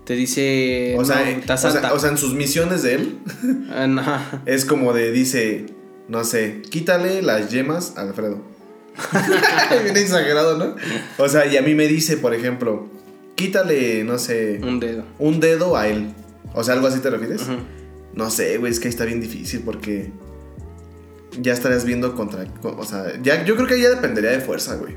te 0.06 0.14
dice. 0.16 0.96
O 0.98 1.06
sea, 1.06 1.18
no, 1.18 1.22
eh, 1.26 1.38
estás 1.40 1.64
o, 1.66 1.70
sea, 1.72 1.82
alta. 1.82 1.94
o 1.94 2.00
sea, 2.00 2.10
en 2.10 2.18
sus 2.18 2.34
misiones 2.34 2.84
de 2.84 2.96
él, 2.96 3.20
no, 3.90 4.02
ajá. 4.02 4.42
es 4.46 4.66
como 4.66 4.94
de, 4.94 5.12
dice, 5.12 5.68
no 6.08 6.24
sé, 6.24 6.62
quítale 6.70 7.22
las 7.22 7.52
yemas 7.52 7.96
a 7.98 8.02
Alfredo. 8.02 8.42
Bien 9.84 9.98
exagerado, 9.98 10.58
¿no? 10.58 10.76
O 11.18 11.28
sea, 11.28 11.46
y 11.48 11.58
a 11.58 11.62
mí 11.64 11.74
me 11.76 11.88
dice, 11.88 12.18
por 12.18 12.34
ejemplo, 12.34 12.88
quítale, 13.36 14.04
no 14.04 14.18
sé, 14.18 14.60
Un 14.64 14.80
dedo. 14.80 15.04
un 15.20 15.40
dedo 15.40 15.76
a 15.78 15.88
él. 15.88 16.14
O 16.54 16.64
sea, 16.64 16.74
algo 16.76 16.88
así 16.88 17.00
te 17.00 17.10
refieres. 17.10 17.44
No 18.14 18.30
sé, 18.30 18.58
güey, 18.58 18.72
es 18.72 18.80
que 18.80 18.88
ahí 18.88 18.94
está 18.94 19.06
bien 19.06 19.20
difícil 19.22 19.62
porque 19.66 20.12
ya 21.40 21.54
estarías 21.54 21.84
viendo 21.86 22.16
contra. 22.16 22.46
co- 22.62 22.76
O 22.80 22.84
sea, 22.86 23.20
ya, 23.22 23.44
yo 23.44 23.56
creo 23.56 23.68
que 23.68 23.80
ya 23.82 23.90
dependería 23.90 24.32
de 24.32 24.40
fuerza, 24.40 24.76
güey. 24.76 24.96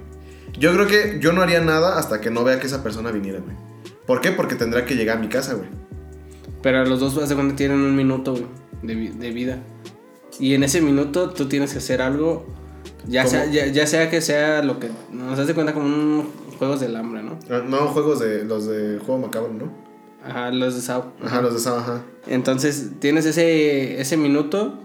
Yo 0.59 0.73
creo 0.75 0.87
que 0.87 1.19
yo 1.21 1.33
no 1.33 1.43
haría 1.43 1.61
nada 1.61 1.99
hasta 1.99 2.21
que 2.21 2.31
no 2.31 2.45
vea 2.45 2.61
que 2.61 2.67
esa 2.67 2.83
persona 2.83 3.11
viniera, 3.11 3.41
güey. 3.41 3.57
¿Por 4.07 4.21
qué? 4.21 4.33
Porque 4.33 4.55
tendrá 4.55 4.85
que 4.85 4.95
llegar 4.97 5.17
a 5.19 5.21
mi 5.21 5.29
casa, 5.29 5.55
güey. 5.55 5.69
Pero 6.63 6.85
los 6.85 7.01
dos, 7.01 7.17
haz 7.19 7.29
de 7.29 7.35
cuenta, 7.35 7.57
tienen 7.57 7.79
un 7.81 7.97
minuto 7.97 8.33
güey, 8.33 8.47
de, 8.83 9.11
de 9.13 9.31
vida. 9.31 9.63
Y 10.39 10.55
en 10.55 10.63
ese 10.63 10.81
minuto 10.83 11.31
tú 11.31 11.49
tienes 11.49 11.73
que 11.73 11.79
hacer 11.79 12.03
algo. 12.03 12.47
Ya 13.07 13.27
sea, 13.27 13.47
ya, 13.47 13.67
ya 13.67 13.87
sea 13.87 14.11
que 14.11 14.21
sea 14.21 14.63
lo 14.63 14.79
que. 14.79 14.91
Nos 15.13 15.47
de 15.47 15.55
cuenta 15.55 15.73
como 15.75 15.87
un 15.87 16.47
juegos 16.59 16.81
del 16.81 16.97
hambre, 16.97 17.23
¿no? 17.23 17.39
Ah, 17.51 17.63
No, 17.67 17.89
juegos 17.89 18.19
de 18.21 18.45
los 18.45 18.67
de 18.67 18.99
juego 18.99 19.19
macabro, 19.19 19.53
¿no? 19.53 19.87
Ajá, 20.25 20.51
los 20.51 20.75
de 20.75 20.81
Sao. 20.81 21.13
Ajá, 21.23 21.41
los 21.41 21.53
de 21.53 21.59
esa, 21.59 21.79
ajá. 21.79 22.03
Entonces 22.27 22.93
tienes 22.99 23.27
ese, 23.27 24.01
ese 24.01 24.17
minuto 24.17 24.81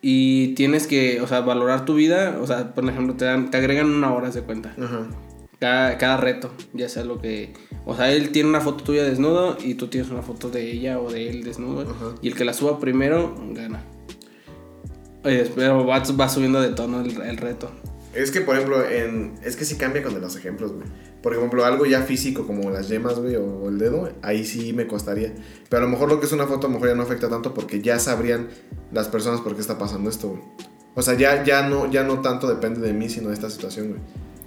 y 0.00 0.54
tienes 0.54 0.86
que, 0.86 1.20
o 1.20 1.26
sea, 1.26 1.40
valorar 1.40 1.84
tu 1.84 1.94
vida. 1.94 2.38
O 2.40 2.46
sea, 2.46 2.72
por 2.74 2.88
ejemplo, 2.88 3.16
te, 3.16 3.24
dan, 3.24 3.50
te 3.50 3.56
agregan 3.56 3.90
una 3.90 4.14
hora, 4.14 4.30
de 4.30 4.42
cuenta. 4.42 4.72
Ajá. 4.80 5.06
Cada, 5.58 5.98
cada 5.98 6.16
reto, 6.18 6.52
ya 6.74 6.88
sea 6.88 7.02
lo 7.04 7.18
que... 7.20 7.54
O 7.86 7.96
sea, 7.96 8.12
él 8.12 8.30
tiene 8.30 8.48
una 8.48 8.60
foto 8.60 8.84
tuya 8.84 9.02
desnudo 9.04 9.56
y 9.58 9.74
tú 9.74 9.88
tienes 9.88 10.10
una 10.10 10.22
foto 10.22 10.50
de 10.50 10.70
ella 10.70 11.00
o 11.00 11.10
de 11.10 11.28
él 11.28 11.42
desnudo. 11.42 11.82
Ajá. 11.82 12.14
Y 12.20 12.28
el 12.28 12.34
que 12.34 12.44
la 12.44 12.52
suba 12.52 12.78
primero, 12.78 13.34
gana. 13.52 13.82
Oye, 15.24 15.50
pero 15.54 15.86
va, 15.86 16.28
subiendo 16.28 16.60
de 16.60 16.70
tono 16.70 17.00
el, 17.00 17.36
reto. 17.36 17.70
Es 18.14 18.30
que, 18.30 18.40
por 18.40 18.56
ejemplo, 18.56 18.88
en... 18.88 19.34
es 19.44 19.56
que 19.56 19.64
sí 19.64 19.76
cambia 19.76 20.02
con 20.02 20.18
los 20.20 20.36
ejemplos, 20.36 20.72
güey. 20.72 20.86
Por 21.22 21.34
ejemplo, 21.34 21.64
algo 21.64 21.86
ya 21.86 22.02
físico 22.02 22.46
como 22.46 22.70
las 22.70 22.88
yemas, 22.88 23.18
güey, 23.18 23.34
o 23.34 23.68
el 23.68 23.78
dedo, 23.78 24.08
ahí 24.22 24.44
sí 24.44 24.72
me 24.72 24.86
costaría. 24.86 25.34
Pero 25.68 25.82
a 25.82 25.86
lo 25.86 25.90
mejor 25.90 26.08
lo 26.08 26.20
que 26.20 26.26
es 26.26 26.32
una 26.32 26.46
foto 26.46 26.66
a 26.66 26.70
lo 26.70 26.74
mejor 26.74 26.90
ya 26.90 26.94
no 26.94 27.02
afecta 27.02 27.28
tanto 27.28 27.52
porque 27.52 27.82
ya 27.82 27.98
sabrían 27.98 28.48
las 28.92 29.08
personas 29.08 29.40
por 29.40 29.54
qué 29.54 29.60
está 29.60 29.76
pasando 29.76 30.08
esto, 30.08 30.28
güey. 30.28 30.42
O 30.94 31.02
sea, 31.02 31.14
ya, 31.14 31.44
ya, 31.44 31.68
no, 31.68 31.90
ya 31.90 32.04
no 32.04 32.20
tanto 32.20 32.48
depende 32.48 32.80
de 32.80 32.92
mí, 32.92 33.08
sino 33.08 33.28
de 33.28 33.34
esta 33.34 33.50
situación, 33.50 33.88
güey. 33.88 34.00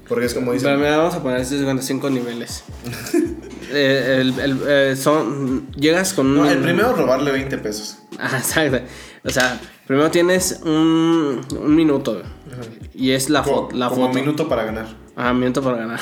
Porque 0.09 0.25
es 0.25 0.33
como 0.33 0.47
Pero 0.47 0.59
dicen... 0.59 0.77
mira, 0.79 0.97
vamos 0.97 1.13
a 1.13 1.21
poner 1.23 1.45
cinco 1.81 2.09
niveles. 2.09 2.63
Eh, 3.71 4.17
el- 4.21 4.39
el- 4.39 4.59
eh, 4.67 4.95
son, 4.95 5.71
llegas 5.73 6.13
con 6.13 6.33
No, 6.33 6.41
un- 6.41 6.47
el 6.47 6.57
primero 6.57 6.91
robarle 6.93 7.31
20 7.31 7.55
pesos. 7.59 7.99
Ajá, 8.17 8.37
exacto. 8.39 8.79
O 9.23 9.29
sea, 9.29 9.61
primero 9.85 10.09
tienes 10.09 10.61
un, 10.63 11.39
un 11.55 11.75
minuto. 11.75 12.19
Y 12.95 13.11
es 13.11 13.29
la, 13.29 13.43
Como, 13.43 13.69
fo- 13.69 13.73
la 13.75 13.89
como 13.89 14.07
foto. 14.07 14.17
minuto 14.19 14.49
para 14.49 14.63
ganar. 14.63 14.87
Ajá, 15.15 15.33
minuto 15.35 15.61
para 15.61 15.77
ganar. 15.77 15.99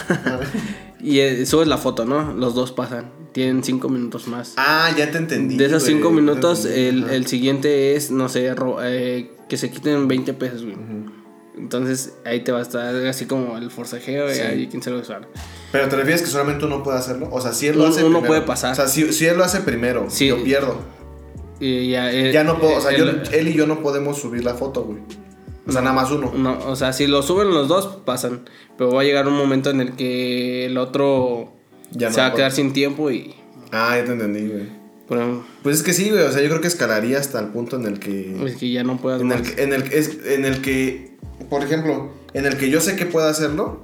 y 1.01 1.19
eh, 1.19 1.45
subes 1.45 1.67
la 1.67 1.77
foto, 1.77 2.05
¿no? 2.05 2.33
Los 2.35 2.55
dos 2.55 2.71
pasan. 2.71 3.11
Tienen 3.33 3.61
cinco 3.65 3.89
minutos 3.89 4.29
más. 4.29 4.53
Ah, 4.55 4.89
ya 4.97 5.11
te 5.11 5.17
entendí. 5.17 5.57
de 5.57 5.65
esos 5.65 5.83
cinco 5.83 6.09
minutos, 6.09 6.63
el, 6.63 7.09
el 7.09 7.27
siguiente 7.27 7.97
es, 7.97 8.11
no 8.11 8.29
sé, 8.29 8.55
eh, 8.83 9.31
que 9.49 9.57
se 9.57 9.69
quiten 9.69 10.07
20 10.07 10.33
pesos, 10.35 10.63
güey. 10.63 10.77
Entonces 11.57 12.13
ahí 12.25 12.41
te 12.41 12.51
va 12.51 12.59
a 12.59 12.61
estar 12.61 12.95
así 13.07 13.25
como 13.25 13.57
el 13.57 13.71
forcejeo 13.71 14.27
y 14.33 14.39
ahí 14.39 14.67
quién 14.67 14.81
se 14.83 14.89
lo 14.89 14.97
va 14.97 15.01
a 15.01 15.03
usar. 15.03 15.27
Pero 15.71 15.89
te 15.89 15.95
refieres 15.95 16.21
que 16.21 16.27
solamente 16.27 16.65
uno 16.65 16.83
puede 16.83 16.97
hacerlo. 16.97 17.29
O 17.31 17.41
sea, 17.41 17.51
si 17.53 17.67
él 17.67 17.75
lo 17.77 17.83
Uno- 17.85 17.91
hace 17.93 18.01
uno 18.03 18.19
primero. 18.19 18.27
puede 18.27 18.41
pasar. 18.41 18.71
O 18.73 18.75
sea, 18.75 18.87
si, 18.87 19.11
si 19.11 19.25
él 19.25 19.37
lo 19.37 19.43
hace 19.43 19.59
primero, 19.61 20.05
Sí. 20.09 20.27
yo 20.27 20.43
pierdo. 20.43 20.77
Y 21.59 21.89
ya, 21.89 22.11
eh, 22.11 22.31
Ya 22.31 22.43
no 22.43 22.59
puedo, 22.59 22.77
o 22.77 22.81
sea, 22.81 22.91
el- 22.91 23.23
yo- 23.23 23.31
él 23.31 23.47
y 23.47 23.53
yo 23.53 23.65
no 23.67 23.81
podemos 23.81 24.19
subir 24.19 24.43
la 24.43 24.53
foto, 24.53 24.83
güey. 24.83 24.99
O 25.67 25.71
sea, 25.71 25.81
nada 25.81 25.93
más 25.95 26.11
uno. 26.11 26.31
No, 26.33 26.57
o 26.67 26.75
sea, 26.77 26.93
si 26.93 27.07
lo 27.07 27.21
suben 27.23 27.49
los 27.49 27.67
dos, 27.67 27.97
pasan. 28.05 28.41
Pero 28.77 28.91
va 28.93 29.01
a 29.01 29.03
llegar 29.03 29.27
un 29.27 29.33
momento 29.35 29.69
en 29.71 29.81
el 29.81 29.95
que 29.97 30.65
el 30.67 30.77
otro 30.77 31.51
Ya 31.91 32.07
no 32.09 32.13
se 32.15 32.21
va 32.21 32.27
a 32.27 32.33
quedar 32.33 32.51
sin 32.53 32.71
tiempo 32.71 33.11
y. 33.11 33.33
Ah, 33.71 33.97
ya 33.97 34.05
te 34.05 34.11
entendí, 34.13 34.47
güey. 34.47 34.76
Ejemplo, 35.17 35.45
Pues 35.63 35.77
es 35.77 35.83
que 35.83 35.93
sí, 35.93 36.09
güey. 36.09 36.23
O 36.23 36.31
sea, 36.31 36.41
yo 36.41 36.49
creo 36.49 36.61
que 36.61 36.67
escalaría 36.67 37.17
hasta 37.19 37.39
el 37.39 37.47
punto 37.47 37.77
en 37.77 37.85
el 37.85 37.99
que. 37.99 38.35
es 38.45 38.57
que 38.57 38.71
ya 38.71 38.83
no 38.83 38.97
puedas 38.97 39.21
En 39.21 39.31
el, 39.31 39.41
que- 39.41 39.63
en, 39.63 39.73
el, 39.73 39.83
que- 39.83 39.97
es, 39.97 40.17
en 40.25 40.43
el 40.45 40.61
que, 40.61 41.15
por 41.49 41.63
ejemplo, 41.63 42.11
en 42.33 42.45
el 42.45 42.57
que 42.57 42.69
yo 42.69 42.81
sé 42.81 42.95
que 42.95 43.05
puedo 43.05 43.27
hacerlo 43.27 43.83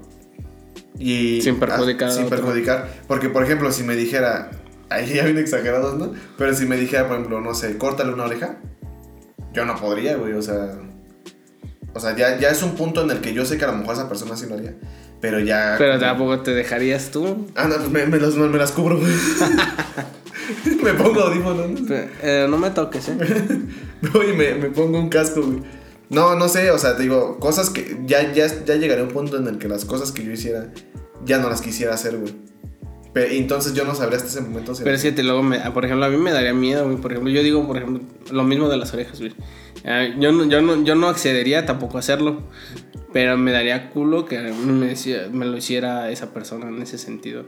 y... 0.99 1.41
Sin 1.41 1.59
perjudicar 1.59 2.09
a 2.09 2.11
Sin 2.11 2.26
otro. 2.26 2.38
perjudicar. 2.38 2.93
Porque, 3.07 3.30
por 3.30 3.43
ejemplo, 3.43 3.71
si 3.71 3.84
me 3.84 3.95
dijera... 3.95 4.51
Ahí 4.89 5.11
ya 5.15 5.24
bien 5.26 5.38
exagerados, 5.39 5.97
¿no? 5.97 6.13
Pero 6.38 6.53
si 6.53 6.65
me 6.67 6.78
dijera, 6.78 7.07
por 7.07 7.15
ejemplo, 7.17 7.41
no 7.41 7.55
sé, 7.55 7.78
córtale 7.80 8.13
una 8.13 8.26
oreja, 8.26 8.57
yo 9.53 9.65
no 9.65 9.76
podría, 9.80 10.17
güey, 10.17 10.34
o 10.34 10.41
sea... 10.41 10.78
O 11.95 11.99
sea, 11.99 12.15
ya, 12.15 12.39
ya 12.39 12.49
es 12.49 12.61
un 12.63 12.71
punto 12.76 13.01
en 13.03 13.09
el 13.11 13.19
que 13.21 13.34
yo 13.34 13.45
sé 13.45 13.57
que 13.57 13.65
a 13.65 13.71
lo 13.71 13.78
mejor 13.78 13.93
esa 13.95 14.07
persona 14.09 14.36
sí 14.36 14.45
lo 14.47 14.55
haría. 14.55 14.76
Pero 15.24 15.39
ya... 15.39 15.76
Pero 15.78 15.97
tampoco 15.97 16.41
te 16.41 16.51
dejarías 16.51 17.09
tú. 17.09 17.47
Ah, 17.55 17.69
no, 17.69 17.89
me, 17.89 18.05
me 18.07 18.19
las, 18.19 18.36
me 18.36 18.57
las 18.57 18.74
cubro, 18.74 18.99
güey. 18.99 19.09
me 20.84 20.93
pongo 20.95 21.21
audífonos. 21.21 21.80
eh, 22.21 22.45
no 22.49 22.57
me 22.57 22.71
toques, 22.71 23.07
¿eh? 23.07 23.15
Me, 24.01 24.55
me 24.55 24.69
pongo 24.69 24.99
un 24.99 25.07
casco, 25.07 25.41
güey. 25.41 25.61
No, 26.09 26.36
no 26.36 26.49
sé, 26.49 26.71
o 26.71 26.78
sea, 26.78 26.97
te 26.97 27.03
digo, 27.03 27.39
cosas 27.39 27.69
que 27.69 27.99
ya, 28.05 28.34
ya, 28.34 28.47
ya 28.65 28.76
llegaré 28.76 28.99
a 28.99 29.05
un 29.05 29.11
punto 29.11 29.38
en 29.38 29.47
el 29.47 29.59
que 29.59 29.69
las 29.69 29.86
cosas 29.86 30.11
que 30.11 30.26
yo 30.26 30.32
hiciera 30.34 30.67
ya 31.24 31.38
no 31.38 31.49
las 31.49 31.61
quisiera 31.61 31.93
hacer, 31.93 32.17
güey. 32.17 32.36
Pero, 33.13 33.32
entonces 33.32 33.74
yo 33.74 33.86
no 33.86 33.95
sabría 33.95 34.17
hasta 34.17 34.28
ese 34.28 34.41
momento 34.41 34.76
si 34.76 34.84
Pero 34.84 34.97
es 34.97 35.03
que 35.03 35.13
te 35.13 35.24
luego, 35.24 35.41
me, 35.41 35.57
por 35.71 35.86
ejemplo, 35.86 36.05
a 36.05 36.09
mí 36.09 36.17
me 36.17 36.34
daría 36.34 36.53
miedo, 36.53 36.84
güey. 36.84 36.97
Por 36.97 37.13
ejemplo, 37.13 37.32
yo 37.32 37.41
digo, 37.43 37.65
por 37.65 37.78
ejemplo, 37.78 38.03
lo 38.30 38.43
mismo 38.43 38.67
de 38.67 38.76
las 38.76 38.93
orejas, 38.93 39.19
güey. 39.19 39.34
Ah, 39.86 40.05
yo, 40.19 40.34
no, 40.34 40.49
yo, 40.49 40.61
no, 40.61 40.84
yo 40.84 40.95
no 40.95 41.07
accedería 41.07 41.65
tampoco 41.65 41.95
a 41.95 42.01
hacerlo. 42.01 42.43
Pero 43.14 43.38
me 43.38 43.51
daría 43.51 43.89
culo 43.91 44.26
que 44.26 44.39
me, 44.39 44.88
decía- 44.88 45.30
me 45.32 45.45
lo 45.45 45.55
hiciera 45.57 46.09
esa 46.09 46.34
persona 46.34 46.68
en 46.68 46.82
ese 46.82 46.97
sentido. 46.97 47.45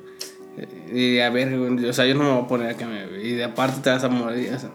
Eh, 0.57 1.17
Y 1.17 1.19
a 1.19 1.29
ver, 1.31 1.57
güey, 1.57 1.85
o 1.89 1.93
sea, 1.93 2.05
yo 2.05 2.13
no 2.15 2.23
me 2.23 2.29
voy 2.31 2.43
a 2.43 2.47
poner 2.47 2.69
a 2.69 2.77
que 2.77 2.85
me. 2.85 3.05
Y 3.23 3.33
de 3.33 3.43
aparte 3.43 3.81
te 3.81 3.89
vas 3.89 4.03
a 4.03 4.07
morir. 4.09 4.53
o 4.55 4.59
sea, 4.59 4.69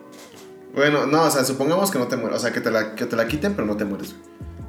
Bueno, 0.75 1.07
no, 1.07 1.23
o 1.23 1.31
sea, 1.31 1.45
supongamos 1.45 1.91
que 1.91 1.99
no 1.99 2.07
te 2.09 2.17
mueres. 2.17 2.39
O 2.39 2.41
sea, 2.43 2.53
que 2.53 2.61
te 2.61 2.71
la, 2.71 2.95
que 2.95 3.07
te 3.07 3.17
la 3.17 3.27
quiten, 3.29 3.55
pero 3.55 3.67
no 3.67 3.77
te 3.77 3.85
mueres. 3.85 4.15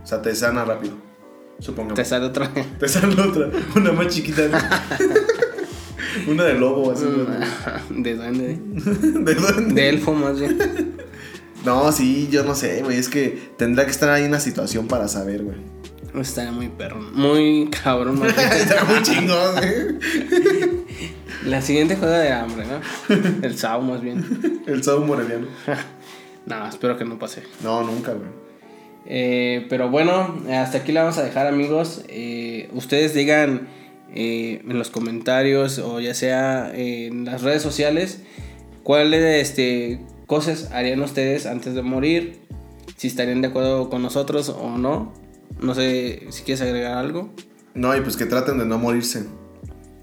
O 0.03 0.07
sea, 0.07 0.21
te 0.21 0.33
sana 0.35 0.63
rápido. 0.63 0.93
Supongamos. 1.59 1.95
te 1.95 2.05
sale 2.05 2.25
otra. 2.25 2.49
Te 2.79 2.87
sana 2.87 3.23
otra. 3.25 3.49
Una 3.75 3.91
más 3.91 4.07
chiquita. 4.07 4.41
Una 6.27 6.43
de 6.45 6.53
lobo, 6.55 6.91
así. 6.91 7.05
güey. 7.05 8.01
¿De 8.03 8.15
dónde? 8.15 8.59
¿De 9.23 9.35
dónde? 9.35 9.73
De 9.73 9.89
elfo, 9.89 10.13
más 10.13 10.39
bien. 10.39 10.57
No, 11.65 11.91
sí, 11.91 12.27
yo 12.31 12.43
no 12.43 12.55
sé, 12.55 12.81
güey. 12.83 12.97
Es 12.97 13.09
que 13.09 13.51
tendrá 13.57 13.85
que 13.85 13.91
estar 13.91 14.09
ahí 14.09 14.23
en 14.23 14.31
la 14.31 14.39
situación 14.39 14.87
para 14.87 15.07
saber, 15.07 15.43
güey. 15.43 15.57
Estaría 16.19 16.51
muy 16.51 16.67
perro. 16.69 17.01
Muy 17.01 17.69
cabrón. 17.69 18.21
Está 18.27 18.83
muy 18.83 19.01
chingón, 19.01 19.55
güey. 19.55 20.81
La 21.45 21.61
siguiente 21.61 21.95
juega 21.95 22.19
de 22.19 22.31
hambre, 22.31 22.65
¿no? 22.65 23.15
El 23.41 23.57
Sao, 23.57 23.81
más 23.81 24.01
bien. 24.01 24.63
El 24.67 24.83
Sao 24.83 24.99
Moreliano. 25.01 25.47
No, 26.43 26.67
espero 26.67 26.97
que 26.97 27.05
no 27.05 27.19
pase. 27.19 27.43
No, 27.63 27.83
nunca, 27.83 28.13
güey. 28.13 28.29
Eh, 29.05 29.67
pero 29.69 29.89
bueno, 29.89 30.41
hasta 30.51 30.79
aquí 30.79 30.91
la 30.91 31.03
vamos 31.03 31.19
a 31.19 31.23
dejar 31.23 31.45
amigos. 31.45 32.03
Eh, 32.07 32.67
ustedes 32.73 33.13
digan 33.13 33.67
eh, 34.15 34.63
en 34.67 34.77
los 34.77 34.89
comentarios 34.89 35.77
o 35.77 35.99
ya 35.99 36.15
sea 36.15 36.71
en 36.73 37.25
las 37.25 37.43
redes 37.43 37.61
sociales 37.61 38.23
cuáles 38.81 39.23
este, 39.39 40.01
cosas 40.25 40.71
harían 40.71 41.01
ustedes 41.01 41.45
antes 41.45 41.75
de 41.75 41.83
morir. 41.83 42.39
Si 42.97 43.07
estarían 43.07 43.41
de 43.41 43.49
acuerdo 43.49 43.91
con 43.91 44.01
nosotros 44.01 44.49
o 44.49 44.77
no. 44.77 45.13
No 45.61 45.75
sé 45.75 46.27
si 46.31 46.43
quieres 46.43 46.61
agregar 46.61 46.97
algo. 46.97 47.29
No, 47.75 47.95
y 47.95 48.01
pues 48.01 48.17
que 48.17 48.25
traten 48.25 48.57
de 48.57 48.65
no 48.65 48.79
morirse. 48.79 49.25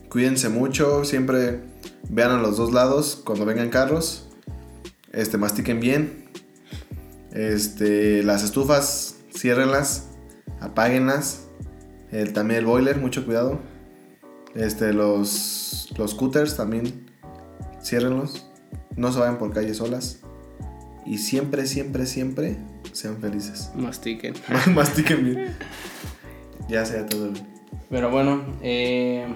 Cuídense 0.09 0.49
mucho, 0.49 1.05
siempre 1.05 1.61
vean 2.09 2.31
a 2.31 2.41
los 2.41 2.57
dos 2.57 2.73
lados 2.73 3.21
cuando 3.25 3.45
vengan 3.45 3.69
carros. 3.69 4.29
Este, 5.13 5.37
mastiquen 5.37 5.81
bien. 5.81 6.31
Este, 7.33 8.23
las 8.23 8.45
estufas, 8.45 9.17
ciérrenlas, 9.35 10.11
apáguenlas. 10.61 11.47
El, 12.13 12.33
también 12.33 12.61
el 12.61 12.67
boiler, 12.67 12.99
mucho 12.99 13.27
cuidado. 13.27 13.59
Este, 14.55 14.93
los, 14.93 15.89
los 15.99 16.13
scooters 16.13 16.57
también, 16.57 17.11
ciérrenlos. 17.83 18.47
No 18.97 19.13
se 19.13 19.19
vayan 19.19 19.39
por 19.39 19.53
calles 19.53 19.79
solas. 19.79 20.21
Y 21.05 21.19
siempre, 21.19 21.67
siempre, 21.67 22.07
siempre 22.07 22.59
sean 22.93 23.19
felices. 23.21 23.71
Mastiquen. 23.77 24.35
Mastiquen 24.75 25.25
bien. 25.25 25.57
Ya 26.69 26.85
sea 26.85 27.07
todo. 27.07 27.31
güey. 27.31 27.43
Pero 27.91 28.11
bueno, 28.11 28.43
eh, 28.63 29.27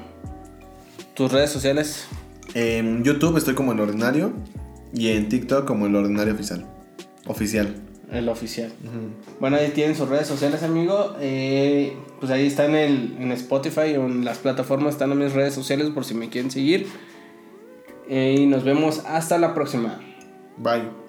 tus 1.14 1.32
redes 1.32 1.50
sociales. 1.50 2.06
En 2.54 3.02
YouTube 3.02 3.36
estoy 3.38 3.54
como 3.54 3.72
el 3.72 3.80
ordinario 3.80 4.32
y 4.92 5.08
en 5.08 5.28
TikTok 5.28 5.64
como 5.66 5.86
el 5.86 5.96
ordinario 5.96 6.34
oficial. 6.34 6.66
Oficial. 7.26 7.74
El 8.10 8.28
oficial. 8.28 8.70
Bueno, 9.40 9.56
ahí 9.56 9.70
tienen 9.70 9.96
sus 9.96 10.06
redes 10.06 10.26
sociales, 10.26 10.62
amigo. 10.62 11.16
Eh, 11.18 11.96
pues 12.20 12.30
ahí 12.30 12.46
está 12.46 12.66
en, 12.66 12.74
el, 12.74 13.16
en 13.18 13.32
Spotify 13.32 13.96
o 13.96 14.04
en 14.04 14.24
las 14.24 14.36
plataformas, 14.38 14.94
están 14.94 15.12
en 15.12 15.18
mis 15.18 15.32
redes 15.32 15.54
sociales 15.54 15.88
por 15.88 16.04
si 16.04 16.12
me 16.12 16.28
quieren 16.28 16.50
seguir. 16.50 16.88
Eh, 18.10 18.36
y 18.40 18.46
nos 18.46 18.64
vemos 18.64 19.02
hasta 19.06 19.38
la 19.38 19.54
próxima. 19.54 19.98
Bye. 20.58 21.01